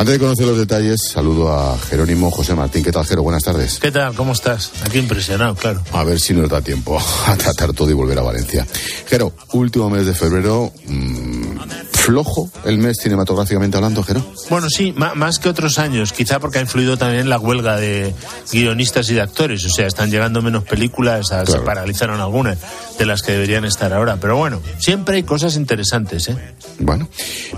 Antes 0.00 0.14
de 0.14 0.18
conocer 0.18 0.46
los 0.46 0.56
detalles, 0.56 0.98
saludo 1.12 1.52
a 1.52 1.76
Jerónimo 1.76 2.30
José 2.30 2.54
Martín. 2.54 2.82
¿Qué 2.82 2.90
tal, 2.90 3.04
Jero? 3.04 3.22
Buenas 3.22 3.42
tardes. 3.42 3.78
¿Qué 3.78 3.92
tal? 3.92 4.14
¿Cómo 4.14 4.32
estás? 4.32 4.72
Aquí 4.82 4.98
impresionado, 4.98 5.54
claro. 5.54 5.82
A 5.92 6.04
ver 6.04 6.18
si 6.18 6.32
nos 6.32 6.48
da 6.48 6.62
tiempo 6.62 6.98
a 7.26 7.36
tratar 7.36 7.74
todo 7.74 7.90
y 7.90 7.92
volver 7.92 8.18
a 8.18 8.22
Valencia. 8.22 8.66
Jero, 9.06 9.34
último 9.52 9.90
mes 9.90 10.06
de 10.06 10.14
febrero, 10.14 10.72
mmm, 10.86 11.49
flojo 11.92 12.50
el 12.64 12.78
mes 12.78 12.98
cinematográficamente 13.00 13.76
hablando, 13.76 14.02
Jero. 14.02 14.24
Bueno, 14.48 14.68
sí, 14.68 14.92
más 14.92 15.38
que 15.38 15.48
otros 15.48 15.78
años, 15.78 16.12
quizá 16.12 16.40
porque 16.40 16.58
ha 16.58 16.60
influido 16.60 16.96
también 16.96 17.28
la 17.28 17.38
huelga 17.38 17.76
de 17.76 18.14
guionistas 18.52 19.08
y 19.10 19.14
de 19.14 19.20
actores. 19.20 19.64
O 19.64 19.68
sea, 19.68 19.86
están 19.86 20.10
llegando 20.10 20.42
menos 20.42 20.64
películas, 20.64 21.28
claro. 21.28 21.50
se 21.50 21.58
paralizaron 21.60 22.20
algunas 22.20 22.58
de 22.98 23.06
las 23.06 23.22
que 23.22 23.32
deberían 23.32 23.64
estar 23.64 23.92
ahora. 23.92 24.16
Pero 24.16 24.36
bueno, 24.36 24.60
siempre 24.78 25.16
hay 25.16 25.22
cosas 25.22 25.56
interesantes, 25.56 26.28
¿eh? 26.28 26.36
Bueno, 26.78 27.08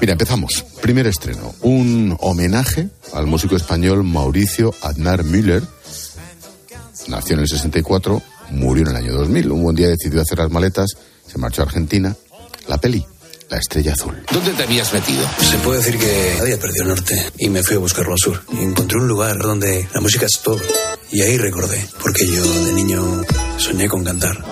mira, 0.00 0.12
empezamos. 0.12 0.64
Primer 0.80 1.06
estreno, 1.06 1.54
un 1.62 2.16
homenaje 2.20 2.88
al 3.14 3.26
músico 3.26 3.56
español 3.56 4.02
Mauricio 4.04 4.74
Aznar 4.82 5.24
Müller. 5.24 5.62
Nació 7.08 7.34
en 7.34 7.40
el 7.40 7.48
64, 7.48 8.22
murió 8.50 8.82
en 8.84 8.90
el 8.90 8.96
año 8.96 9.12
2000. 9.14 9.50
Un 9.50 9.62
buen 9.62 9.76
día 9.76 9.88
decidió 9.88 10.20
hacer 10.20 10.38
las 10.38 10.50
maletas, 10.50 10.90
se 11.26 11.38
marchó 11.38 11.62
a 11.62 11.66
Argentina. 11.66 12.14
La 12.68 12.78
peli, 12.78 13.04
La 13.52 13.58
Estrella 13.58 13.92
Azul. 13.92 14.16
¿Dónde 14.32 14.52
te 14.52 14.62
habías 14.62 14.94
metido? 14.94 15.28
Se 15.38 15.58
puede 15.58 15.80
decir 15.80 15.98
que 15.98 16.38
había 16.40 16.58
perdido 16.58 16.84
el 16.84 16.88
norte 16.88 17.32
y 17.36 17.50
me 17.50 17.62
fui 17.62 17.76
a 17.76 17.80
buscarlo 17.80 18.12
al 18.12 18.18
sur. 18.18 18.42
Y 18.50 18.62
encontré 18.62 18.96
un 18.96 19.06
lugar 19.06 19.36
donde 19.36 19.86
la 19.92 20.00
música 20.00 20.24
es 20.24 20.40
todo. 20.42 20.58
Y 21.10 21.20
ahí 21.20 21.36
recordé, 21.36 21.86
porque 22.02 22.26
yo 22.26 22.42
de 22.64 22.72
niño 22.72 23.20
soñé 23.58 23.90
con 23.90 24.04
cantar. 24.04 24.42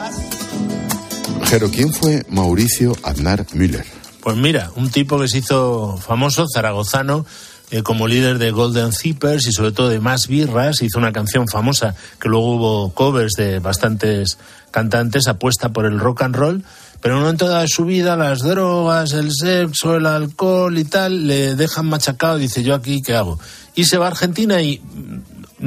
Pero 1.51 1.71
¿quién 1.71 1.95
fue 1.95 2.27
Mauricio 2.29 2.93
Aznar 3.03 3.47
Müller? 3.55 3.87
Pues 4.21 4.37
mira, 4.37 4.71
un 4.77 4.91
tipo 4.91 5.19
que 5.19 5.29
se 5.29 5.39
hizo 5.39 5.97
famoso, 5.97 6.45
zaragozano, 6.55 7.25
eh, 7.71 7.83
como 7.83 8.07
líder 8.07 8.37
de 8.37 8.51
Golden 8.51 8.93
Zippers 8.93 9.47
y 9.47 9.53
sobre 9.53 9.73
todo 9.73 9.89
de 9.89 10.01
Más 10.01 10.27
Birras, 10.27 10.83
hizo 10.83 10.99
una 10.99 11.13
canción 11.13 11.49
famosa 11.49 11.95
que 12.21 12.29
luego 12.29 12.55
hubo 12.55 12.93
covers 12.93 13.33
de 13.39 13.61
bastantes 13.61 14.37
cantantes, 14.71 15.27
apuesta 15.27 15.71
por 15.71 15.87
el 15.87 15.99
rock 15.99 16.21
and 16.21 16.37
roll, 16.37 16.65
pero 17.01 17.15
en 17.15 17.19
un 17.19 17.23
momento 17.25 17.49
de 17.49 17.67
su 17.69 17.85
vida 17.85 18.17
las 18.17 18.41
drogas, 18.41 19.13
el 19.13 19.31
sexo, 19.33 19.97
el 19.97 20.07
alcohol 20.07 20.77
y 20.79 20.85
tal 20.85 21.27
le 21.27 21.55
dejan 21.55 21.87
machacado 21.87 22.37
dice 22.37 22.63
yo 22.63 22.75
aquí 22.75 23.01
qué 23.03 23.17
hago. 23.17 23.39
Y 23.75 23.85
se 23.85 23.97
va 23.97 24.07
a 24.07 24.11
Argentina 24.11 24.61
y 24.61 24.83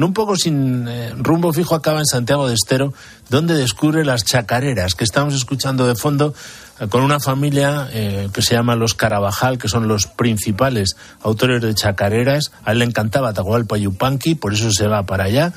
un 0.02 0.12
poco 0.12 0.36
sin 0.36 0.86
eh, 0.88 1.12
rumbo 1.16 1.52
fijo 1.52 1.74
acaba 1.74 2.00
en 2.00 2.06
Santiago 2.06 2.48
de 2.48 2.54
Estero, 2.54 2.92
donde 3.30 3.54
descubre 3.54 4.04
las 4.04 4.24
chacareras 4.24 4.94
que 4.94 5.04
estamos 5.04 5.34
escuchando 5.34 5.86
de 5.86 5.94
fondo 5.94 6.34
eh, 6.80 6.88
con 6.88 7.02
una 7.02 7.20
familia 7.20 7.88
eh, 7.92 8.28
que 8.32 8.42
se 8.42 8.54
llama 8.54 8.76
los 8.76 8.94
Carabajal, 8.94 9.58
que 9.58 9.68
son 9.68 9.88
los 9.88 10.06
principales 10.06 10.96
autores 11.22 11.62
de 11.62 11.74
chacareras. 11.74 12.52
A 12.64 12.72
él 12.72 12.80
le 12.80 12.84
encantaba 12.84 13.30
Atahualpa 13.30 13.76
Yupanqui, 13.76 14.34
por 14.34 14.54
eso 14.54 14.70
se 14.72 14.86
va 14.86 15.04
para 15.04 15.24
allá. 15.24 15.52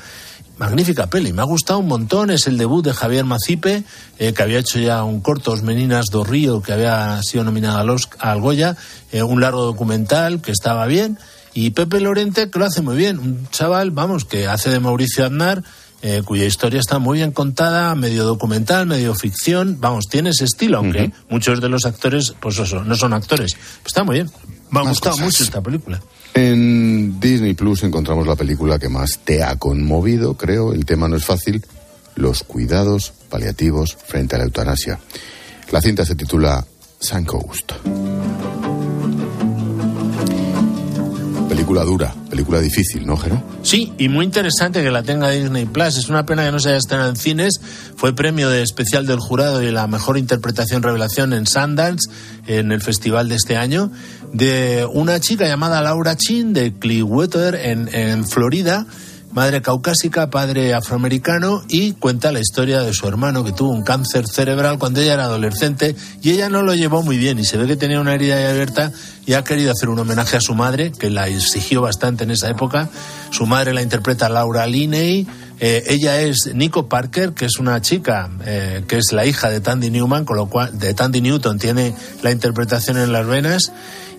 Magnífica 0.58 1.06
peli, 1.06 1.32
me 1.32 1.42
ha 1.42 1.44
gustado 1.44 1.78
un 1.78 1.86
montón. 1.86 2.30
Es 2.30 2.48
el 2.48 2.58
debut 2.58 2.84
de 2.84 2.92
Javier 2.92 3.24
Macipe, 3.24 3.84
eh, 4.18 4.32
que 4.32 4.42
había 4.42 4.58
hecho 4.58 4.80
ya 4.80 5.04
un 5.04 5.20
corto, 5.20 5.52
Os 5.52 5.62
Meninas 5.62 6.06
do 6.10 6.24
Río, 6.24 6.60
que 6.60 6.72
había 6.72 7.20
sido 7.22 7.44
nominada 7.44 7.80
al, 8.18 8.40
Goya, 8.40 8.76
eh, 9.12 9.22
un 9.22 9.40
largo 9.40 9.64
documental 9.64 10.40
que 10.42 10.50
estaba 10.50 10.86
bien. 10.86 11.18
Y 11.54 11.70
Pepe 11.70 12.00
Lorente, 12.00 12.50
que 12.50 12.58
lo 12.58 12.64
hace 12.64 12.82
muy 12.82 12.96
bien. 12.96 13.18
Un 13.18 13.48
chaval, 13.50 13.92
vamos, 13.92 14.24
que 14.24 14.48
hace 14.48 14.68
de 14.70 14.80
Mauricio 14.80 15.24
Aznar, 15.24 15.62
eh, 16.02 16.22
cuya 16.24 16.44
historia 16.44 16.80
está 16.80 16.98
muy 16.98 17.18
bien 17.18 17.30
contada, 17.30 17.94
medio 17.94 18.24
documental, 18.24 18.86
medio 18.86 19.14
ficción. 19.14 19.78
Vamos, 19.80 20.06
tiene 20.10 20.30
ese 20.30 20.44
estilo, 20.44 20.78
aunque 20.78 21.02
uh 21.02 21.06
-huh. 21.06 21.14
muchos 21.30 21.60
de 21.60 21.68
los 21.68 21.84
actores, 21.84 22.34
pues 22.40 22.58
eso, 22.58 22.82
no 22.82 22.96
son 22.96 23.12
actores. 23.12 23.56
está 23.86 24.02
muy 24.02 24.16
bien. 24.16 24.30
Me 24.70 24.80
ha 24.80 24.82
gustado 24.82 25.16
mucho 25.18 25.44
esta 25.44 25.62
película. 25.62 26.00
En 26.40 27.18
Disney 27.18 27.54
Plus 27.54 27.82
encontramos 27.82 28.24
la 28.24 28.36
película 28.36 28.78
que 28.78 28.88
más 28.88 29.18
te 29.24 29.42
ha 29.42 29.56
conmovido, 29.56 30.34
creo. 30.34 30.72
El 30.72 30.84
tema 30.84 31.08
no 31.08 31.16
es 31.16 31.24
fácil. 31.24 31.66
Los 32.14 32.44
cuidados 32.44 33.12
paliativos 33.28 33.96
frente 34.06 34.36
a 34.36 34.38
la 34.38 34.44
eutanasia. 34.44 35.00
La 35.72 35.80
cinta 35.80 36.04
se 36.04 36.14
titula 36.14 36.64
Suncoast. 37.00 37.72
Película 41.48 41.82
dura, 41.82 42.14
película 42.30 42.60
difícil, 42.60 43.04
¿no, 43.04 43.16
Jero? 43.16 43.42
Sí, 43.62 43.92
y 43.98 44.08
muy 44.08 44.24
interesante 44.24 44.82
que 44.82 44.92
la 44.92 45.02
tenga 45.02 45.30
Disney 45.30 45.66
Plus. 45.66 45.96
Es 45.96 46.08
una 46.08 46.24
pena 46.24 46.44
que 46.44 46.52
no 46.52 46.60
se 46.60 46.68
haya 46.68 46.78
estrenado 46.78 47.10
en 47.10 47.16
cines. 47.16 47.60
Fue 47.96 48.14
premio 48.14 48.48
de 48.48 48.62
especial 48.62 49.06
del 49.06 49.18
jurado 49.18 49.60
y 49.62 49.72
la 49.72 49.88
mejor 49.88 50.16
interpretación 50.16 50.84
revelación 50.84 51.32
en 51.32 51.46
Sundance, 51.46 52.08
en 52.46 52.70
el 52.70 52.80
festival 52.80 53.28
de 53.28 53.34
este 53.34 53.56
año, 53.56 53.90
de 54.32 54.86
una 54.92 55.20
chica 55.20 55.46
llamada 55.46 55.82
Laura 55.82 56.16
Chin 56.16 56.52
de 56.52 56.72
Clearwater 56.72 57.54
en, 57.54 57.88
en 57.94 58.26
Florida. 58.26 58.86
Madre 59.30 59.60
caucásica, 59.60 60.30
padre 60.30 60.72
afroamericano 60.72 61.62
y 61.68 61.92
cuenta 61.92 62.32
la 62.32 62.40
historia 62.40 62.80
de 62.80 62.94
su 62.94 63.06
hermano 63.06 63.44
que 63.44 63.52
tuvo 63.52 63.70
un 63.70 63.84
cáncer 63.84 64.26
cerebral 64.26 64.78
cuando 64.78 65.00
ella 65.00 65.14
era 65.14 65.24
adolescente 65.24 65.94
y 66.22 66.30
ella 66.30 66.48
no 66.48 66.62
lo 66.62 66.74
llevó 66.74 67.02
muy 67.02 67.18
bien 67.18 67.38
y 67.38 67.44
se 67.44 67.58
ve 67.58 67.66
que 67.66 67.76
tenía 67.76 68.00
una 68.00 68.14
herida 68.14 68.36
abierta 68.50 68.90
y 69.26 69.34
ha 69.34 69.44
querido 69.44 69.70
hacer 69.70 69.90
un 69.90 69.98
homenaje 69.98 70.38
a 70.38 70.40
su 70.40 70.54
madre 70.54 70.92
que 70.92 71.10
la 71.10 71.28
exigió 71.28 71.82
bastante 71.82 72.24
en 72.24 72.30
esa 72.30 72.48
época. 72.48 72.88
Su 73.30 73.44
madre 73.44 73.74
la 73.74 73.82
interpreta 73.82 74.30
Laura 74.30 74.66
Linney. 74.66 75.26
Eh, 75.60 75.84
ella 75.88 76.20
es 76.20 76.50
Nico 76.54 76.88
Parker, 76.88 77.34
que 77.34 77.44
es 77.44 77.58
una 77.58 77.82
chica 77.82 78.30
eh, 78.46 78.84
que 78.88 78.96
es 78.96 79.12
la 79.12 79.26
hija 79.26 79.50
de 79.50 79.60
Tandy 79.60 79.90
Newman, 79.90 80.24
con 80.24 80.36
lo 80.36 80.46
cual 80.46 80.78
de 80.78 80.94
Tandy 80.94 81.20
Newton 81.20 81.58
tiene 81.58 81.94
la 82.22 82.30
interpretación 82.30 82.96
en 82.96 83.12
las 83.12 83.26
venas 83.26 83.72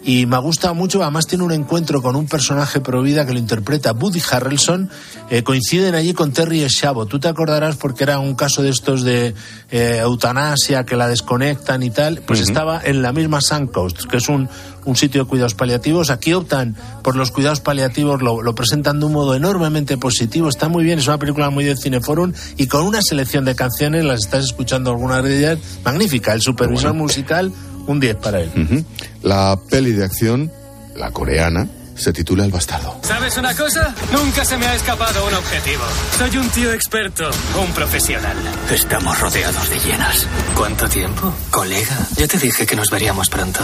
y 0.03 0.25
me 0.25 0.35
ha 0.35 0.39
gustado 0.39 0.73
mucho. 0.75 1.01
Además, 1.01 1.27
tiene 1.27 1.43
un 1.43 1.51
encuentro 1.51 2.01
con 2.01 2.15
un 2.15 2.27
personaje 2.27 2.79
pro 2.79 3.01
vida 3.01 3.25
que 3.25 3.33
lo 3.33 3.39
interpreta 3.39 3.91
Woody 3.91 4.21
Harrelson. 4.31 4.89
Eh, 5.29 5.43
coinciden 5.43 5.95
allí 5.95 6.13
con 6.13 6.31
Terry 6.31 6.67
Schavo. 6.69 7.05
Tú 7.05 7.19
te 7.19 7.27
acordarás 7.27 7.75
porque 7.75 8.03
era 8.03 8.19
un 8.19 8.35
caso 8.35 8.61
de 8.61 8.69
estos 8.69 9.03
de 9.03 9.33
eh, 9.71 9.99
eutanasia 10.01 10.85
que 10.85 10.95
la 10.95 11.07
desconectan 11.07 11.83
y 11.83 11.89
tal. 11.89 12.21
Pues 12.21 12.39
uh 12.39 12.43
-huh. 12.43 12.47
estaba 12.47 12.81
en 12.83 13.01
la 13.01 13.11
misma 13.11 13.41
Suncoast, 13.41 14.05
que 14.05 14.17
es 14.17 14.29
un, 14.29 14.49
un 14.85 14.95
sitio 14.95 15.23
de 15.23 15.29
cuidados 15.29 15.53
paliativos. 15.53 16.09
Aquí 16.09 16.33
optan 16.33 16.75
por 17.03 17.15
los 17.15 17.31
cuidados 17.31 17.59
paliativos, 17.59 18.21
lo, 18.21 18.41
lo, 18.41 18.55
presentan 18.55 18.99
de 18.99 19.05
un 19.05 19.13
modo 19.13 19.35
enormemente 19.35 19.97
positivo. 19.97 20.49
Está 20.49 20.69
muy 20.69 20.83
bien, 20.83 20.99
es 20.99 21.07
una 21.07 21.17
película 21.17 21.49
muy 21.49 21.65
de 21.65 21.75
Cineforum 21.75 22.33
y 22.57 22.67
con 22.67 22.83
una 22.83 23.01
selección 23.01 23.45
de 23.45 23.55
canciones, 23.55 24.05
las 24.05 24.23
estás 24.23 24.45
escuchando 24.45 24.91
algunas 24.91 25.23
de 25.23 25.37
ellas, 25.37 25.59
magnífica. 25.83 26.33
El 26.33 26.41
supervisor 26.41 26.93
musical 26.93 27.51
un 27.89 27.99
10 27.99 28.15
para 28.17 28.39
él. 28.41 28.51
Uh 28.55 28.59
-huh. 28.59 28.85
La 29.23 29.59
peli 29.69 29.91
de 29.91 30.05
acción, 30.05 30.51
la 30.95 31.11
coreana, 31.11 31.67
se 31.95 32.13
titula 32.13 32.45
El 32.45 32.51
Bastardo. 32.51 32.97
¿Sabes 33.01 33.37
una 33.37 33.53
cosa? 33.55 33.93
Nunca 34.13 34.45
se 34.45 34.57
me 34.57 34.65
ha 34.65 34.75
escapado 34.75 35.27
un 35.27 35.33
objetivo. 35.33 35.83
Soy 36.17 36.37
un 36.37 36.49
tío 36.49 36.71
experto, 36.73 37.29
un 37.61 37.71
profesional. 37.73 38.37
Estamos 38.71 39.19
rodeados 39.19 39.69
de 39.69 39.79
hienas. 39.79 40.25
¿Cuánto 40.55 40.87
tiempo? 40.87 41.33
Colega, 41.49 41.97
ya 42.15 42.27
te 42.27 42.37
dije 42.37 42.65
que 42.65 42.75
nos 42.75 42.89
veríamos 42.89 43.29
pronto. 43.29 43.59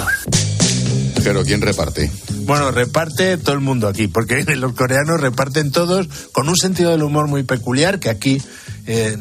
Pero 1.25 1.43
¿quién 1.43 1.59
reparte? 1.59 2.11
Bueno, 2.41 2.69
reparte 2.69 3.37
todo 3.37 3.55
el 3.55 3.61
mundo 3.61 3.87
aquí, 3.87 4.07
porque 4.07 4.43
los 4.55 4.73
coreanos 4.73 5.19
reparten 5.19 5.71
todos 5.71 6.07
con 6.31 6.47
un 6.47 6.55
sentido 6.55 6.91
del 6.91 7.01
humor 7.01 7.27
muy 7.27 7.41
peculiar 7.41 7.99
que 7.99 8.11
aquí 8.11 8.39
eh, 8.85 9.17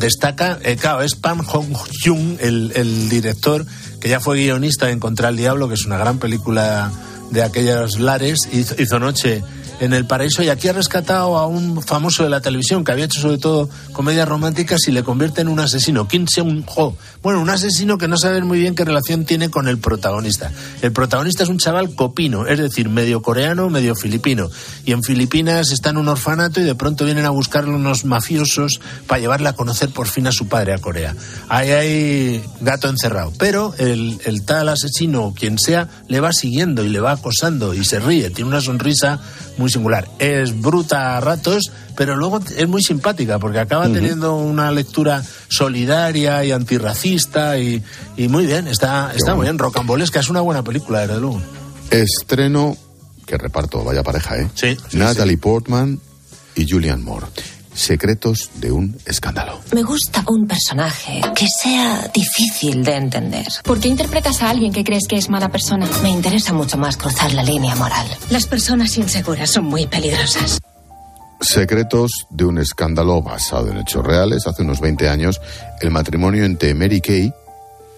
destaca. 0.00 0.58
Eh, 0.62 0.76
claro, 0.76 1.02
es 1.02 1.14
Pam 1.14 1.42
Hong-jung, 1.44 2.38
el, 2.40 2.72
el 2.74 3.10
director, 3.10 3.66
que 4.00 4.08
ya 4.08 4.20
fue 4.20 4.38
guionista 4.38 4.86
de 4.86 4.92
Encontrar 4.92 5.28
al 5.28 5.36
Diablo, 5.36 5.68
que 5.68 5.74
es 5.74 5.84
una 5.84 5.98
gran 5.98 6.18
película 6.18 6.90
de 7.30 7.42
aquellos 7.42 8.00
lares, 8.00 8.48
hizo 8.50 8.98
Noche 8.98 9.42
en 9.84 9.92
el 9.92 10.06
paraíso 10.06 10.42
y 10.42 10.48
aquí 10.48 10.68
ha 10.68 10.72
rescatado 10.72 11.36
a 11.36 11.46
un 11.46 11.82
famoso 11.82 12.24
de 12.24 12.30
la 12.30 12.40
televisión 12.40 12.84
que 12.84 12.92
había 12.92 13.04
hecho 13.04 13.20
sobre 13.20 13.38
todo 13.38 13.68
comedias 13.92 14.28
románticas 14.28 14.88
y 14.88 14.92
le 14.92 15.02
convierte 15.02 15.42
en 15.42 15.48
un 15.48 15.60
asesino, 15.60 16.08
Kim 16.08 16.26
Seung-ho. 16.26 16.96
Bueno, 17.22 17.40
un 17.40 17.50
asesino 17.50 17.98
que 17.98 18.08
no 18.08 18.16
sabe 18.16 18.42
muy 18.42 18.58
bien 18.58 18.74
qué 18.74 18.84
relación 18.84 19.24
tiene 19.24 19.50
con 19.50 19.68
el 19.68 19.78
protagonista. 19.78 20.50
El 20.82 20.92
protagonista 20.92 21.42
es 21.42 21.48
un 21.48 21.58
chaval 21.58 21.94
copino, 21.94 22.46
es 22.46 22.58
decir, 22.58 22.88
medio 22.88 23.22
coreano, 23.22 23.68
medio 23.70 23.94
filipino. 23.94 24.50
Y 24.84 24.92
en 24.92 25.02
Filipinas 25.02 25.70
está 25.70 25.90
en 25.90 25.98
un 25.98 26.08
orfanato 26.08 26.60
y 26.60 26.64
de 26.64 26.74
pronto 26.74 27.04
vienen 27.04 27.26
a 27.26 27.30
buscarle 27.30 27.74
unos 27.74 28.04
mafiosos 28.04 28.80
para 29.06 29.20
llevarle 29.20 29.48
a 29.48 29.54
conocer 29.54 29.90
por 29.90 30.08
fin 30.08 30.26
a 30.26 30.32
su 30.32 30.48
padre 30.48 30.72
a 30.72 30.78
Corea. 30.78 31.14
Ahí 31.48 31.70
hay 31.70 32.44
gato 32.60 32.88
encerrado. 32.88 33.32
Pero 33.38 33.74
el, 33.78 34.18
el 34.24 34.44
tal 34.44 34.68
asesino 34.68 35.24
o 35.24 35.34
quien 35.34 35.58
sea 35.58 35.88
le 36.08 36.20
va 36.20 36.32
siguiendo 36.32 36.84
y 36.84 36.88
le 36.88 37.00
va 37.00 37.12
acosando 37.12 37.74
y 37.74 37.84
se 37.84 38.00
ríe. 38.00 38.30
Tiene 38.30 38.48
una 38.48 38.60
sonrisa 38.60 39.20
muy 39.56 39.70
singular. 39.74 40.08
Es 40.18 40.58
bruta 40.60 41.16
a 41.16 41.20
ratos, 41.20 41.70
pero 41.96 42.16
luego 42.16 42.40
es 42.56 42.66
muy 42.68 42.82
simpática 42.82 43.38
porque 43.38 43.58
acaba 43.60 43.86
uh 43.86 43.90
-huh. 43.90 43.94
teniendo 43.94 44.36
una 44.36 44.70
lectura 44.70 45.22
solidaria 45.48 46.44
y 46.44 46.52
antirracista 46.52 47.58
y, 47.58 47.82
y 48.16 48.28
muy 48.28 48.46
bien, 48.46 48.66
está, 48.66 49.12
está 49.14 49.34
muy 49.34 49.44
bien. 49.44 49.58
Rocambolesca 49.58 50.20
es 50.20 50.28
una 50.28 50.40
buena 50.40 50.62
película, 50.62 51.00
desde 51.00 51.20
luego. 51.20 51.40
Estreno, 51.90 52.76
que 53.26 53.36
reparto, 53.36 53.84
vaya 53.84 54.02
pareja, 54.02 54.38
¿eh? 54.38 54.50
Sí. 54.54 54.76
Natalie 54.92 55.36
Portman 55.38 56.00
y 56.54 56.68
Julian 56.68 57.02
Moore. 57.04 57.26
Secretos 57.74 58.50
de 58.54 58.70
un 58.70 58.96
escándalo. 59.04 59.60
Me 59.72 59.82
gusta 59.82 60.24
un 60.28 60.46
personaje 60.46 61.20
que 61.34 61.46
sea 61.48 62.08
difícil 62.14 62.84
de 62.84 62.94
entender. 62.94 63.46
¿Por 63.64 63.80
qué 63.80 63.88
interpretas 63.88 64.42
a 64.42 64.50
alguien 64.50 64.72
que 64.72 64.84
crees 64.84 65.08
que 65.08 65.16
es 65.16 65.28
mala 65.28 65.48
persona? 65.48 65.88
Me 66.02 66.10
interesa 66.10 66.52
mucho 66.52 66.78
más 66.78 66.96
cruzar 66.96 67.32
la 67.32 67.42
línea 67.42 67.74
moral. 67.74 68.06
Las 68.30 68.46
personas 68.46 68.96
inseguras 68.96 69.50
son 69.50 69.64
muy 69.64 69.86
peligrosas. 69.86 70.60
Secretos 71.40 72.26
de 72.30 72.44
un 72.44 72.58
escándalo 72.58 73.20
basado 73.20 73.70
en 73.70 73.78
hechos 73.78 74.04
reales. 74.04 74.46
Hace 74.46 74.62
unos 74.62 74.80
20 74.80 75.08
años, 75.08 75.40
el 75.80 75.90
matrimonio 75.90 76.44
entre 76.44 76.74
Mary 76.74 77.00
Kay 77.00 77.32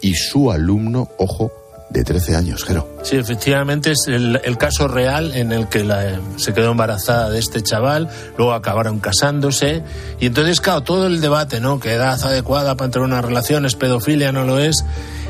y 0.00 0.14
su 0.14 0.50
alumno, 0.50 1.08
ojo, 1.18 1.52
de 1.88 2.02
13 2.04 2.34
años, 2.36 2.64
Jero. 2.64 2.88
Sí, 3.02 3.16
efectivamente 3.16 3.92
es 3.92 4.08
el, 4.08 4.40
el 4.44 4.58
caso 4.58 4.88
real 4.88 5.32
en 5.34 5.52
el 5.52 5.68
que 5.68 5.84
la- 5.84 6.20
se 6.36 6.52
quedó 6.52 6.72
embarazada 6.72 7.30
de 7.30 7.38
este 7.38 7.62
chaval, 7.62 8.08
luego 8.36 8.52
acabaron 8.54 8.98
casándose 8.98 9.82
y 10.20 10.26
entonces, 10.26 10.60
claro, 10.60 10.80
todo 10.82 11.06
el 11.06 11.20
debate, 11.20 11.60
¿no? 11.60 11.78
¿Qué 11.78 11.92
edad 11.94 12.20
adecuada 12.24 12.74
para 12.74 12.86
entrar 12.86 13.04
en 13.04 13.12
una 13.12 13.22
relación? 13.22 13.64
¿Es 13.66 13.76
pedofilia? 13.76 14.32
¿No 14.32 14.44
lo 14.44 14.58
es? 14.58 14.84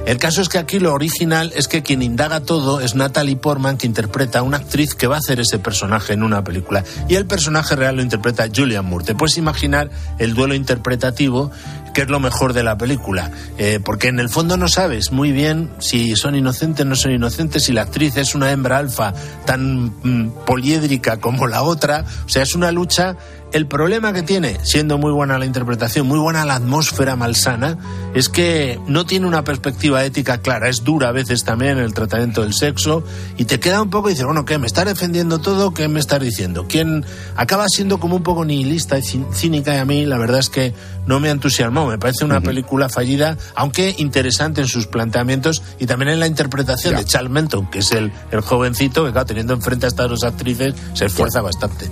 El 0.07 0.18
caso 0.18 0.40
es 0.40 0.48
que 0.48 0.59
aquí 0.59 0.78
lo 0.78 0.92
original 0.92 1.52
es 1.57 1.66
que 1.66 1.82
quien 1.82 2.00
indaga 2.00 2.38
todo 2.38 2.80
es 2.80 2.94
Natalie 2.94 3.34
Portman, 3.34 3.76
que 3.76 3.88
interpreta 3.88 4.38
a 4.38 4.42
una 4.42 4.59
actriz 4.59 4.94
que 4.94 5.09
va 5.09 5.16
a 5.16 5.18
hacer 5.18 5.40
ese 5.40 5.59
personaje 5.59 6.12
en 6.12 6.22
una 6.22 6.44
película. 6.44 6.84
Y 7.09 7.16
el 7.16 7.26
personaje 7.26 7.74
real 7.74 7.96
lo 7.96 8.02
interpreta 8.02 8.46
Julian 8.54 8.84
Moore. 8.84 9.04
Te 9.04 9.14
puedes 9.16 9.36
imaginar 9.36 9.90
el 10.20 10.34
duelo 10.34 10.54
interpretativo, 10.54 11.50
que 11.92 12.02
es 12.02 12.09
lo 12.09 12.20
mejor 12.20 12.52
de 12.52 12.62
la 12.62 12.78
película. 12.78 13.32
Eh, 13.59 13.80
porque 13.84 14.07
en 14.07 14.20
el 14.20 14.28
fondo 14.28 14.57
no 14.57 14.68
sabes 14.68 15.11
muy 15.11 15.32
bien 15.32 15.70
si 15.80 16.14
son 16.14 16.36
inocentes, 16.36 16.86
no 16.86 16.94
son 16.94 17.11
inocentes, 17.11 17.64
si 17.64 17.72
la 17.72 17.82
actriz 17.82 18.16
es 18.16 18.36
una 18.36 18.52
hembra 18.52 18.78
alfa 18.78 19.12
tan 19.44 19.86
mm, 20.04 20.44
poliédrica 20.46 21.16
como 21.16 21.48
la 21.48 21.64
otra. 21.64 22.04
O 22.24 22.28
sea, 22.28 22.44
es 22.44 22.54
una 22.54 22.70
lucha. 22.70 23.16
El 23.57 23.66
problema 23.66 24.12
que 24.12 24.22
tiene, 24.22 24.59
siendo 24.64 24.98
muy 24.98 25.11
buena 25.12 25.38
la 25.38 25.46
interpretación, 25.46 26.07
muy 26.07 26.18
buena 26.18 26.44
la 26.44 26.57
atmósfera 26.57 27.16
malsana, 27.16 27.78
es 28.12 28.28
que 28.28 28.78
no 28.86 29.07
tiene 29.07 29.26
una 29.26 29.44
perspectiva 29.44 30.04
ética 30.04 30.42
clara. 30.42 30.68
Es 30.68 30.84
dura 30.84 31.09
a 31.09 31.12
veces 31.12 31.42
también 31.42 31.78
el 31.78 31.94
tratamiento 31.94 32.42
del 32.42 32.52
sexo 32.52 33.02
y 33.38 33.46
te 33.46 33.59
queda 33.59 33.80
un 33.80 33.88
poco 33.88 34.11
y 34.11 34.12
dices, 34.12 34.26
bueno, 34.26 34.44
¿qué? 34.44 34.59
¿Me 34.59 34.66
estás 34.66 34.84
defendiendo 34.84 35.38
todo? 35.38 35.72
¿Qué 35.72 35.88
me 35.88 36.00
estás 36.00 36.20
diciendo? 36.20 36.66
¿Quién 36.68 37.07
acaba 37.34 37.66
siendo 37.70 37.98
como 37.98 38.16
un 38.16 38.22
poco 38.22 38.44
nihilista 38.44 38.98
y 38.98 39.02
cínica 39.02 39.74
y 39.74 39.78
a 39.78 39.86
mí 39.86 40.04
la 40.04 40.18
verdad 40.18 40.40
es 40.40 40.50
que 40.50 40.74
no 41.07 41.18
me 41.18 41.28
ha 41.28 41.32
entusiasmado. 41.32 41.86
Me 41.86 41.96
parece 41.96 42.26
una 42.26 42.42
película 42.42 42.90
fallida, 42.90 43.38
aunque 43.54 43.94
interesante 43.96 44.61
en 44.61 44.66
sus 44.68 44.86
planteamientos 44.86 45.62
y 45.78 45.86
también 45.86 46.11
en 46.11 46.20
la 46.20 46.26
interpretación 46.26 46.94
de 46.94 47.07
Charles 47.07 47.30
Menton, 47.30 47.70
que 47.70 47.78
es 47.78 47.90
el, 47.92 48.12
el 48.32 48.42
jovencito 48.42 49.07
que, 49.07 49.12
claro, 49.12 49.24
teniendo 49.24 49.54
enfrente 49.54 49.86
a 49.86 49.88
estas 49.88 50.11
dos 50.11 50.24
actrices, 50.24 50.74
se 50.92 51.07
esfuerza 51.07 51.40
bastante. 51.40 51.86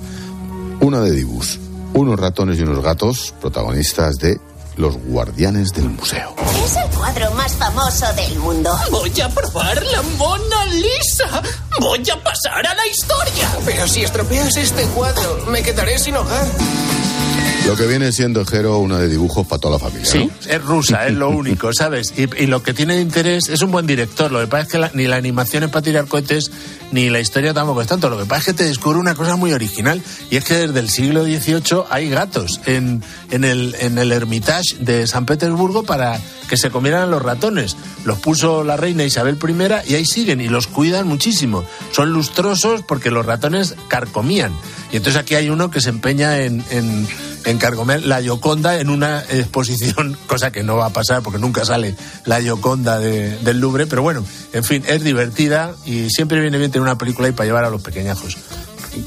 Una 0.81 1.01
de 1.01 1.11
Dibus. 1.13 1.59
Unos 1.95 2.19
ratones 2.19 2.59
y 2.59 2.63
unos 2.63 2.83
gatos, 2.83 3.35
protagonistas 3.41 4.17
de 4.17 4.41
Los 4.77 4.97
Guardianes 4.97 5.73
del 5.73 5.89
Museo. 5.91 6.35
Es 6.65 6.77
el 6.77 6.91
cuadro 6.97 7.31
más 7.33 7.53
famoso 7.55 8.07
del 8.15 8.39
mundo. 8.39 8.71
Voy 8.91 9.21
a 9.21 9.29
probar 9.29 9.83
la 9.85 10.03
Mona 10.19 10.67
Lisa. 10.67 11.43
Voy 11.81 12.03
a 12.11 12.23
pasar 12.23 12.67
a 12.67 12.75
la 12.75 12.87
historia. 12.87 13.49
Pero 13.65 13.87
si 13.87 14.03
estropeas 14.03 14.57
este 14.57 14.85
cuadro, 14.89 15.47
me 15.49 15.63
quedaré 15.63 15.99
sin 15.99 16.17
hogar. 16.17 16.47
Lo 17.67 17.77
que 17.77 17.87
viene 17.87 18.13
siendo 18.13 18.45
Jero, 18.45 18.79
una 18.79 18.99
de 18.99 19.09
dibujos 19.09 19.47
para 19.47 19.59
toda 19.59 19.75
la 19.75 19.79
familia. 19.79 20.05
Sí, 20.09 20.27
¿no? 20.27 20.51
es 20.53 20.63
rusa, 20.63 21.07
es 21.07 21.15
lo 21.15 21.31
único, 21.31 21.73
¿sabes? 21.73 22.13
Y, 22.17 22.23
y 22.43 22.47
lo 22.47 22.63
que 22.63 22.75
tiene 22.75 22.97
de 22.97 23.01
interés 23.01 23.49
es 23.49 23.63
un 23.63 23.71
buen 23.71 23.87
director. 23.87 24.31
Lo 24.31 24.39
que 24.41 24.47
pasa 24.47 24.63
es 24.65 24.69
que 24.69 24.79
la- 24.79 24.91
ni 24.93 25.07
la 25.07 25.17
animación 25.17 25.65
es 25.65 25.71
para 25.71 25.83
tirar 25.83 26.05
cohetes, 26.07 26.51
ni 26.93 27.09
la 27.09 27.21
historia 27.21 27.55
tampoco 27.55 27.81
es 27.81 27.89
tanto. 27.89 28.11
Lo 28.11 28.19
que 28.19 28.27
pasa 28.27 28.41
es 28.41 28.47
que 28.49 28.53
te 28.53 28.65
descubre 28.65 28.99
una 28.99 29.15
cosa 29.15 29.37
muy 29.37 29.55
original, 29.55 30.03
y 30.31 30.37
es 30.37 30.45
que 30.45 30.55
desde 30.69 30.79
el 30.79 30.91
siglo 30.91 31.25
XVIII 31.25 31.85
hay 31.89 32.11
gatos 32.11 32.61
en, 32.67 33.03
en, 33.31 33.45
el, 33.45 33.75
en 33.81 33.97
el 33.97 34.13
Hermitage 34.13 34.77
de 34.81 35.07
San 35.07 35.25
Petersburgo 35.25 35.85
para 35.85 36.21
que 36.51 36.59
se 36.59 36.71
comieran 36.71 37.03
a 37.03 37.07
los 37.07 37.23
ratones. 37.23 37.77
Los 38.05 38.19
puso 38.19 38.63
la 38.63 38.77
reina 38.77 39.05
Isabel 39.05 39.39
I 39.43 39.91
y 39.91 39.95
ahí 39.95 40.05
siguen, 40.05 40.43
y 40.43 40.49
los 40.49 40.67
cuidan 40.67 41.09
muchísimo. 41.09 41.65
Son 41.93 42.13
lustrosos 42.13 42.83
porque 42.87 43.11
los 43.11 43.25
ratones 43.25 43.75
carcomían. 43.89 44.53
Y 44.93 44.99
entonces 44.99 45.21
aquí 45.21 45.35
hay 45.35 45.49
uno 45.49 45.71
que 45.71 45.81
se 45.81 45.89
empeña 45.89 46.39
en, 46.43 46.63
en, 46.71 47.09
en 47.45 47.59
carcomer 47.59 48.05
la 48.05 48.21
Gioconda 48.23 48.79
en 48.81 48.89
una 48.91 49.21
exposición, 49.21 50.17
cosa 50.27 50.51
que 50.51 50.63
no 50.63 50.77
va 50.77 50.87
a 50.87 50.91
pasar 50.93 51.23
porque 51.23 51.39
nunca 51.39 51.65
sale 51.65 51.95
la 52.25 52.41
Gioconda 52.41 52.99
de- 52.99 53.37
del 53.39 53.59
Louvre, 53.61 53.87
pero 53.87 54.03
bueno, 54.03 54.25
en 54.53 54.65
fin, 54.65 54.83
es 54.87 55.03
divertida 55.03 55.75
y 55.85 56.09
siempre 56.11 56.41
viene 56.41 56.59
bien 56.59 56.71
tener 56.71 56.83
una 56.83 56.99
película 56.99 57.27
ahí 57.29 57.33
para 57.35 57.47
llevar 57.47 57.65
a 57.65 57.71
los 57.71 57.83
pequeñajos. 57.83 58.37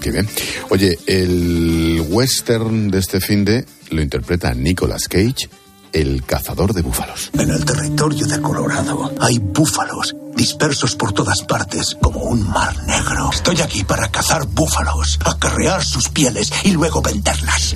Qué 0.01 0.11
bien. 0.11 0.27
Oye, 0.69 0.99
el 1.05 2.05
western 2.09 2.89
de 2.91 2.99
este 2.99 3.21
fin 3.21 3.45
de 3.45 3.65
lo 3.89 4.01
interpreta 4.01 4.53
Nicolas 4.53 5.07
Cage, 5.07 5.49
el 5.93 6.23
cazador 6.25 6.73
de 6.73 6.81
búfalos. 6.81 7.29
En 7.33 7.49
el 7.49 7.63
territorio 7.63 8.25
de 8.27 8.41
Colorado 8.41 9.13
hay 9.21 9.39
búfalos 9.39 10.13
dispersos 10.35 10.95
por 10.95 11.13
todas 11.13 11.41
partes 11.43 11.95
como 12.01 12.19
un 12.19 12.47
mar 12.49 12.75
negro. 12.85 13.29
Estoy 13.31 13.61
aquí 13.61 13.83
para 13.85 14.09
cazar 14.11 14.45
búfalos, 14.45 15.17
acarrear 15.25 15.83
sus 15.83 16.09
pieles 16.09 16.51
y 16.63 16.71
luego 16.71 17.01
venderlas. 17.01 17.75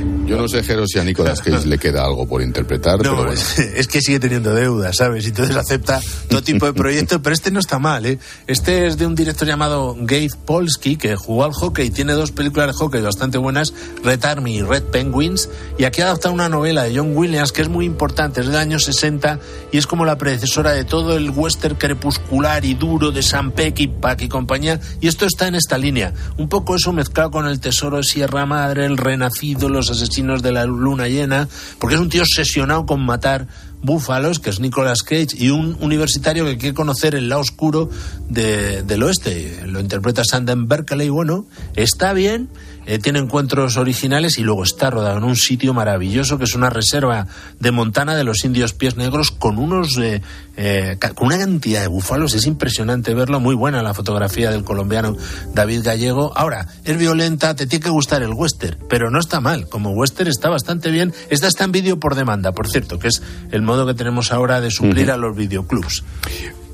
Yo 0.31 0.37
no 0.41 0.47
sé, 0.47 0.63
Jero, 0.63 0.87
si 0.87 0.97
a 0.97 1.03
Nicolas 1.03 1.41
Cage 1.41 1.67
le 1.67 1.77
queda 1.77 2.05
algo 2.05 2.25
por 2.25 2.41
interpretar, 2.41 2.97
pero 2.99 3.11
No, 3.11 3.17
bueno. 3.17 3.33
es, 3.33 3.87
que 3.89 3.99
sigue 3.99 4.17
teniendo 4.17 4.53
deuda, 4.55 4.93
¿sabes? 4.93 5.25
Y 5.25 5.27
entonces 5.27 5.57
acepta 5.57 5.99
todo 6.29 6.41
tipo 6.41 6.65
de 6.65 6.71
proyectos, 6.73 7.19
pero 7.21 7.33
este 7.33 7.51
no 7.51 7.59
está 7.59 7.79
mal, 7.79 8.05
¿eh? 8.05 8.17
Este 8.47 8.87
es 8.87 8.97
de 8.97 9.05
un 9.05 9.13
director 9.13 9.45
llamado 9.45 9.93
Gabe 9.99 10.29
Polsky, 10.45 10.95
que 10.95 11.17
jugó 11.17 11.43
al 11.43 11.51
hockey, 11.51 11.89
tiene 11.89 12.13
dos 12.13 12.31
películas 12.31 12.67
de 12.67 12.73
hockey 12.73 13.01
bastante 13.01 13.37
buenas, 13.37 13.73
Red 14.05 14.23
Army 14.23 14.59
y 14.59 14.61
Red 14.61 14.83
Penguins, 14.83 15.49
y 15.77 15.83
aquí 15.83 16.01
ha 16.01 16.05
adaptado 16.05 16.33
una 16.33 16.47
novela 16.47 16.83
de 16.83 16.95
John 16.97 17.13
Williams 17.13 17.51
que 17.51 17.61
es 17.61 17.67
muy 17.67 17.83
importante, 17.85 18.39
es 18.39 18.47
del 18.47 18.55
año 18.55 18.79
60 18.79 19.37
y 19.73 19.79
es 19.79 19.85
como 19.85 20.05
la 20.05 20.17
predecesora 20.17 20.71
de 20.71 20.85
todo 20.85 21.17
el 21.17 21.29
western 21.31 21.75
crepuscular 21.75 22.63
y 22.63 22.73
duro 22.73 23.11
de 23.11 23.21
Sam 23.21 23.51
Peckinpah 23.51 24.15
y 24.17 24.29
compañía, 24.29 24.79
y 25.01 25.09
esto 25.09 25.25
está 25.25 25.49
en 25.49 25.55
esta 25.55 25.77
línea, 25.77 26.13
un 26.37 26.47
poco 26.47 26.77
eso 26.77 26.93
mezclado 26.93 27.31
con 27.31 27.47
el 27.47 27.59
tesoro 27.59 27.97
de 27.97 28.03
Sierra 28.03 28.45
Madre, 28.45 28.85
el 28.85 28.95
renacido, 28.95 29.67
los 29.67 29.91
asesinos 29.91 30.20
de 30.21 30.51
la 30.51 30.65
luna 30.65 31.07
llena, 31.07 31.47
porque 31.79 31.95
es 31.95 32.01
un 32.01 32.09
tío 32.09 32.21
obsesionado 32.21 32.85
con 32.85 33.03
matar 33.05 33.47
búfalos, 33.83 34.39
que 34.39 34.51
es 34.51 34.59
Nicolas 34.59 35.01
Cage, 35.01 35.29
y 35.37 35.49
un 35.49 35.75
universitario 35.81 36.45
que 36.45 36.57
quiere 36.57 36.75
conocer 36.75 37.15
el 37.15 37.29
lado 37.29 37.41
oscuro 37.41 37.89
de- 38.29 38.83
del 38.83 39.01
oeste. 39.03 39.63
Lo 39.65 39.79
interpreta 39.79 40.23
Sandon 40.23 40.67
Berkeley. 40.67 41.09
Bueno, 41.09 41.45
está 41.75 42.13
bien, 42.13 42.49
eh, 42.85 42.99
tiene 42.99 43.19
encuentros 43.19 43.77
originales 43.77 44.37
y 44.37 44.43
luego 44.43 44.63
está 44.63 44.91
rodado 44.91 45.17
en 45.17 45.23
un 45.23 45.35
sitio 45.35 45.73
maravilloso 45.73 46.37
que 46.37 46.43
es 46.43 46.53
una 46.55 46.69
reserva 46.69 47.25
de 47.59 47.71
Montana 47.71 48.15
de 48.15 48.23
los 48.23 48.43
indios 48.45 48.73
pies 48.73 48.97
negros 48.97 49.30
con 49.41 49.57
unos 49.57 49.97
eh, 49.97 50.21
eh, 50.55 50.97
con 51.15 51.27
una 51.27 51.39
cantidad 51.39 51.81
de 51.81 51.87
búfalos. 51.87 52.35
Es 52.35 52.45
impresionante 52.45 53.15
verlo. 53.15 53.39
Muy 53.39 53.55
buena 53.55 53.81
la 53.81 53.95
fotografía 53.95 54.51
del 54.51 54.63
colombiano 54.63 55.17
David 55.53 55.81
Gallego. 55.83 56.31
Ahora, 56.37 56.67
es 56.85 56.95
violenta, 56.97 57.55
te 57.55 57.65
tiene 57.65 57.83
que 57.83 57.89
gustar 57.89 58.21
el 58.21 58.33
western, 58.33 58.77
pero 58.87 59.09
no 59.09 59.19
está 59.19 59.41
mal. 59.41 59.67
Como 59.67 59.91
western 59.91 60.29
está 60.29 60.49
bastante 60.49 60.91
bien. 60.91 61.11
Esta 61.31 61.47
está 61.47 61.63
en 61.63 61.71
vídeo 61.71 61.99
por 61.99 62.13
demanda, 62.13 62.51
por 62.51 62.69
cierto, 62.69 62.99
que 62.99 63.07
es 63.07 63.23
el 63.51 63.63
modo 63.63 63.87
que 63.87 63.95
tenemos 63.95 64.31
ahora 64.31 64.61
de 64.61 64.69
suplir 64.69 65.09
a 65.09 65.17
los 65.17 65.35
videoclubs. 65.35 66.03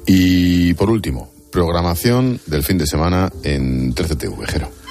Y 0.06 0.74
por 0.74 0.90
último, 0.90 1.32
programación 1.50 2.42
del 2.48 2.64
fin 2.64 2.78
de 2.78 2.86
semana 2.86 3.32
en 3.44 3.96
13TV, 3.96 4.46
Jero. 4.46 4.87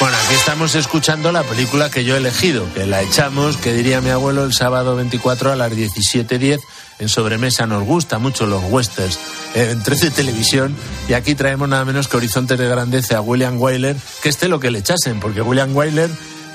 Bueno, 0.00 0.16
aquí 0.16 0.34
estamos 0.34 0.74
escuchando 0.76 1.30
la 1.30 1.42
película 1.42 1.90
que 1.90 2.04
yo 2.04 2.14
he 2.14 2.18
elegido, 2.18 2.66
que 2.72 2.86
la 2.86 3.02
echamos, 3.02 3.58
que 3.58 3.74
diría 3.74 4.00
mi 4.00 4.08
abuelo, 4.08 4.44
el 4.44 4.54
sábado 4.54 4.96
24 4.96 5.52
a 5.52 5.56
las 5.56 5.70
17.10 5.72 6.58
en 7.00 7.08
sobremesa. 7.10 7.66
Nos 7.66 7.84
gusta 7.84 8.18
mucho 8.18 8.46
los 8.46 8.64
westerns 8.70 9.18
eh, 9.54 9.68
en 9.72 9.82
13 9.82 10.10
Televisión 10.12 10.74
y 11.06 11.12
aquí 11.12 11.34
traemos 11.34 11.68
nada 11.68 11.84
menos 11.84 12.08
que 12.08 12.16
Horizontes 12.16 12.58
de 12.58 12.66
Grandeza 12.66 13.18
a 13.18 13.20
William 13.20 13.60
Wyler, 13.60 13.94
que 14.22 14.30
esté 14.30 14.48
lo 14.48 14.58
que 14.58 14.70
le 14.70 14.78
echasen, 14.78 15.20
porque 15.20 15.42
William 15.42 15.76
Wyler 15.76 16.08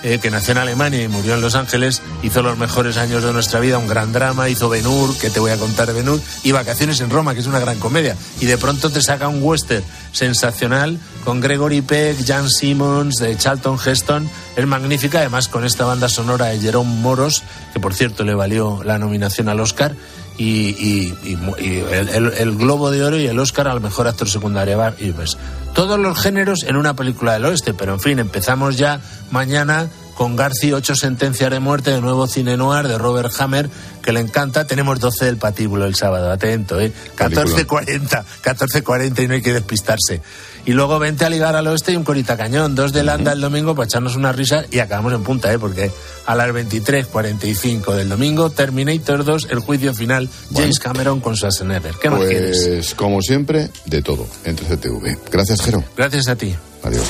eh, 0.04 0.20
que 0.20 0.32
nació 0.32 0.52
en 0.54 0.60
Alemania 0.60 1.02
y 1.02 1.08
murió 1.08 1.34
en 1.36 1.42
Los 1.42 1.56
Ángeles, 1.56 2.02
hizo 2.24 2.42
los 2.42 2.58
mejores 2.58 2.98
años 2.98 3.24
de 3.24 3.34
nuestra 3.34 3.60
vida, 3.60 3.78
un 3.78 3.88
gran 3.88 4.14
drama, 4.14 4.50
hizo 4.50 4.70
Ben 4.70 4.86
Hur, 4.86 5.18
que 5.18 5.30
te 5.30 5.40
voy 5.40 5.52
a 5.52 5.58
contar 5.58 5.88
de 5.88 5.94
Ben 5.94 6.10
Hur, 6.10 6.22
y 6.44 6.52
Vacaciones 6.52 7.00
en 7.02 7.10
Roma, 7.10 7.34
que 7.34 7.40
es 7.40 7.48
una 7.48 7.60
gran 7.60 7.80
comedia. 7.80 8.16
Y 8.40 8.46
de 8.46 8.58
pronto 8.58 8.90
te 8.90 9.02
saca 9.02 9.28
un 9.28 9.42
western 9.42 9.84
sensacional 10.12 11.00
con 11.24 11.42
Gregory 11.42 11.82
Peck, 11.82 12.26
Jan 12.26 12.50
Simmons, 12.50 13.16
de 13.18 13.36
Charlton 13.38 13.78
Heston. 13.84 14.30
Es 14.56 14.66
magnífica, 14.66 15.20
además 15.20 15.48
con 15.48 15.66
esta 15.66 15.86
banda 15.86 16.08
sonora 16.08 16.48
de 16.48 16.60
Jerome 16.60 16.94
Moros, 17.02 17.44
que 17.74 17.80
por 17.80 17.94
cierto 17.94 18.24
le 18.24 18.36
valió 18.36 18.82
la 18.84 19.00
nominación 19.00 19.50
al 19.50 19.60
Oscar. 19.60 19.96
Y, 20.38 20.44
y- 20.44 21.18
y 21.24 21.38
y 21.66 21.80
el, 21.80 22.56
Globo 22.58 22.92
de 22.92 23.04
Oro 23.04 23.18
y 23.18 23.26
el 23.28 23.40
Oscar 23.40 23.68
al 23.70 23.80
mejor 23.82 24.08
actor 24.08 24.30
secundario. 24.30 24.78
Pues, 25.16 25.38
todos 25.74 25.98
los 26.00 26.18
géneros 26.20 26.64
en 26.64 26.76
una 26.76 26.94
película 26.94 27.34
del 27.34 27.46
oeste, 27.46 27.74
pero 27.74 27.94
en 27.94 28.00
fin, 28.00 28.20
empezamos 28.20 28.78
ya 28.78 29.00
mañana 29.32 29.88
con 30.16 30.36
Garci, 30.36 30.74
ocho 30.74 30.96
sentencias 30.96 31.52
de 31.52 31.60
muerte, 31.60 31.92
de 31.92 32.02
nuevo 32.02 32.26
cine 32.28 32.58
noir 32.58 32.88
de 32.88 32.98
Robert 32.98 33.32
Hammer, 33.38 33.70
que 34.02 34.12
le 34.12 34.22
encanta. 34.22 34.66
Tenemos 34.66 35.00
12 35.00 35.26
del 35.26 35.38
patíbulo 35.38 35.86
el 35.86 35.96
sábado, 35.96 36.32
atento, 36.32 36.80
¿eh? 36.80 36.92
14.40, 37.18 38.24
14.40 38.44 39.24
y 39.24 39.28
no 39.28 39.34
hay 39.34 39.42
que 39.42 39.54
despistarse. 39.54 40.22
Y 40.66 40.72
luego 40.72 40.98
vente 40.98 41.26
a 41.26 41.30
ligar 41.30 41.56
al 41.56 41.68
oeste 41.68 41.92
y 41.92 41.96
un 41.96 42.04
corita 42.04 42.38
cañón. 42.38 42.74
Dos 42.74 42.92
de 42.92 43.04
Landa 43.04 43.34
el 43.34 43.42
domingo 43.42 43.76
para 43.76 43.86
echarnos 43.86 44.16
una 44.16 44.32
risa 44.32 44.66
y 44.72 44.80
acabamos 44.80 45.14
en 45.14 45.24
punta, 45.24 45.54
¿eh? 45.54 45.60
Porque 45.60 45.92
a 46.26 46.36
las 46.36 46.50
23.45 46.50 47.94
del 47.94 48.10
domingo, 48.10 48.50
Terminator 48.50 49.24
2, 49.24 49.48
el 49.52 49.60
juicio 49.60 49.94
final, 49.94 50.28
James 50.54 50.80
Cameron 50.80 51.20
con 51.20 51.36
Schwarzenegger. 51.36 51.96
¿Qué 52.02 52.10
más 52.10 52.22
quieres? 52.22 52.68
Pues, 52.68 52.96
como 52.96 53.22
siempre, 53.22 53.70
de 53.86 54.02
todo, 54.02 54.28
entre 54.44 54.66
CTV. 54.66 55.20
Gracias, 55.32 55.62
Jero. 55.62 55.84
Gracias 55.96 56.28
a 56.28 56.36
ti. 56.36 56.56
Adiós. 56.82 57.06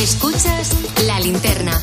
Escuchas 0.00 0.70
la 1.06 1.18
linterna. 1.20 1.80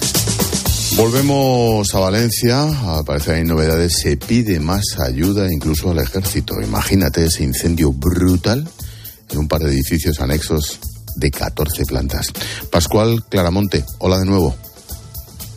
Volvemos 0.97 1.95
a 1.95 1.99
Valencia. 1.99 2.63
Al 2.97 3.05
parecer 3.05 3.35
hay 3.35 3.43
novedades. 3.43 3.99
Se 4.01 4.17
pide 4.17 4.59
más 4.59 4.83
ayuda 4.99 5.51
incluso 5.51 5.91
al 5.91 5.99
ejército. 5.99 6.61
Imagínate 6.61 7.25
ese 7.25 7.43
incendio 7.43 7.91
brutal 7.91 8.67
en 9.29 9.37
un 9.37 9.47
par 9.47 9.61
de 9.61 9.71
edificios 9.71 10.19
anexos 10.19 10.79
de 11.15 11.31
14 11.31 11.85
plantas. 11.85 12.27
Pascual 12.71 13.23
Claramonte, 13.29 13.83
hola 13.99 14.19
de 14.19 14.25
nuevo. 14.25 14.55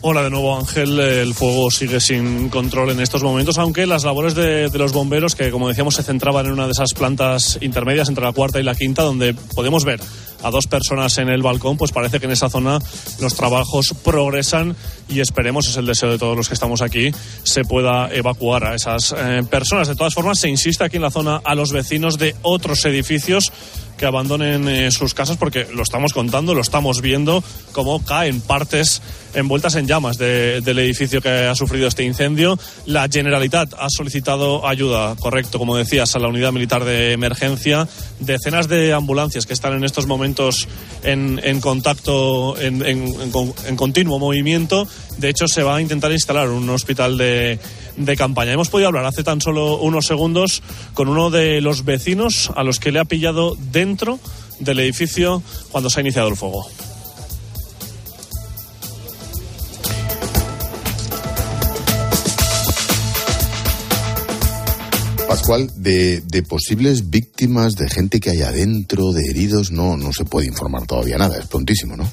Hola 0.07 0.21
de 0.21 0.29
nuevo 0.29 0.55
Ángel, 0.55 0.99
el 0.99 1.33
fuego 1.33 1.71
sigue 1.71 1.99
sin 1.99 2.49
control 2.49 2.91
en 2.91 2.99
estos 2.99 3.23
momentos, 3.23 3.57
aunque 3.57 3.87
las 3.87 4.03
labores 4.03 4.35
de, 4.35 4.69
los 4.75 4.93
bomberos, 4.93 5.33
que 5.33 5.49
como 5.49 5.67
decíamos 5.67 5.95
se 5.95 6.03
centraban 6.03 6.45
en 6.45 6.51
una 6.51 6.65
de 6.65 6.73
esas 6.73 6.93
plantas 6.93 7.57
intermedias 7.61 8.07
entre 8.07 8.23
la 8.23 8.31
cuarta 8.31 8.59
y 8.59 8.63
la 8.63 8.75
quinta, 8.75 9.01
donde 9.01 9.33
podemos 9.33 9.83
ver 9.83 9.99
a 10.43 10.51
dos 10.51 10.67
personas 10.67 11.17
en 11.17 11.29
el 11.29 11.41
balcón, 11.41 11.75
pues 11.75 11.91
parece 11.91 12.19
que 12.19 12.27
en 12.27 12.33
esa 12.33 12.51
zona 12.51 12.77
los 13.19 13.33
trabajos 13.33 13.95
progresan 14.03 14.75
y 15.09 15.21
esperemos, 15.21 15.67
es 15.67 15.77
el 15.77 15.87
deseo 15.87 16.11
de 16.11 16.19
todos 16.19 16.37
los 16.37 16.49
que 16.49 16.53
estamos 16.53 16.83
aquí, 16.83 17.09
se 17.41 17.63
pueda 17.63 18.13
evacuar 18.13 18.63
a 18.63 18.75
esas 18.75 19.15
eh, 19.17 19.41
personas. 19.49 19.87
De 19.87 19.95
todas 19.95 20.13
formas, 20.13 20.37
se 20.37 20.49
insiste 20.49 20.83
aquí 20.83 20.97
en 20.97 21.01
la 21.01 21.09
zona 21.09 21.41
a 21.43 21.55
los 21.55 21.71
vecinos 21.71 22.19
de 22.19 22.35
otros 22.43 22.85
edificios 22.85 23.51
que 23.97 24.05
abandonen 24.05 24.67
eh, 24.67 24.91
sus 24.91 25.13
casas 25.13 25.37
porque 25.37 25.67
lo 25.73 25.83
estamos 25.83 26.13
contando, 26.13 26.53
lo 26.53 26.61
estamos 26.61 27.01
viendo, 27.01 27.43
cómo 27.71 28.03
caen 28.03 28.41
partes 28.41 29.01
envueltas 29.33 29.75
en 29.75 29.87
llamas 29.87 30.17
de, 30.17 30.61
del 30.61 30.79
edificio 30.79 31.21
que 31.21 31.29
ha 31.29 31.55
sufrido 31.55 31.87
este 31.87 32.03
incendio. 32.03 32.57
La 32.85 33.07
Generalitat 33.11 33.73
ha 33.77 33.87
solicitado 33.89 34.67
ayuda, 34.67 35.15
correcto, 35.15 35.59
como 35.59 35.75
decías, 35.75 36.15
a 36.15 36.19
la 36.19 36.27
unidad 36.27 36.51
militar 36.51 36.83
de 36.85 37.11
emergencia. 37.11 37.87
Decenas 38.19 38.67
de 38.67 38.93
ambulancias 38.93 39.45
que 39.45 39.53
están 39.53 39.73
en 39.73 39.83
estos 39.83 40.07
momentos 40.07 40.67
en, 41.03 41.61
contacto, 41.61 42.59
en, 42.59 42.85
en, 42.85 43.13
en 43.67 43.75
continuo 43.75 44.19
movimiento. 44.19 44.87
De 45.17 45.29
hecho, 45.29 45.47
se 45.47 45.63
va 45.63 45.77
a 45.77 45.81
intentar 45.81 46.11
instalar 46.11 46.49
un 46.49 46.69
hospital 46.69 47.17
de, 47.17 47.59
de 47.97 48.15
campaña. 48.15 48.53
Hemos 48.53 48.69
podido 48.69 48.87
hablar 48.87 49.05
hace 49.05 49.23
tan 49.23 49.41
solo 49.41 49.77
unos 49.77 50.05
segundos 50.05 50.61
con 50.93 51.07
uno 51.07 51.29
de 51.29 51.61
los 51.61 51.85
vecinos 51.85 52.51
a 52.55 52.63
los 52.63 52.79
que 52.79 52.91
le 52.91 52.99
ha 52.99 53.05
pillado 53.05 53.55
dentro 53.71 54.19
del 54.59 54.79
edificio 54.79 55.41
cuando 55.71 55.89
se 55.89 55.99
ha 55.99 56.01
iniciado 56.01 56.29
el 56.29 56.35
fuego. 56.35 56.65
Pascual, 65.27 65.69
de, 65.75 66.21
de, 66.21 66.43
posibles 66.43 67.09
víctimas, 67.09 67.75
de 67.75 67.89
gente 67.89 68.19
que 68.19 68.29
hay 68.29 68.41
adentro, 68.41 69.11
de 69.11 69.21
heridos, 69.29 69.69
no, 69.71 69.97
no 69.97 70.13
se 70.13 70.23
puede 70.23 70.47
informar 70.47 70.87
todavía 70.87 71.17
nada, 71.17 71.37
es 71.37 71.45
prontísimo, 71.47 71.97
¿no? 71.97 72.09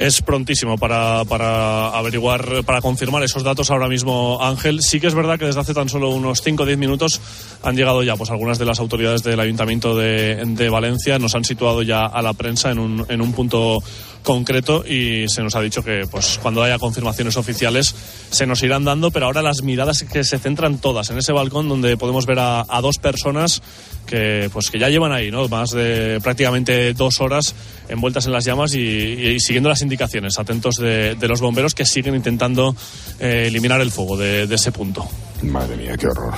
Es 0.00 0.22
prontísimo 0.22 0.78
para, 0.78 1.26
para, 1.26 1.88
averiguar, 1.90 2.64
para 2.64 2.80
confirmar 2.80 3.22
esos 3.22 3.42
datos 3.42 3.70
ahora 3.70 3.86
mismo, 3.86 4.38
Ángel. 4.42 4.80
Sí 4.80 4.98
que 4.98 5.06
es 5.06 5.14
verdad 5.14 5.38
que 5.38 5.44
desde 5.44 5.60
hace 5.60 5.74
tan 5.74 5.90
solo 5.90 6.08
unos 6.08 6.40
5 6.40 6.62
o 6.62 6.66
10 6.66 6.78
minutos 6.78 7.20
han 7.62 7.76
llegado 7.76 8.02
ya 8.02 8.16
pues 8.16 8.30
algunas 8.30 8.58
de 8.58 8.64
las 8.64 8.80
autoridades 8.80 9.22
del 9.22 9.38
Ayuntamiento 9.38 9.94
de, 9.94 10.36
de 10.36 10.70
Valencia, 10.70 11.18
nos 11.18 11.34
han 11.34 11.44
situado 11.44 11.82
ya 11.82 12.06
a 12.06 12.22
la 12.22 12.32
prensa 12.32 12.70
en 12.70 12.78
un, 12.78 13.04
en 13.10 13.20
un 13.20 13.32
punto 13.34 13.82
concreto 14.22 14.84
y 14.86 15.28
se 15.28 15.42
nos 15.42 15.54
ha 15.56 15.60
dicho 15.60 15.82
que 15.82 16.06
pues 16.10 16.38
cuando 16.42 16.62
haya 16.62 16.78
confirmaciones 16.78 17.36
oficiales 17.36 17.94
se 18.30 18.46
nos 18.46 18.62
irán 18.62 18.84
dando, 18.84 19.10
pero 19.10 19.26
ahora 19.26 19.42
las 19.42 19.62
miradas 19.62 20.04
que 20.04 20.24
se 20.24 20.38
centran 20.38 20.78
todas 20.78 21.10
en 21.10 21.18
ese 21.18 21.32
balcón 21.32 21.68
donde 21.68 21.96
podemos 21.96 22.26
ver 22.26 22.38
a, 22.38 22.64
a 22.68 22.80
dos 22.80 22.98
personas 22.98 23.62
que 24.06 24.50
pues 24.52 24.70
que 24.70 24.78
ya 24.78 24.88
llevan 24.88 25.12
ahí, 25.12 25.30
¿no? 25.30 25.48
Más 25.48 25.70
de 25.70 26.20
prácticamente 26.22 26.92
dos 26.94 27.20
horas 27.20 27.54
envueltas 27.88 28.26
en 28.26 28.32
las 28.32 28.44
llamas 28.44 28.74
y, 28.74 28.78
y 28.78 29.40
siguiendo 29.40 29.68
las 29.68 29.82
indicaciones, 29.82 30.38
atentos 30.38 30.76
de, 30.76 31.14
de, 31.14 31.28
los 31.28 31.40
bomberos 31.40 31.74
que 31.74 31.86
siguen 31.86 32.14
intentando 32.14 32.74
eh, 33.18 33.44
eliminar 33.46 33.80
el 33.80 33.90
fuego 33.90 34.16
de, 34.16 34.46
de 34.46 34.54
ese 34.54 34.72
punto. 34.72 35.08
Madre 35.42 35.76
mía, 35.76 35.96
qué 35.96 36.06
horror. 36.06 36.34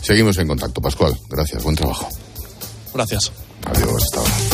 Seguimos 0.00 0.36
en 0.38 0.48
contacto, 0.48 0.80
Pascual. 0.80 1.16
Gracias, 1.28 1.62
buen 1.62 1.76
trabajo. 1.76 2.08
Gracias. 2.92 3.32
Adiós, 3.64 4.02
hasta 4.02 4.18
ahora. 4.18 4.53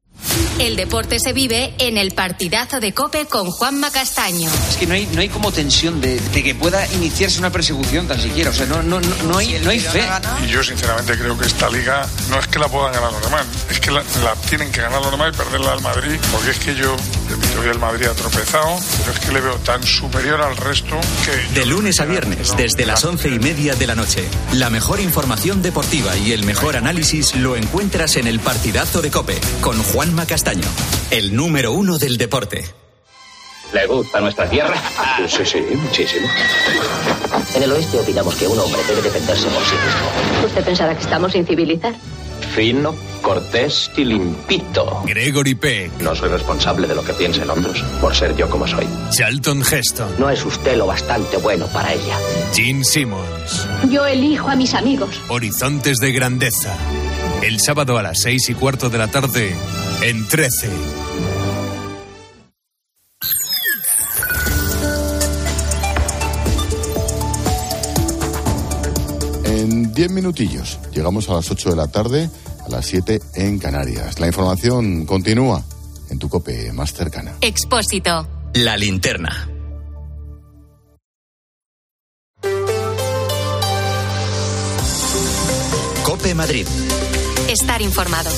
El 0.59 0.75
deporte 0.75 1.19
se 1.19 1.33
vive 1.33 1.73
en 1.79 1.97
el 1.97 2.11
partidazo 2.11 2.79
de 2.79 2.93
Cope 2.93 3.25
con 3.25 3.49
Juanma 3.49 3.91
Castaño. 3.91 4.49
Es 4.69 4.77
que 4.77 4.85
no 4.85 4.93
hay, 4.93 5.07
no 5.07 5.21
hay 5.21 5.29
como 5.29 5.51
tensión 5.51 5.99
de, 6.01 6.19
de, 6.19 6.43
que 6.43 6.53
pueda 6.55 6.85
iniciarse 6.93 7.39
una 7.39 7.51
persecución 7.51 8.07
tan 8.07 8.19
siquiera. 8.21 8.51
O 8.51 8.53
sea, 8.53 8.65
no, 8.67 8.83
no, 8.83 8.99
no, 9.01 9.15
no 9.23 9.37
hay, 9.37 9.59
no 9.63 9.71
hay 9.71 9.79
fe. 9.79 10.03
Y 10.45 10.47
yo 10.47 10.63
sinceramente 10.63 11.17
creo 11.17 11.37
que 11.37 11.47
esta 11.47 11.69
liga 11.69 12.07
no 12.29 12.39
es 12.39 12.47
que 12.47 12.59
la 12.59 12.67
puedan 12.67 12.93
ganar 12.93 13.11
los 13.11 13.23
demás, 13.23 13.45
es 13.69 13.79
que 13.79 13.91
la, 13.91 14.03
la 14.23 14.35
tienen 14.47 14.71
que 14.71 14.81
ganar 14.81 15.01
los 15.01 15.11
demás 15.11 15.33
y 15.33 15.37
perderla 15.37 15.73
al 15.73 15.81
Madrid. 15.81 16.19
Porque 16.31 16.51
es 16.51 16.59
que 16.59 16.75
yo, 16.75 16.95
al 17.69 17.79
Madrid 17.79 18.07
ha 18.07 18.13
tropezado, 18.13 18.77
pero 18.99 19.11
es 19.11 19.19
que 19.19 19.31
le 19.31 19.41
veo 19.41 19.55
tan 19.57 19.83
superior 19.83 20.41
al 20.41 20.57
resto 20.57 20.99
que. 21.25 21.59
De 21.59 21.65
lunes 21.65 21.99
a 21.99 22.05
viernes, 22.05 22.55
desde 22.57 22.85
las 22.85 23.03
once 23.05 23.29
y 23.29 23.39
media 23.39 23.75
de 23.75 23.87
la 23.87 23.95
noche. 23.95 24.27
La 24.53 24.69
mejor 24.69 24.99
información 24.99 25.61
deportiva 25.61 26.17
y 26.17 26.33
el 26.33 26.43
mejor 26.43 26.75
análisis 26.75 27.35
lo 27.35 27.55
encuentras 27.55 28.17
en 28.17 28.27
el 28.27 28.39
partidazo 28.39 29.01
de 29.01 29.11
Cope 29.11 29.39
con 29.61 29.81
Juan 29.81 30.15
Castaño, 30.25 30.67
el 31.09 31.35
número 31.35 31.71
uno 31.71 31.97
del 31.97 32.17
deporte. 32.17 32.65
¿Le 33.73 33.87
gusta 33.87 34.19
nuestra 34.19 34.49
tierra? 34.49 34.75
Sí, 35.27 35.45
sí, 35.45 35.59
muchísimo. 35.75 36.27
En 37.55 37.63
el 37.63 37.71
oeste 37.71 37.99
opinamos 37.99 38.35
que 38.35 38.47
un 38.47 38.59
hombre 38.59 38.81
debe 38.87 39.01
defenderse 39.01 39.47
por 39.47 39.63
sí 39.63 39.75
mismo. 39.75 40.45
¿Usted 40.47 40.63
pensará 40.63 40.95
que 40.95 41.03
estamos 41.03 41.31
sin 41.31 41.45
civilizar? 41.45 41.93
Fin, 42.53 42.83
no. 42.83 43.10
Cortés 43.21 43.91
y 43.95 44.03
limpito. 44.03 45.03
Gregory 45.05 45.55
Peck. 45.55 46.01
No 46.01 46.15
soy 46.15 46.29
responsable 46.29 46.87
de 46.87 46.95
lo 46.95 47.03
que 47.03 47.13
piensen 47.13 47.49
otros, 47.49 47.81
por 48.01 48.15
ser 48.15 48.35
yo 48.35 48.49
como 48.49 48.67
soy. 48.67 48.87
Charlton 49.11 49.61
Heston. 49.61 50.15
No 50.19 50.29
es 50.29 50.43
usted 50.43 50.75
lo 50.75 50.87
bastante 50.87 51.37
bueno 51.37 51.67
para 51.67 51.93
ella. 51.93 52.17
Gene 52.53 52.83
Simmons. 52.83 53.67
Yo 53.89 54.05
elijo 54.05 54.49
a 54.49 54.55
mis 54.55 54.73
amigos. 54.73 55.19
Horizontes 55.29 55.97
de 55.97 56.11
grandeza. 56.11 56.75
El 57.41 57.59
sábado 57.59 57.97
a 57.97 58.03
las 58.03 58.21
seis 58.21 58.49
y 58.49 58.53
cuarto 58.53 58.89
de 58.89 58.97
la 58.97 59.07
tarde, 59.07 59.55
en 60.01 60.27
13. 60.27 60.69
En 69.45 69.93
10 69.93 70.11
minutillos 70.11 70.79
llegamos 70.93 71.29
a 71.29 71.33
las 71.33 71.51
8 71.51 71.71
de 71.71 71.75
la 71.75 71.87
tarde, 71.87 72.29
a 72.65 72.69
las 72.69 72.85
7 72.85 73.21
en 73.35 73.59
Canarias. 73.59 74.19
La 74.19 74.27
información 74.27 75.05
continúa 75.05 75.63
en 76.09 76.19
tu 76.19 76.29
cope 76.29 76.71
más 76.73 76.93
cercana. 76.93 77.35
Expósito. 77.41 78.27
La 78.53 78.77
linterna. 78.77 79.49
Cope 86.03 86.35
Madrid. 86.35 86.67
Estar 87.47 87.81
informado. 87.81 88.29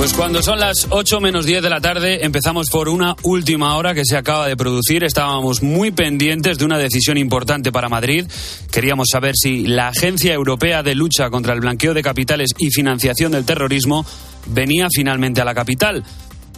Pues 0.00 0.14
cuando 0.14 0.42
son 0.42 0.58
las 0.58 0.86
8 0.88 1.20
menos 1.20 1.44
10 1.44 1.62
de 1.62 1.68
la 1.68 1.82
tarde 1.82 2.24
empezamos 2.24 2.70
por 2.70 2.88
una 2.88 3.16
última 3.22 3.76
hora 3.76 3.92
que 3.92 4.06
se 4.06 4.16
acaba 4.16 4.48
de 4.48 4.56
producir. 4.56 5.04
Estábamos 5.04 5.62
muy 5.62 5.90
pendientes 5.90 6.56
de 6.56 6.64
una 6.64 6.78
decisión 6.78 7.18
importante 7.18 7.70
para 7.70 7.90
Madrid. 7.90 8.24
Queríamos 8.72 9.08
saber 9.12 9.34
si 9.36 9.66
la 9.66 9.88
Agencia 9.88 10.32
Europea 10.32 10.82
de 10.82 10.94
Lucha 10.94 11.28
contra 11.28 11.52
el 11.52 11.60
Blanqueo 11.60 11.92
de 11.92 12.02
Capitales 12.02 12.52
y 12.56 12.70
Financiación 12.70 13.32
del 13.32 13.44
Terrorismo 13.44 14.06
venía 14.46 14.88
finalmente 14.90 15.42
a 15.42 15.44
la 15.44 15.54
capital. 15.54 16.02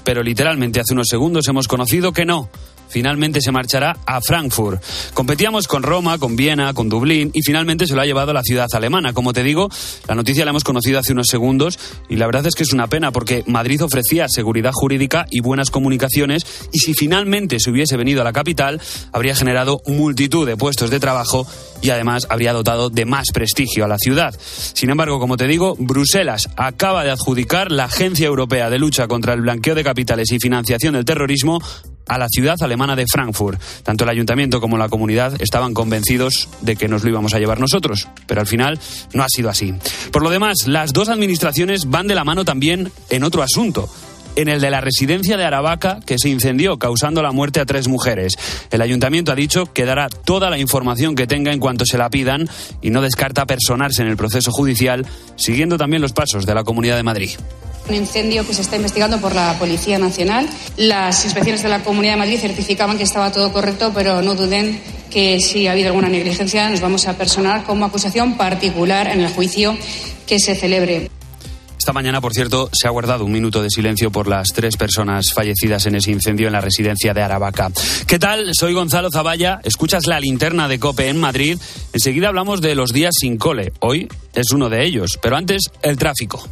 Pero 0.05 0.23
literalmente 0.23 0.79
hace 0.79 0.95
unos 0.95 1.09
segundos 1.09 1.49
hemos 1.49 1.67
conocido 1.67 2.13
que 2.13 2.25
no 2.25 2.49
finalmente 2.93 3.41
se 3.41 3.51
marchará 3.51 3.97
a 4.07 4.21
Frankfurt. 4.21 4.83
Competíamos 5.15 5.67
con 5.67 5.83
Roma, 5.83 6.19
con 6.19 6.37
Viena, 6.37 6.75
con 6.75 6.89
Dublín 6.89 7.31
y 7.33 7.43
finalmente 7.43 7.87
se 7.87 7.95
lo 7.95 8.03
ha 8.03 8.07
llevado 8.07 8.31
a 8.31 8.35
la 8.35 8.43
ciudad 8.43 8.69
alemana. 8.73 9.13
Como 9.13 9.33
te 9.33 9.43
digo, 9.43 9.69
la 10.07 10.15
noticia 10.15 10.45
la 10.45 10.51
hemos 10.51 10.65
conocido 10.65 10.99
hace 10.99 11.13
unos 11.13 11.29
segundos 11.29 11.79
y 12.09 12.17
la 12.17 12.27
verdad 12.27 12.47
es 12.47 12.55
que 12.55 12.63
es 12.63 12.73
una 12.73 12.87
pena 12.87 13.11
porque 13.11 13.45
Madrid 13.47 13.83
ofrecía 13.83 14.29
seguridad 14.29 14.73
jurídica 14.73 15.27
y 15.31 15.41
buenas 15.41 15.71
comunicaciones 15.71 16.45
y 16.73 16.79
si 16.81 16.95
finalmente 16.95 17.59
se 17.59 17.71
hubiese 17.71 17.97
venido 17.97 18.21
a 18.21 18.25
la 18.25 18.33
capital 18.33 18.81
habría 19.13 19.35
generado 19.35 19.81
multitud 19.87 20.47
de 20.47 20.57
puestos 20.57 20.91
de 20.91 21.01
trabajo 21.01 21.47
y 21.81 21.91
además 21.91 22.27
habría 22.31 22.53
dotado 22.53 22.91
de 22.91 23.05
más 23.05 23.29
prestigio 23.33 23.85
a 23.85 23.89
la 23.89 23.99
ciudad. 23.99 24.35
Sin 24.39 24.91
embargo, 24.91 25.19
como 25.19 25.37
te 25.37 25.47
digo, 25.47 25.75
Bruselas 25.79 26.49
acaba 26.57 27.05
de 27.05 27.11
adjudicar 27.11 27.73
la 27.73 27.85
Agencia 27.85 28.27
Europea 28.27 28.71
de 28.71 28.79
Lucha 28.79 29.09
contra 29.09 29.35
el 29.35 29.43
Blanqueo 29.43 29.75
de 29.75 29.85
Capitales 29.85 30.31
y 30.33 30.39
Financiación 30.39 30.95
del 30.95 31.05
Terrorismo 31.05 31.61
a 32.07 32.19
la 32.19 32.29
ciudad 32.29 32.57
alemana 32.61 32.97
de 32.97 33.07
Frankfurt. 33.07 33.61
Tanto 33.83 34.05
el 34.05 34.11
ayuntamiento 34.11 34.61
como 34.61 34.79
la 34.79 34.89
comunidad 34.89 35.41
estaban 35.41 35.75
convencidos 35.75 36.49
de 36.61 36.77
que 36.77 36.89
nos 36.89 37.05
lo 37.05 37.11
íbamos 37.11 37.35
a 37.35 37.39
llevar 37.39 37.61
nosotros, 37.61 38.09
pero 38.27 38.41
al 38.41 38.47
final 38.47 38.79
no 39.13 39.23
ha 39.23 39.29
sido 39.29 39.49
así. 39.51 39.75
Por 40.11 40.23
lo 40.23 40.31
demás, 40.31 40.67
las 40.67 40.93
dos 40.93 41.09
administraciones 41.09 41.89
van 41.89 42.09
de 42.09 42.15
la 42.15 42.25
mano 42.25 42.45
también 42.45 42.93
en 43.11 43.25
otro 43.25 43.43
asunto 43.43 43.89
en 44.37 44.49
el 44.49 44.61
de 44.61 44.71
la 44.71 44.81
residencia 44.81 45.37
de 45.37 45.45
Aravaca 45.45 46.01
que 46.05 46.19
se 46.19 46.29
incendió 46.29 46.79
causando 46.79 47.23
la 47.23 47.33
muerte 47.33 47.61
a 47.61 47.67
tres 47.67 47.89
mujeres. 47.89 48.37
El 48.71 48.83
ayuntamiento 48.83 49.33
ha 49.33 49.37
dicho 49.37 49.67
que 49.73 49.85
dará 49.85 50.09
toda 50.09 50.51
la 50.51 50.59
información 50.59 51.15
que 51.15 51.27
tenga 51.27 51.53
en 51.53 51.61
cuanto 51.61 51.85
se 51.85 51.99
la 51.99 52.11
pidan 52.11 52.49
y 52.81 52.91
no 52.91 53.03
descarta 53.03 53.47
personarse 53.47 54.03
en 54.03 54.09
el 54.09 54.17
proceso 54.17 54.51
judicial, 54.51 55.07
siguiendo 55.37 55.77
también 55.79 56.03
los 56.03 56.13
pasos 56.13 56.47
de 56.47 56.55
la 56.55 56.65
Comunidad 56.65 56.97
de 56.97 57.03
Madrid. 57.03 57.31
Un 57.89 57.97
incendio 57.97 58.47
que 58.47 58.55
se 58.55 58.63
está 58.63 58.77
investigando 58.77 59.21
por 59.21 59.35
la 59.35 59.59
Policía 59.59 59.99
Nacional. 59.99 60.49
Las 60.77 61.25
inspecciones 61.25 61.63
de 61.63 61.69
la 61.69 61.83
Comunidad 61.83 62.13
de 62.13 62.19
Madrid 62.21 62.39
certificaban 62.39 62.97
que 62.97 63.03
estaba 63.03 63.33
todo 63.33 63.53
correcto, 63.53 63.91
pero 63.93 64.23
no 64.23 64.37
duden 64.37 64.81
que 65.11 65.41
si 65.41 65.67
ha 65.67 65.73
habido 65.73 65.89
alguna 65.89 66.09
negligencia 66.09 66.71
nos 66.71 66.81
vamos 66.81 67.07
a 67.07 67.19
personar 67.19 67.65
como 67.65 67.85
acusación 67.85 68.37
particular 68.37 69.09
en 69.09 69.21
el 69.21 69.29
juicio 69.29 69.77
que 70.27 70.39
se 70.39 70.55
celebre. 70.55 71.11
Esta 71.83 71.93
mañana, 71.93 72.21
por 72.21 72.33
cierto, 72.33 72.71
se 72.73 72.87
ha 72.87 72.93
guardado 72.93 73.25
un 73.25 73.33
minuto 73.33 73.61
de 73.61 73.69
silencio 73.69 74.13
por 74.13 74.29
las 74.29 74.51
tres 74.55 74.77
personas 74.77 75.33
fallecidas 75.35 75.85
en 75.87 75.97
ese 75.97 76.13
incendio 76.13 76.47
en 76.47 76.53
la 76.53 76.61
residencia 76.61 77.13
de 77.13 77.23
Aravaca. 77.23 77.73
¿Qué 78.07 78.21
tal? 78.21 78.51
Soy 78.55 78.73
Gonzalo 78.73 79.11
Zavalla. 79.11 79.59
Escuchas 79.65 80.07
la 80.07 80.21
linterna 80.21 80.69
de 80.69 80.79
Cope 80.79 81.09
en 81.09 81.19
Madrid. 81.19 81.59
Enseguida 81.93 82.29
hablamos 82.29 82.61
de 82.61 82.77
los 82.77 82.93
días 82.93 83.15
sin 83.19 83.37
cole. 83.37 83.73
Hoy 83.81 84.07
es 84.33 84.53
uno 84.53 84.69
de 84.69 84.85
ellos. 84.85 85.19
Pero 85.21 85.37
antes, 85.37 85.63
el 85.83 85.97
tráfico. 85.97 86.49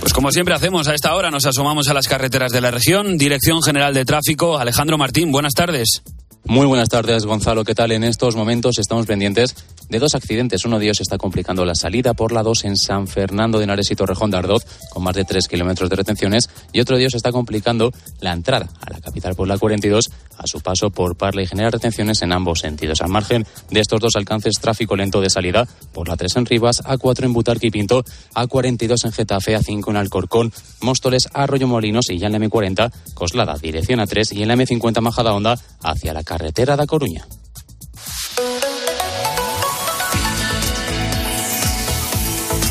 Pues 0.00 0.12
como 0.12 0.30
siempre 0.30 0.54
hacemos 0.54 0.88
a 0.88 0.94
esta 0.94 1.14
hora, 1.14 1.30
nos 1.30 1.46
asomamos 1.46 1.88
a 1.88 1.94
las 1.94 2.06
carreteras 2.06 2.52
de 2.52 2.60
la 2.60 2.70
región. 2.70 3.16
Dirección 3.16 3.62
General 3.62 3.94
de 3.94 4.04
Tráfico, 4.04 4.58
Alejandro 4.58 4.98
Martín, 4.98 5.32
buenas 5.32 5.54
tardes. 5.54 6.02
Muy 6.44 6.66
buenas 6.66 6.88
tardes, 6.88 7.24
Gonzalo. 7.24 7.64
¿Qué 7.64 7.74
tal? 7.74 7.92
En 7.92 8.02
estos 8.02 8.34
momentos 8.34 8.78
estamos 8.78 9.06
pendientes 9.06 9.54
de 9.88 9.98
dos 10.00 10.16
accidentes. 10.16 10.64
Uno 10.64 10.80
de 10.80 10.86
ellos 10.86 11.00
está 11.00 11.16
complicando 11.16 11.64
la 11.64 11.76
salida 11.76 12.14
por 12.14 12.32
la 12.32 12.42
2 12.42 12.64
en 12.64 12.76
San 12.76 13.06
Fernando 13.06 13.58
de 13.58 13.64
Henares 13.64 13.90
y 13.92 13.94
Torrejón 13.94 14.32
de 14.32 14.38
Ardoz, 14.38 14.64
con 14.90 15.04
más 15.04 15.14
de 15.14 15.24
3 15.24 15.46
kilómetros 15.46 15.88
de 15.88 15.96
retenciones. 15.96 16.50
Y 16.72 16.80
otro 16.80 16.96
de 16.96 17.02
ellos 17.02 17.14
está 17.14 17.30
complicando 17.30 17.92
la 18.20 18.32
entrada 18.32 18.68
a 18.80 18.90
la 18.90 19.00
capital 19.00 19.36
por 19.36 19.46
la 19.46 19.56
42 19.56 20.10
a 20.38 20.46
su 20.46 20.60
paso 20.60 20.90
por 20.90 21.16
Parla 21.16 21.42
y 21.42 21.46
genera 21.46 21.70
retenciones 21.70 22.22
en 22.22 22.32
ambos 22.32 22.60
sentidos. 22.60 23.00
Al 23.00 23.08
margen 23.08 23.46
de 23.70 23.80
estos 23.80 24.00
dos 24.00 24.16
alcances, 24.16 24.54
tráfico 24.60 24.96
lento 24.96 25.20
de 25.20 25.30
salida 25.30 25.66
por 25.92 26.08
la 26.08 26.16
3 26.16 26.36
en 26.36 26.46
Rivas, 26.46 26.82
A4 26.84 27.24
en 27.24 27.32
Butarque 27.32 27.68
y 27.68 27.70
Pinto, 27.70 28.04
A42 28.34 29.04
en 29.04 29.12
Getafe, 29.12 29.56
A5 29.56 29.90
en 29.90 29.96
Alcorcón, 29.96 30.52
Móstoles, 30.80 31.28
Arroyo 31.32 31.66
Molinos 31.66 32.10
y 32.10 32.18
ya 32.18 32.26
en 32.26 32.32
la 32.32 32.38
M40, 32.38 32.92
Coslada, 33.14 33.56
dirección 33.56 34.00
A3 34.00 34.32
y 34.32 34.42
en 34.42 34.48
la 34.48 34.56
M50 34.56 35.00
Majada 35.00 35.34
Honda 35.34 35.58
hacia 35.82 36.12
la 36.12 36.22
carretera 36.22 36.76
da 36.76 36.86
Coruña. 36.86 37.26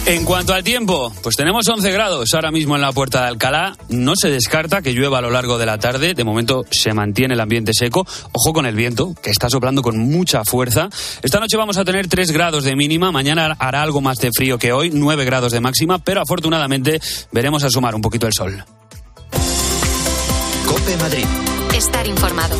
En 0.04 0.26
cuanto 0.26 0.54
al 0.54 0.64
tiempo, 0.64 1.14
pues 1.22 1.36
tenemos 1.36 1.68
11 1.68 1.92
grados 1.92 2.34
ahora 2.34 2.52
mismo 2.52 2.76
en 2.76 2.82
la 2.82 2.92
puerta 2.92 3.22
de 3.22 3.28
Alcalá. 3.28 3.78
No 3.90 4.16
se 4.16 4.30
descarta 4.30 4.82
que 4.82 4.94
llueva 4.94 5.20
a 5.20 5.22
lo 5.22 5.30
largo 5.30 5.60
de 5.60 5.68
la 5.68 5.78
tarde. 5.78 6.16
De 6.16 6.24
momento 6.24 6.66
se 6.72 6.92
mantiene 6.94 7.36
el 7.36 7.40
ambiente 7.40 7.72
seco. 7.74 8.06
Ojo 8.32 8.52
con 8.52 8.66
el 8.66 8.76
viento, 8.76 9.14
que 9.22 9.30
está 9.30 9.48
soplando 9.50 9.84
con 9.84 10.00
mucha 10.00 10.44
fuerza. 10.44 10.90
Esta 11.22 11.40
noche 11.40 11.56
vamos 11.56 11.78
a 11.78 11.86
tener 11.86 12.08
3 12.08 12.32
grados 12.32 12.64
de 12.64 12.76
mínima. 12.76 13.12
Mañana 13.12 13.56
hará 13.60 13.84
algo 13.84 14.02
más 14.02 14.18
de 14.18 14.32
frío 14.36 14.58
que 14.58 14.74
hoy, 14.74 14.90
9 14.92 15.24
grados 15.24 15.52
de 15.52 15.62
máxima. 15.62 16.00
Pero 16.00 16.22
afortunadamente 16.22 17.00
veremos 17.32 17.64
asomar 17.64 17.94
un 17.94 18.02
poquito 18.02 18.26
el 18.26 18.34
sol. 18.34 18.66
Cope 20.66 20.98
Madrid. 20.98 21.26
Estar 21.76 22.08
informado. 22.08 22.60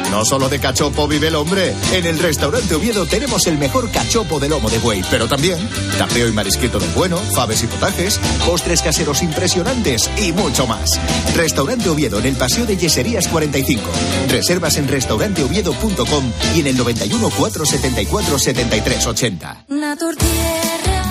No 0.11 0.25
solo 0.25 0.49
de 0.49 0.59
cachopo 0.59 1.07
vive 1.07 1.29
el 1.29 1.35
hombre. 1.35 1.73
En 1.93 2.05
el 2.05 2.19
restaurante 2.19 2.75
Oviedo 2.75 3.05
tenemos 3.05 3.47
el 3.47 3.57
mejor 3.57 3.89
cachopo 3.91 4.41
de 4.41 4.49
lomo 4.49 4.69
de 4.69 4.77
buey, 4.79 5.01
pero 5.09 5.25
también 5.27 5.57
tapeo 5.97 6.27
y 6.27 6.33
marisquito 6.33 6.79
del 6.79 6.89
bueno, 6.89 7.17
faves 7.17 7.63
y 7.63 7.67
potajes, 7.67 8.19
postres 8.45 8.81
caseros 8.81 9.23
impresionantes 9.23 10.09
y 10.21 10.33
mucho 10.33 10.67
más. 10.67 10.99
Restaurante 11.33 11.89
Oviedo 11.89 12.19
en 12.19 12.25
el 12.25 12.35
Paseo 12.35 12.65
de 12.65 12.75
Yeserías 12.75 13.29
45. 13.29 13.81
Reservas 14.27 14.75
en 14.75 14.89
restauranteoviedo.com 14.89 16.31
y 16.55 16.59
en 16.59 16.67
el 16.67 16.77
91 16.77 17.29
474 17.29 18.37
73 18.37 19.07
80. 19.07 19.65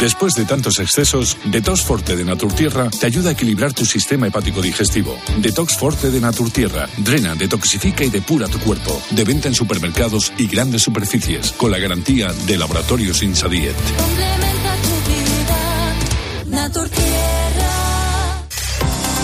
Después 0.00 0.34
de 0.34 0.46
tantos 0.46 0.78
excesos, 0.78 1.36
Detox 1.44 1.82
Forte 1.82 2.16
de 2.16 2.24
Naturtierra 2.24 2.88
te 2.88 3.04
ayuda 3.04 3.28
a 3.28 3.32
equilibrar 3.32 3.74
tu 3.74 3.84
sistema 3.84 4.26
hepático 4.26 4.62
digestivo. 4.62 5.18
Detox 5.38 5.76
Forte 5.76 6.10
de 6.10 6.20
Naturtierra 6.20 6.88
drena, 6.96 7.34
detoxifica 7.34 8.02
y 8.02 8.08
depura 8.08 8.48
tu 8.48 8.58
cuerpo. 8.60 8.98
De 9.10 9.24
venta 9.24 9.48
en 9.48 9.54
supermercados 9.54 10.32
y 10.38 10.46
grandes 10.46 10.82
superficies, 10.82 11.52
con 11.52 11.70
la 11.70 11.78
garantía 11.78 12.32
de 12.46 12.56
Laboratorios 12.56 13.22
Insadiet. 13.22 13.76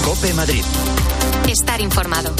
Cope 0.05 0.35
Madrid. 0.35 0.63
Estar 1.49 1.81
informado. 1.81 2.35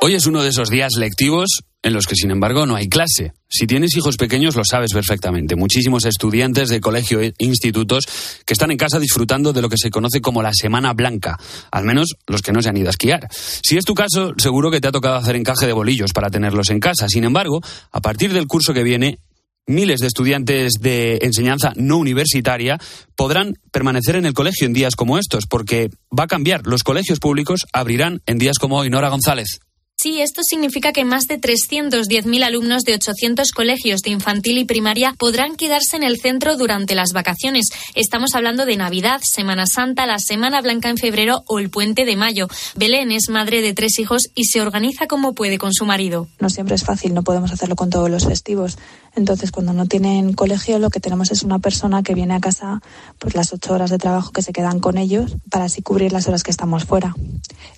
Hoy 0.00 0.14
es 0.14 0.26
uno 0.26 0.44
de 0.44 0.50
esos 0.50 0.70
días 0.70 0.92
lectivos 0.96 1.64
en 1.82 1.92
los 1.92 2.06
que, 2.06 2.14
sin 2.14 2.30
embargo, 2.30 2.66
no 2.66 2.76
hay 2.76 2.88
clase. 2.88 3.32
Si 3.48 3.66
tienes 3.66 3.96
hijos 3.96 4.16
pequeños, 4.16 4.54
lo 4.54 4.62
sabes 4.64 4.92
perfectamente. 4.92 5.56
Muchísimos 5.56 6.04
estudiantes 6.04 6.68
de 6.68 6.80
colegio 6.80 7.20
e 7.20 7.34
institutos 7.38 8.04
que 8.46 8.52
están 8.52 8.70
en 8.70 8.76
casa 8.76 9.00
disfrutando 9.00 9.52
de 9.52 9.60
lo 9.60 9.68
que 9.68 9.76
se 9.76 9.90
conoce 9.90 10.20
como 10.20 10.40
la 10.40 10.52
Semana 10.54 10.92
Blanca, 10.92 11.36
al 11.72 11.84
menos 11.84 12.14
los 12.28 12.42
que 12.42 12.52
no 12.52 12.62
se 12.62 12.68
han 12.68 12.76
ido 12.76 12.86
a 12.86 12.90
esquiar. 12.90 13.26
Si 13.32 13.76
es 13.76 13.84
tu 13.84 13.94
caso, 13.94 14.34
seguro 14.38 14.70
que 14.70 14.80
te 14.80 14.86
ha 14.86 14.92
tocado 14.92 15.16
hacer 15.16 15.34
encaje 15.34 15.66
de 15.66 15.72
bolillos 15.72 16.12
para 16.12 16.30
tenerlos 16.30 16.70
en 16.70 16.78
casa. 16.78 17.08
Sin 17.08 17.24
embargo, 17.24 17.60
a 17.90 18.00
partir 18.00 18.32
del 18.32 18.46
curso 18.46 18.72
que 18.72 18.84
viene, 18.84 19.18
miles 19.66 19.98
de 19.98 20.06
estudiantes 20.06 20.74
de 20.80 21.18
enseñanza 21.22 21.72
no 21.74 21.98
universitaria 21.98 22.78
podrán 23.16 23.54
permanecer 23.72 24.14
en 24.14 24.26
el 24.26 24.34
colegio 24.34 24.68
en 24.68 24.74
días 24.74 24.94
como 24.94 25.18
estos, 25.18 25.46
porque 25.46 25.90
va 26.16 26.24
a 26.24 26.28
cambiar. 26.28 26.68
Los 26.68 26.84
colegios 26.84 27.18
públicos 27.18 27.66
abrirán 27.72 28.22
en 28.26 28.38
días 28.38 28.60
como 28.60 28.78
hoy. 28.78 28.90
Nora 28.90 29.08
González. 29.08 29.58
Sí, 30.00 30.20
esto 30.20 30.42
significa 30.48 30.92
que 30.92 31.04
más 31.04 31.26
de 31.26 31.40
310.000 31.40 32.44
alumnos 32.44 32.84
de 32.84 32.94
800 32.94 33.50
colegios 33.50 34.00
de 34.02 34.10
infantil 34.10 34.58
y 34.58 34.64
primaria 34.64 35.12
podrán 35.18 35.56
quedarse 35.56 35.96
en 35.96 36.04
el 36.04 36.20
centro 36.20 36.56
durante 36.56 36.94
las 36.94 37.12
vacaciones. 37.12 37.70
Estamos 37.96 38.36
hablando 38.36 38.64
de 38.64 38.76
Navidad, 38.76 39.20
Semana 39.24 39.66
Santa, 39.66 40.06
la 40.06 40.20
Semana 40.20 40.60
Blanca 40.60 40.88
en 40.88 40.98
febrero 40.98 41.42
o 41.48 41.58
el 41.58 41.68
Puente 41.68 42.04
de 42.04 42.14
Mayo. 42.14 42.46
Belén 42.76 43.10
es 43.10 43.28
madre 43.28 43.60
de 43.60 43.74
tres 43.74 43.98
hijos 43.98 44.28
y 44.36 44.44
se 44.44 44.60
organiza 44.60 45.08
como 45.08 45.34
puede 45.34 45.58
con 45.58 45.74
su 45.74 45.84
marido. 45.84 46.28
No 46.38 46.48
siempre 46.48 46.76
es 46.76 46.84
fácil, 46.84 47.12
no 47.12 47.24
podemos 47.24 47.50
hacerlo 47.50 47.74
con 47.74 47.90
todos 47.90 48.08
los 48.08 48.24
festivos. 48.24 48.78
Entonces, 49.14 49.50
cuando 49.50 49.72
no 49.72 49.86
tienen 49.86 50.32
colegio, 50.32 50.78
lo 50.78 50.90
que 50.90 51.00
tenemos 51.00 51.30
es 51.30 51.42
una 51.42 51.58
persona 51.58 52.02
que 52.02 52.14
viene 52.14 52.34
a 52.34 52.40
casa 52.40 52.80
por 53.18 53.34
las 53.34 53.52
ocho 53.52 53.72
horas 53.72 53.90
de 53.90 53.98
trabajo 53.98 54.32
que 54.32 54.42
se 54.42 54.52
quedan 54.52 54.80
con 54.80 54.98
ellos 54.98 55.36
para 55.50 55.64
así 55.64 55.82
cubrir 55.82 56.12
las 56.12 56.28
horas 56.28 56.42
que 56.42 56.50
estamos 56.50 56.84
fuera, 56.84 57.14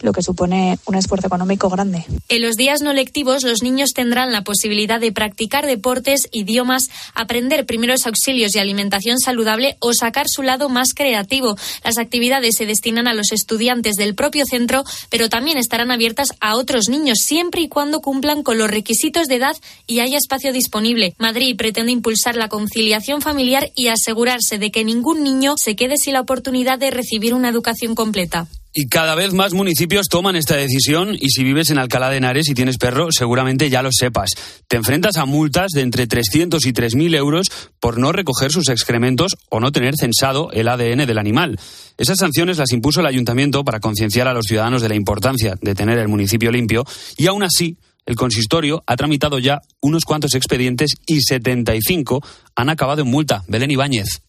lo 0.00 0.12
que 0.12 0.22
supone 0.22 0.78
un 0.86 0.94
esfuerzo 0.94 1.26
económico 1.26 1.68
grande. 1.68 2.04
En 2.28 2.42
los 2.42 2.56
días 2.56 2.82
no 2.82 2.92
lectivos, 2.92 3.42
los 3.42 3.62
niños 3.62 3.92
tendrán 3.94 4.32
la 4.32 4.44
posibilidad 4.44 5.00
de 5.00 5.12
practicar 5.12 5.66
deportes, 5.66 6.28
idiomas, 6.32 6.88
aprender 7.14 7.66
primeros 7.66 8.06
auxilios 8.06 8.54
y 8.54 8.58
alimentación 8.58 9.18
saludable 9.18 9.76
o 9.80 9.92
sacar 9.94 10.26
su 10.28 10.42
lado 10.42 10.68
más 10.68 10.94
creativo. 10.94 11.56
Las 11.84 11.98
actividades 11.98 12.56
se 12.56 12.66
destinan 12.66 13.06
a 13.06 13.14
los 13.14 13.32
estudiantes 13.32 13.96
del 13.96 14.14
propio 14.14 14.44
centro, 14.46 14.84
pero 15.08 15.28
también 15.28 15.58
estarán 15.58 15.90
abiertas 15.90 16.34
a 16.40 16.56
otros 16.56 16.88
niños, 16.88 17.18
siempre 17.20 17.62
y 17.62 17.68
cuando 17.68 18.00
cumplan 18.00 18.42
con 18.42 18.58
los 18.58 18.70
requisitos 18.70 19.26
de 19.26 19.36
edad 19.36 19.56
y 19.86 20.00
haya 20.00 20.18
espacio 20.18 20.52
disponible. 20.52 21.14
Madrid 21.20 21.54
pretende 21.54 21.92
impulsar 21.92 22.34
la 22.34 22.48
conciliación 22.48 23.20
familiar 23.20 23.70
y 23.76 23.88
asegurarse 23.88 24.58
de 24.58 24.70
que 24.70 24.84
ningún 24.84 25.22
niño 25.22 25.54
se 25.62 25.76
quede 25.76 25.98
sin 25.98 26.14
la 26.14 26.22
oportunidad 26.22 26.78
de 26.78 26.90
recibir 26.90 27.34
una 27.34 27.50
educación 27.50 27.94
completa. 27.94 28.48
Y 28.72 28.86
cada 28.86 29.16
vez 29.16 29.34
más 29.34 29.52
municipios 29.52 30.06
toman 30.08 30.36
esta 30.36 30.56
decisión 30.56 31.14
y 31.20 31.30
si 31.30 31.42
vives 31.42 31.70
en 31.70 31.78
Alcalá 31.78 32.08
de 32.08 32.18
Henares 32.18 32.48
y 32.48 32.54
tienes 32.54 32.78
perro, 32.78 33.08
seguramente 33.10 33.68
ya 33.68 33.82
lo 33.82 33.90
sepas. 33.92 34.30
Te 34.68 34.76
enfrentas 34.76 35.16
a 35.16 35.26
multas 35.26 35.72
de 35.72 35.82
entre 35.82 36.06
300 36.06 36.64
y 36.64 36.72
3.000 36.72 37.16
euros 37.16 37.48
por 37.80 37.98
no 37.98 38.12
recoger 38.12 38.52
sus 38.52 38.68
excrementos 38.68 39.36
o 39.50 39.58
no 39.58 39.72
tener 39.72 39.96
censado 39.96 40.52
el 40.52 40.68
ADN 40.68 41.04
del 41.04 41.18
animal. 41.18 41.58
Esas 41.98 42.18
sanciones 42.18 42.58
las 42.58 42.72
impuso 42.72 43.00
el 43.00 43.06
ayuntamiento 43.06 43.64
para 43.64 43.80
concienciar 43.80 44.28
a 44.28 44.34
los 44.34 44.46
ciudadanos 44.46 44.82
de 44.82 44.88
la 44.88 44.94
importancia 44.94 45.56
de 45.60 45.74
tener 45.74 45.98
el 45.98 46.08
municipio 46.08 46.52
limpio 46.52 46.84
y 47.18 47.26
aún 47.26 47.42
así 47.42 47.76
el 48.10 48.16
consistorio 48.16 48.82
ha 48.88 48.96
tramitado 48.96 49.38
ya 49.38 49.62
unos 49.80 50.04
cuantos 50.04 50.34
expedientes 50.34 50.96
y 51.06 51.20
75 51.20 52.20
han 52.56 52.68
acabado 52.68 53.02
en 53.02 53.08
multa. 53.08 53.44
Belén 53.46 53.70
Ibáñez. 53.70 54.22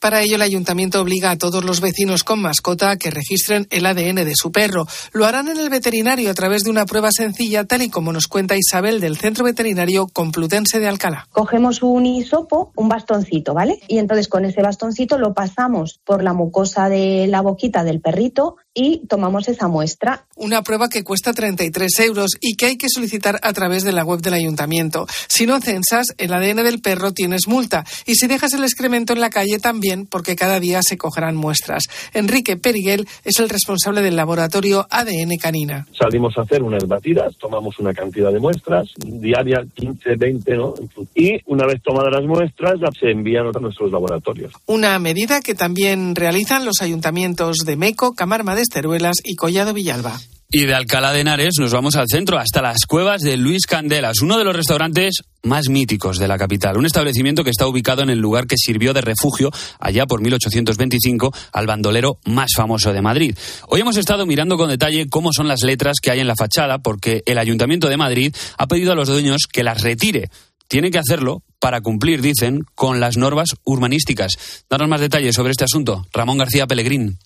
Para 0.00 0.22
ello, 0.22 0.36
el 0.36 0.42
ayuntamiento 0.42 1.00
obliga 1.00 1.30
a 1.30 1.36
todos 1.36 1.62
los 1.62 1.82
vecinos 1.82 2.24
con 2.24 2.40
mascota 2.40 2.90
a 2.90 2.96
que 2.96 3.10
registren 3.10 3.66
el 3.70 3.84
ADN 3.84 4.24
de 4.24 4.34
su 4.34 4.50
perro. 4.50 4.86
Lo 5.12 5.26
harán 5.26 5.48
en 5.48 5.58
el 5.58 5.68
veterinario 5.68 6.30
a 6.30 6.34
través 6.34 6.62
de 6.62 6.70
una 6.70 6.86
prueba 6.86 7.10
sencilla, 7.12 7.64
tal 7.64 7.82
y 7.82 7.90
como 7.90 8.10
nos 8.10 8.26
cuenta 8.26 8.56
Isabel 8.56 8.98
del 9.00 9.18
Centro 9.18 9.44
Veterinario 9.44 10.06
Complutense 10.06 10.80
de 10.80 10.88
Alcalá. 10.88 11.28
Cogemos 11.30 11.82
un 11.82 12.06
hisopo, 12.06 12.72
un 12.76 12.88
bastoncito, 12.88 13.52
¿vale? 13.52 13.78
Y 13.88 13.98
entonces 13.98 14.26
con 14.26 14.46
ese 14.46 14.62
bastoncito 14.62 15.18
lo 15.18 15.34
pasamos 15.34 16.00
por 16.02 16.24
la 16.24 16.32
mucosa 16.32 16.88
de 16.88 17.26
la 17.26 17.42
boquita 17.42 17.84
del 17.84 18.00
perrito 18.00 18.56
y 18.74 19.06
tomamos 19.08 19.48
esa 19.48 19.68
muestra. 19.68 20.26
Una 20.36 20.62
prueba 20.62 20.88
que 20.88 21.02
cuesta 21.02 21.32
33 21.32 22.00
euros 22.00 22.30
y 22.40 22.54
que 22.54 22.66
hay 22.66 22.76
que 22.76 22.86
solicitar 22.88 23.38
a 23.42 23.52
través 23.52 23.84
de 23.84 23.92
la 23.92 24.04
web 24.04 24.20
del 24.20 24.34
ayuntamiento. 24.34 25.06
Si 25.28 25.46
no 25.46 25.60
censas, 25.60 26.06
el 26.18 26.32
ADN 26.32 26.64
del 26.64 26.80
perro 26.80 27.12
tienes 27.12 27.48
multa. 27.48 27.84
Y 28.06 28.14
si 28.14 28.26
dejas 28.26 28.54
el 28.54 28.62
excremento 28.62 29.12
en 29.12 29.20
la 29.20 29.30
calle 29.30 29.58
también, 29.58 30.06
porque 30.06 30.36
cada 30.36 30.60
día 30.60 30.80
se 30.82 30.96
cogerán 30.96 31.36
muestras. 31.36 31.84
Enrique 32.14 32.56
Periguel 32.56 33.06
es 33.24 33.40
el 33.40 33.48
responsable 33.48 34.02
del 34.02 34.16
laboratorio 34.16 34.86
ADN 34.90 35.36
Canina. 35.40 35.86
Salimos 35.98 36.36
a 36.38 36.42
hacer 36.42 36.62
unas 36.62 36.86
batidas, 36.86 37.36
tomamos 37.38 37.78
una 37.78 37.92
cantidad 37.92 38.32
de 38.32 38.38
muestras, 38.38 38.88
diaria 38.96 39.64
15, 39.74 40.16
20, 40.16 40.56
¿no? 40.56 40.74
Y 41.14 41.40
una 41.46 41.66
vez 41.66 41.82
tomadas 41.82 42.12
las 42.12 42.24
muestras, 42.24 42.78
se 42.98 43.10
envían 43.10 43.46
a 43.46 43.60
nuestros 43.60 43.90
laboratorios. 43.90 44.52
Una 44.66 44.98
medida 44.98 45.40
que 45.40 45.54
también 45.54 46.14
realizan 46.14 46.64
los 46.64 46.80
ayuntamientos 46.80 47.58
de 47.64 47.76
Meco, 47.76 48.14
Camarma 48.14 48.54
de 48.60 48.64
Esteruelas 48.64 49.16
y 49.24 49.36
Collado 49.36 49.72
Villalba. 49.72 50.20
Y 50.50 50.66
de 50.66 50.74
Alcalá 50.74 51.14
de 51.14 51.20
Henares 51.20 51.54
nos 51.58 51.72
vamos 51.72 51.96
al 51.96 52.08
centro, 52.10 52.38
hasta 52.38 52.60
las 52.60 52.84
cuevas 52.86 53.22
de 53.22 53.38
Luis 53.38 53.64
Candelas, 53.66 54.20
uno 54.20 54.36
de 54.36 54.44
los 54.44 54.54
restaurantes 54.54 55.22
más 55.42 55.70
míticos 55.70 56.18
de 56.18 56.28
la 56.28 56.36
capital. 56.36 56.76
Un 56.76 56.84
establecimiento 56.84 57.42
que 57.42 57.50
está 57.50 57.66
ubicado 57.66 58.02
en 58.02 58.10
el 58.10 58.18
lugar 58.18 58.46
que 58.46 58.56
sirvió 58.58 58.92
de 58.92 59.00
refugio 59.00 59.50
allá 59.78 60.04
por 60.04 60.20
1825 60.20 61.32
al 61.52 61.66
bandolero 61.66 62.18
más 62.26 62.50
famoso 62.54 62.92
de 62.92 63.00
Madrid. 63.00 63.34
Hoy 63.68 63.80
hemos 63.80 63.96
estado 63.96 64.26
mirando 64.26 64.58
con 64.58 64.68
detalle 64.68 65.08
cómo 65.08 65.32
son 65.32 65.48
las 65.48 65.62
letras 65.62 65.96
que 66.02 66.10
hay 66.10 66.20
en 66.20 66.28
la 66.28 66.36
fachada 66.36 66.80
porque 66.80 67.22
el 67.24 67.38
Ayuntamiento 67.38 67.88
de 67.88 67.96
Madrid 67.96 68.36
ha 68.58 68.66
pedido 68.66 68.92
a 68.92 68.96
los 68.96 69.08
dueños 69.08 69.46
que 69.50 69.64
las 69.64 69.80
retire. 69.80 70.28
Tiene 70.68 70.90
que 70.90 70.98
hacerlo 70.98 71.42
para 71.58 71.80
cumplir, 71.80 72.20
dicen, 72.20 72.64
con 72.74 73.00
las 73.00 73.16
normas 73.16 73.48
urbanísticas. 73.64 74.64
Danos 74.68 74.88
más 74.88 75.00
detalles 75.00 75.34
sobre 75.34 75.52
este 75.52 75.64
asunto. 75.64 76.04
Ramón 76.12 76.36
García 76.36 76.66
Pellegrín. 76.66 77.18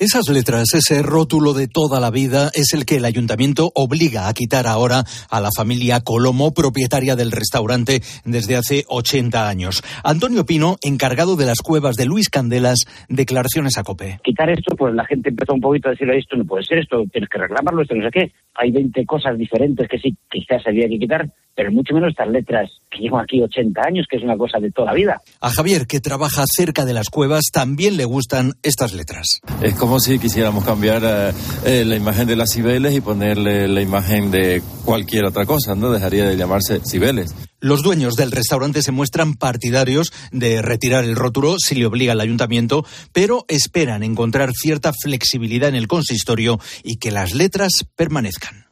Esas 0.00 0.28
letras, 0.28 0.74
ese 0.74 1.02
rótulo 1.02 1.54
de 1.54 1.66
toda 1.66 1.98
la 1.98 2.12
vida, 2.12 2.52
es 2.54 2.72
el 2.72 2.86
que 2.86 2.98
el 2.98 3.04
ayuntamiento 3.04 3.72
obliga 3.74 4.28
a 4.28 4.32
quitar 4.32 4.68
ahora 4.68 5.02
a 5.28 5.40
la 5.40 5.48
familia 5.56 6.02
Colomo, 6.02 6.54
propietaria 6.54 7.16
del 7.16 7.32
restaurante 7.32 8.00
desde 8.24 8.54
hace 8.54 8.84
80 8.86 9.48
años. 9.48 9.82
Antonio 10.04 10.46
Pino, 10.46 10.76
encargado 10.82 11.34
de 11.34 11.46
las 11.46 11.58
cuevas 11.58 11.96
de 11.96 12.06
Luis 12.06 12.28
Candelas, 12.28 12.84
declaraciones 13.08 13.76
a 13.76 13.82
COPE. 13.82 14.20
Quitar 14.22 14.48
esto, 14.50 14.76
pues 14.76 14.94
la 14.94 15.04
gente 15.04 15.30
empezó 15.30 15.54
un 15.54 15.60
poquito 15.60 15.88
a 15.88 15.90
decir, 15.90 16.08
esto 16.10 16.36
no 16.36 16.44
puede 16.44 16.62
ser, 16.62 16.78
esto 16.78 17.02
tienes 17.10 17.28
que 17.28 17.38
reclamarlo, 17.38 17.82
esto 17.82 17.96
no 17.96 18.04
sé 18.04 18.10
qué. 18.12 18.32
Hay 18.54 18.70
20 18.70 19.04
cosas 19.04 19.36
diferentes 19.36 19.88
que 19.88 19.98
sí 19.98 20.16
quizás 20.30 20.62
había 20.64 20.88
que 20.88 21.00
quitar, 21.00 21.28
pero 21.56 21.72
mucho 21.72 21.92
menos 21.92 22.10
estas 22.10 22.28
letras 22.28 22.70
que 22.88 23.00
llevo 23.00 23.18
aquí 23.18 23.42
80 23.42 23.80
años, 23.84 24.06
que 24.08 24.18
es 24.18 24.22
una 24.22 24.36
cosa 24.36 24.60
de 24.60 24.70
toda 24.70 24.92
la 24.92 24.94
vida. 24.94 25.20
A 25.40 25.50
Javier, 25.50 25.88
que 25.88 25.98
trabaja 25.98 26.44
cerca 26.46 26.84
de 26.84 26.94
las 26.94 27.08
cuevas, 27.08 27.46
también 27.52 27.96
le 27.96 28.04
gustan 28.04 28.52
estas 28.62 28.94
letras. 28.94 29.40
Es 29.60 29.74
como 29.74 29.87
si 29.98 30.18
quisiéramos 30.18 30.64
cambiar 30.64 31.02
eh, 31.04 31.32
eh, 31.64 31.84
la 31.84 31.96
imagen 31.96 32.26
de 32.26 32.36
las 32.36 32.52
Cibeles 32.52 32.94
y 32.94 33.00
ponerle 33.00 33.66
la 33.66 33.80
imagen 33.80 34.30
de 34.30 34.62
cualquier 34.84 35.24
otra 35.24 35.46
cosa, 35.46 35.74
¿no? 35.74 35.90
Dejaría 35.90 36.26
de 36.26 36.36
llamarse 36.36 36.80
Cibeles. 36.86 37.34
Los 37.60 37.82
dueños 37.82 38.14
del 38.14 38.30
restaurante 38.30 38.82
se 38.82 38.92
muestran 38.92 39.34
partidarios 39.34 40.12
de 40.30 40.62
retirar 40.62 41.04
el 41.04 41.16
rótulo 41.16 41.56
si 41.58 41.74
le 41.74 41.86
obliga 41.86 42.12
el 42.12 42.20
ayuntamiento, 42.20 42.84
pero 43.12 43.44
esperan 43.48 44.02
encontrar 44.02 44.52
cierta 44.52 44.92
flexibilidad 44.92 45.70
en 45.70 45.74
el 45.74 45.88
consistorio 45.88 46.60
y 46.84 46.96
que 46.96 47.10
las 47.10 47.34
letras 47.34 47.72
permanezcan. 47.96 48.66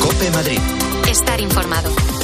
Cope 0.00 0.30
Madrid. 0.30 0.60
Estar 1.10 1.40
informado. 1.40 2.15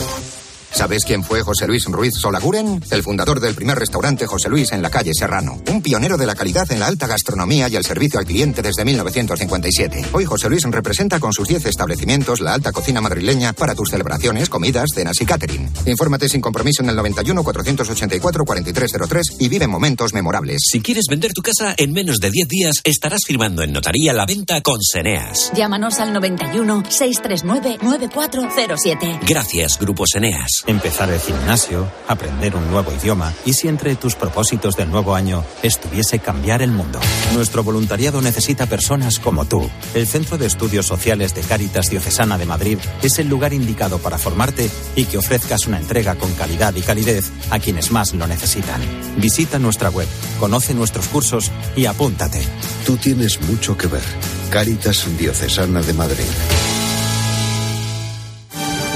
¿Sabes 0.74 1.04
quién 1.04 1.22
fue 1.22 1.42
José 1.42 1.66
Luis 1.66 1.84
Ruiz 1.84 2.14
Solaguren? 2.16 2.82
El 2.90 3.02
fundador 3.02 3.40
del 3.40 3.54
primer 3.54 3.78
restaurante 3.78 4.26
José 4.26 4.48
Luis 4.48 4.72
en 4.72 4.80
la 4.80 4.90
calle 4.90 5.12
Serrano. 5.14 5.60
Un 5.70 5.82
pionero 5.82 6.16
de 6.16 6.24
la 6.24 6.34
calidad 6.34 6.70
en 6.72 6.80
la 6.80 6.86
alta 6.86 7.06
gastronomía 7.06 7.68
y 7.68 7.76
el 7.76 7.84
servicio 7.84 8.18
al 8.18 8.24
cliente 8.24 8.62
desde 8.62 8.84
1957. 8.84 10.06
Hoy 10.12 10.24
José 10.24 10.48
Luis 10.48 10.64
representa 10.64 11.20
con 11.20 11.32
sus 11.34 11.46
10 11.46 11.66
establecimientos 11.66 12.40
la 12.40 12.54
alta 12.54 12.72
cocina 12.72 13.02
madrileña 13.02 13.52
para 13.52 13.74
tus 13.74 13.90
celebraciones, 13.90 14.48
comidas, 14.48 14.90
cenas 14.94 15.20
y 15.20 15.26
catering. 15.26 15.70
Infórmate 15.84 16.28
sin 16.28 16.40
compromiso 16.40 16.82
en 16.82 16.88
el 16.88 16.96
91 16.96 17.44
484 17.44 18.44
4303 18.44 19.26
y 19.40 19.48
vive 19.48 19.66
momentos 19.66 20.14
memorables. 20.14 20.62
Si 20.70 20.80
quieres 20.80 21.04
vender 21.08 21.32
tu 21.34 21.42
casa 21.42 21.74
en 21.76 21.92
menos 21.92 22.16
de 22.16 22.30
10 22.30 22.48
días, 22.48 22.74
estarás 22.82 23.20
firmando 23.26 23.62
en 23.62 23.72
notaría 23.72 24.14
la 24.14 24.24
venta 24.24 24.62
con 24.62 24.80
Seneas. 24.80 25.52
Llámanos 25.54 25.98
al 26.00 26.14
91 26.14 26.84
639 26.88 27.78
9407. 27.82 29.20
Gracias, 29.26 29.78
Grupo 29.78 30.04
Seneas. 30.06 30.61
Empezar 30.66 31.10
el 31.10 31.20
gimnasio, 31.20 31.90
aprender 32.08 32.56
un 32.56 32.70
nuevo 32.70 32.92
idioma 32.92 33.32
y 33.44 33.52
si 33.52 33.68
entre 33.68 33.96
tus 33.96 34.14
propósitos 34.14 34.76
del 34.76 34.90
nuevo 34.90 35.14
año 35.14 35.44
estuviese 35.62 36.18
cambiar 36.18 36.62
el 36.62 36.70
mundo. 36.70 37.00
Nuestro 37.34 37.62
voluntariado 37.62 38.20
necesita 38.20 38.66
personas 38.66 39.18
como 39.18 39.44
tú. 39.44 39.68
El 39.94 40.06
Centro 40.06 40.38
de 40.38 40.46
Estudios 40.46 40.86
Sociales 40.86 41.34
de 41.34 41.42
Cáritas 41.42 41.90
Diocesana 41.90 42.38
de 42.38 42.46
Madrid 42.46 42.78
es 43.02 43.18
el 43.18 43.28
lugar 43.28 43.52
indicado 43.52 43.98
para 43.98 44.18
formarte 44.18 44.70
y 44.96 45.04
que 45.04 45.18
ofrezcas 45.18 45.66
una 45.66 45.78
entrega 45.78 46.14
con 46.16 46.32
calidad 46.32 46.74
y 46.74 46.82
calidez 46.82 47.30
a 47.50 47.58
quienes 47.58 47.90
más 47.90 48.12
lo 48.14 48.26
necesitan. 48.26 48.80
Visita 49.16 49.58
nuestra 49.58 49.90
web, 49.90 50.08
conoce 50.38 50.74
nuestros 50.74 51.08
cursos 51.08 51.50
y 51.76 51.86
apúntate. 51.86 52.42
Tú 52.86 52.96
tienes 52.96 53.40
mucho 53.42 53.76
que 53.76 53.86
ver. 53.86 54.02
Cáritas 54.50 55.06
Diocesana 55.18 55.80
de 55.82 55.92
Madrid. 55.94 56.81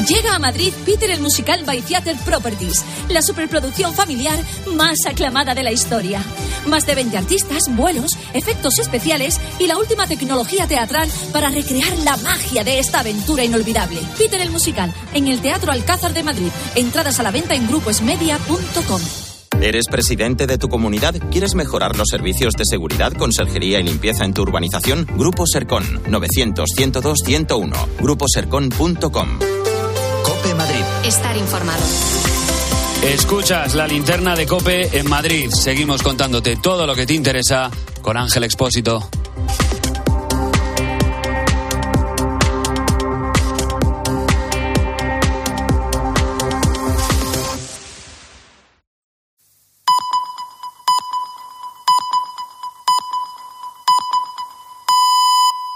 Llega 0.09 0.37
a 0.37 0.39
Madrid 0.39 0.73
Peter 0.85 1.11
el 1.11 1.21
musical 1.21 1.65
by 1.65 1.83
Theater 1.83 2.17
Properties, 2.25 2.85
la 3.09 3.23
superproducción 3.23 3.93
familiar 3.93 4.39
más 4.77 5.05
aclamada 5.05 5.53
de 5.53 5.65
la 5.65 5.73
historia. 5.73 6.23
Más 6.67 6.87
de 6.87 6.95
20 6.95 7.17
artistas, 7.17 7.65
vuelos, 7.71 8.13
efectos 8.33 8.79
especiales 8.79 9.41
y 9.59 9.67
la 9.67 9.77
última 9.77 10.07
tecnología 10.07 10.69
teatral 10.69 11.11
para 11.33 11.51
recrear 11.51 11.99
la 11.99 12.17
magia 12.19 12.63
de 12.63 12.79
esta 12.79 13.01
aventura 13.01 13.43
inolvidable. 13.43 14.01
Peter 14.17 14.41
el 14.41 14.51
musical, 14.51 14.95
en 15.13 15.27
el 15.27 15.41
Teatro 15.41 15.73
Alcázar 15.73 16.15
de 16.15 16.23
Madrid. 16.23 16.51
Entradas 16.77 17.19
a 17.19 17.25
la 17.25 17.33
venta 17.33 17.57
en 17.57 17.67
gruposmedia.com. 17.67 19.01
¿Eres 19.61 19.87
presidente 19.91 20.47
de 20.47 20.59
tu 20.59 20.69
comunidad? 20.69 21.15
¿Quieres 21.33 21.57
mejorar 21.57 21.97
los 21.97 22.09
servicios 22.09 22.55
de 22.55 22.65
seguridad, 22.65 23.13
conserjería 23.13 23.81
y 23.81 23.85
limpieza 23.85 24.25
en 24.25 24.35
tu 24.35 24.43
urbanización? 24.43 25.07
Grupo 25.17 25.47
Sercon 25.47 26.03
900 26.09 26.69
102 26.77 27.19
101 27.25 27.89
gruposercon.com 27.99 29.39
Cope 30.27 30.55
Madrid. 30.55 30.83
Estar 31.05 31.37
informado. 31.37 31.83
Escuchas 33.05 33.77
la 33.77 33.87
linterna 33.87 34.35
de 34.35 34.45
Cope 34.45 34.99
en 34.99 35.09
Madrid. 35.09 35.51
Seguimos 35.51 36.03
contándote 36.03 36.57
todo 36.57 36.85
lo 36.85 36.97
que 36.97 37.07
te 37.07 37.15
interesa 37.15 37.71
con 38.03 38.17
Ángel 38.17 38.43
Expósito. 38.43 39.09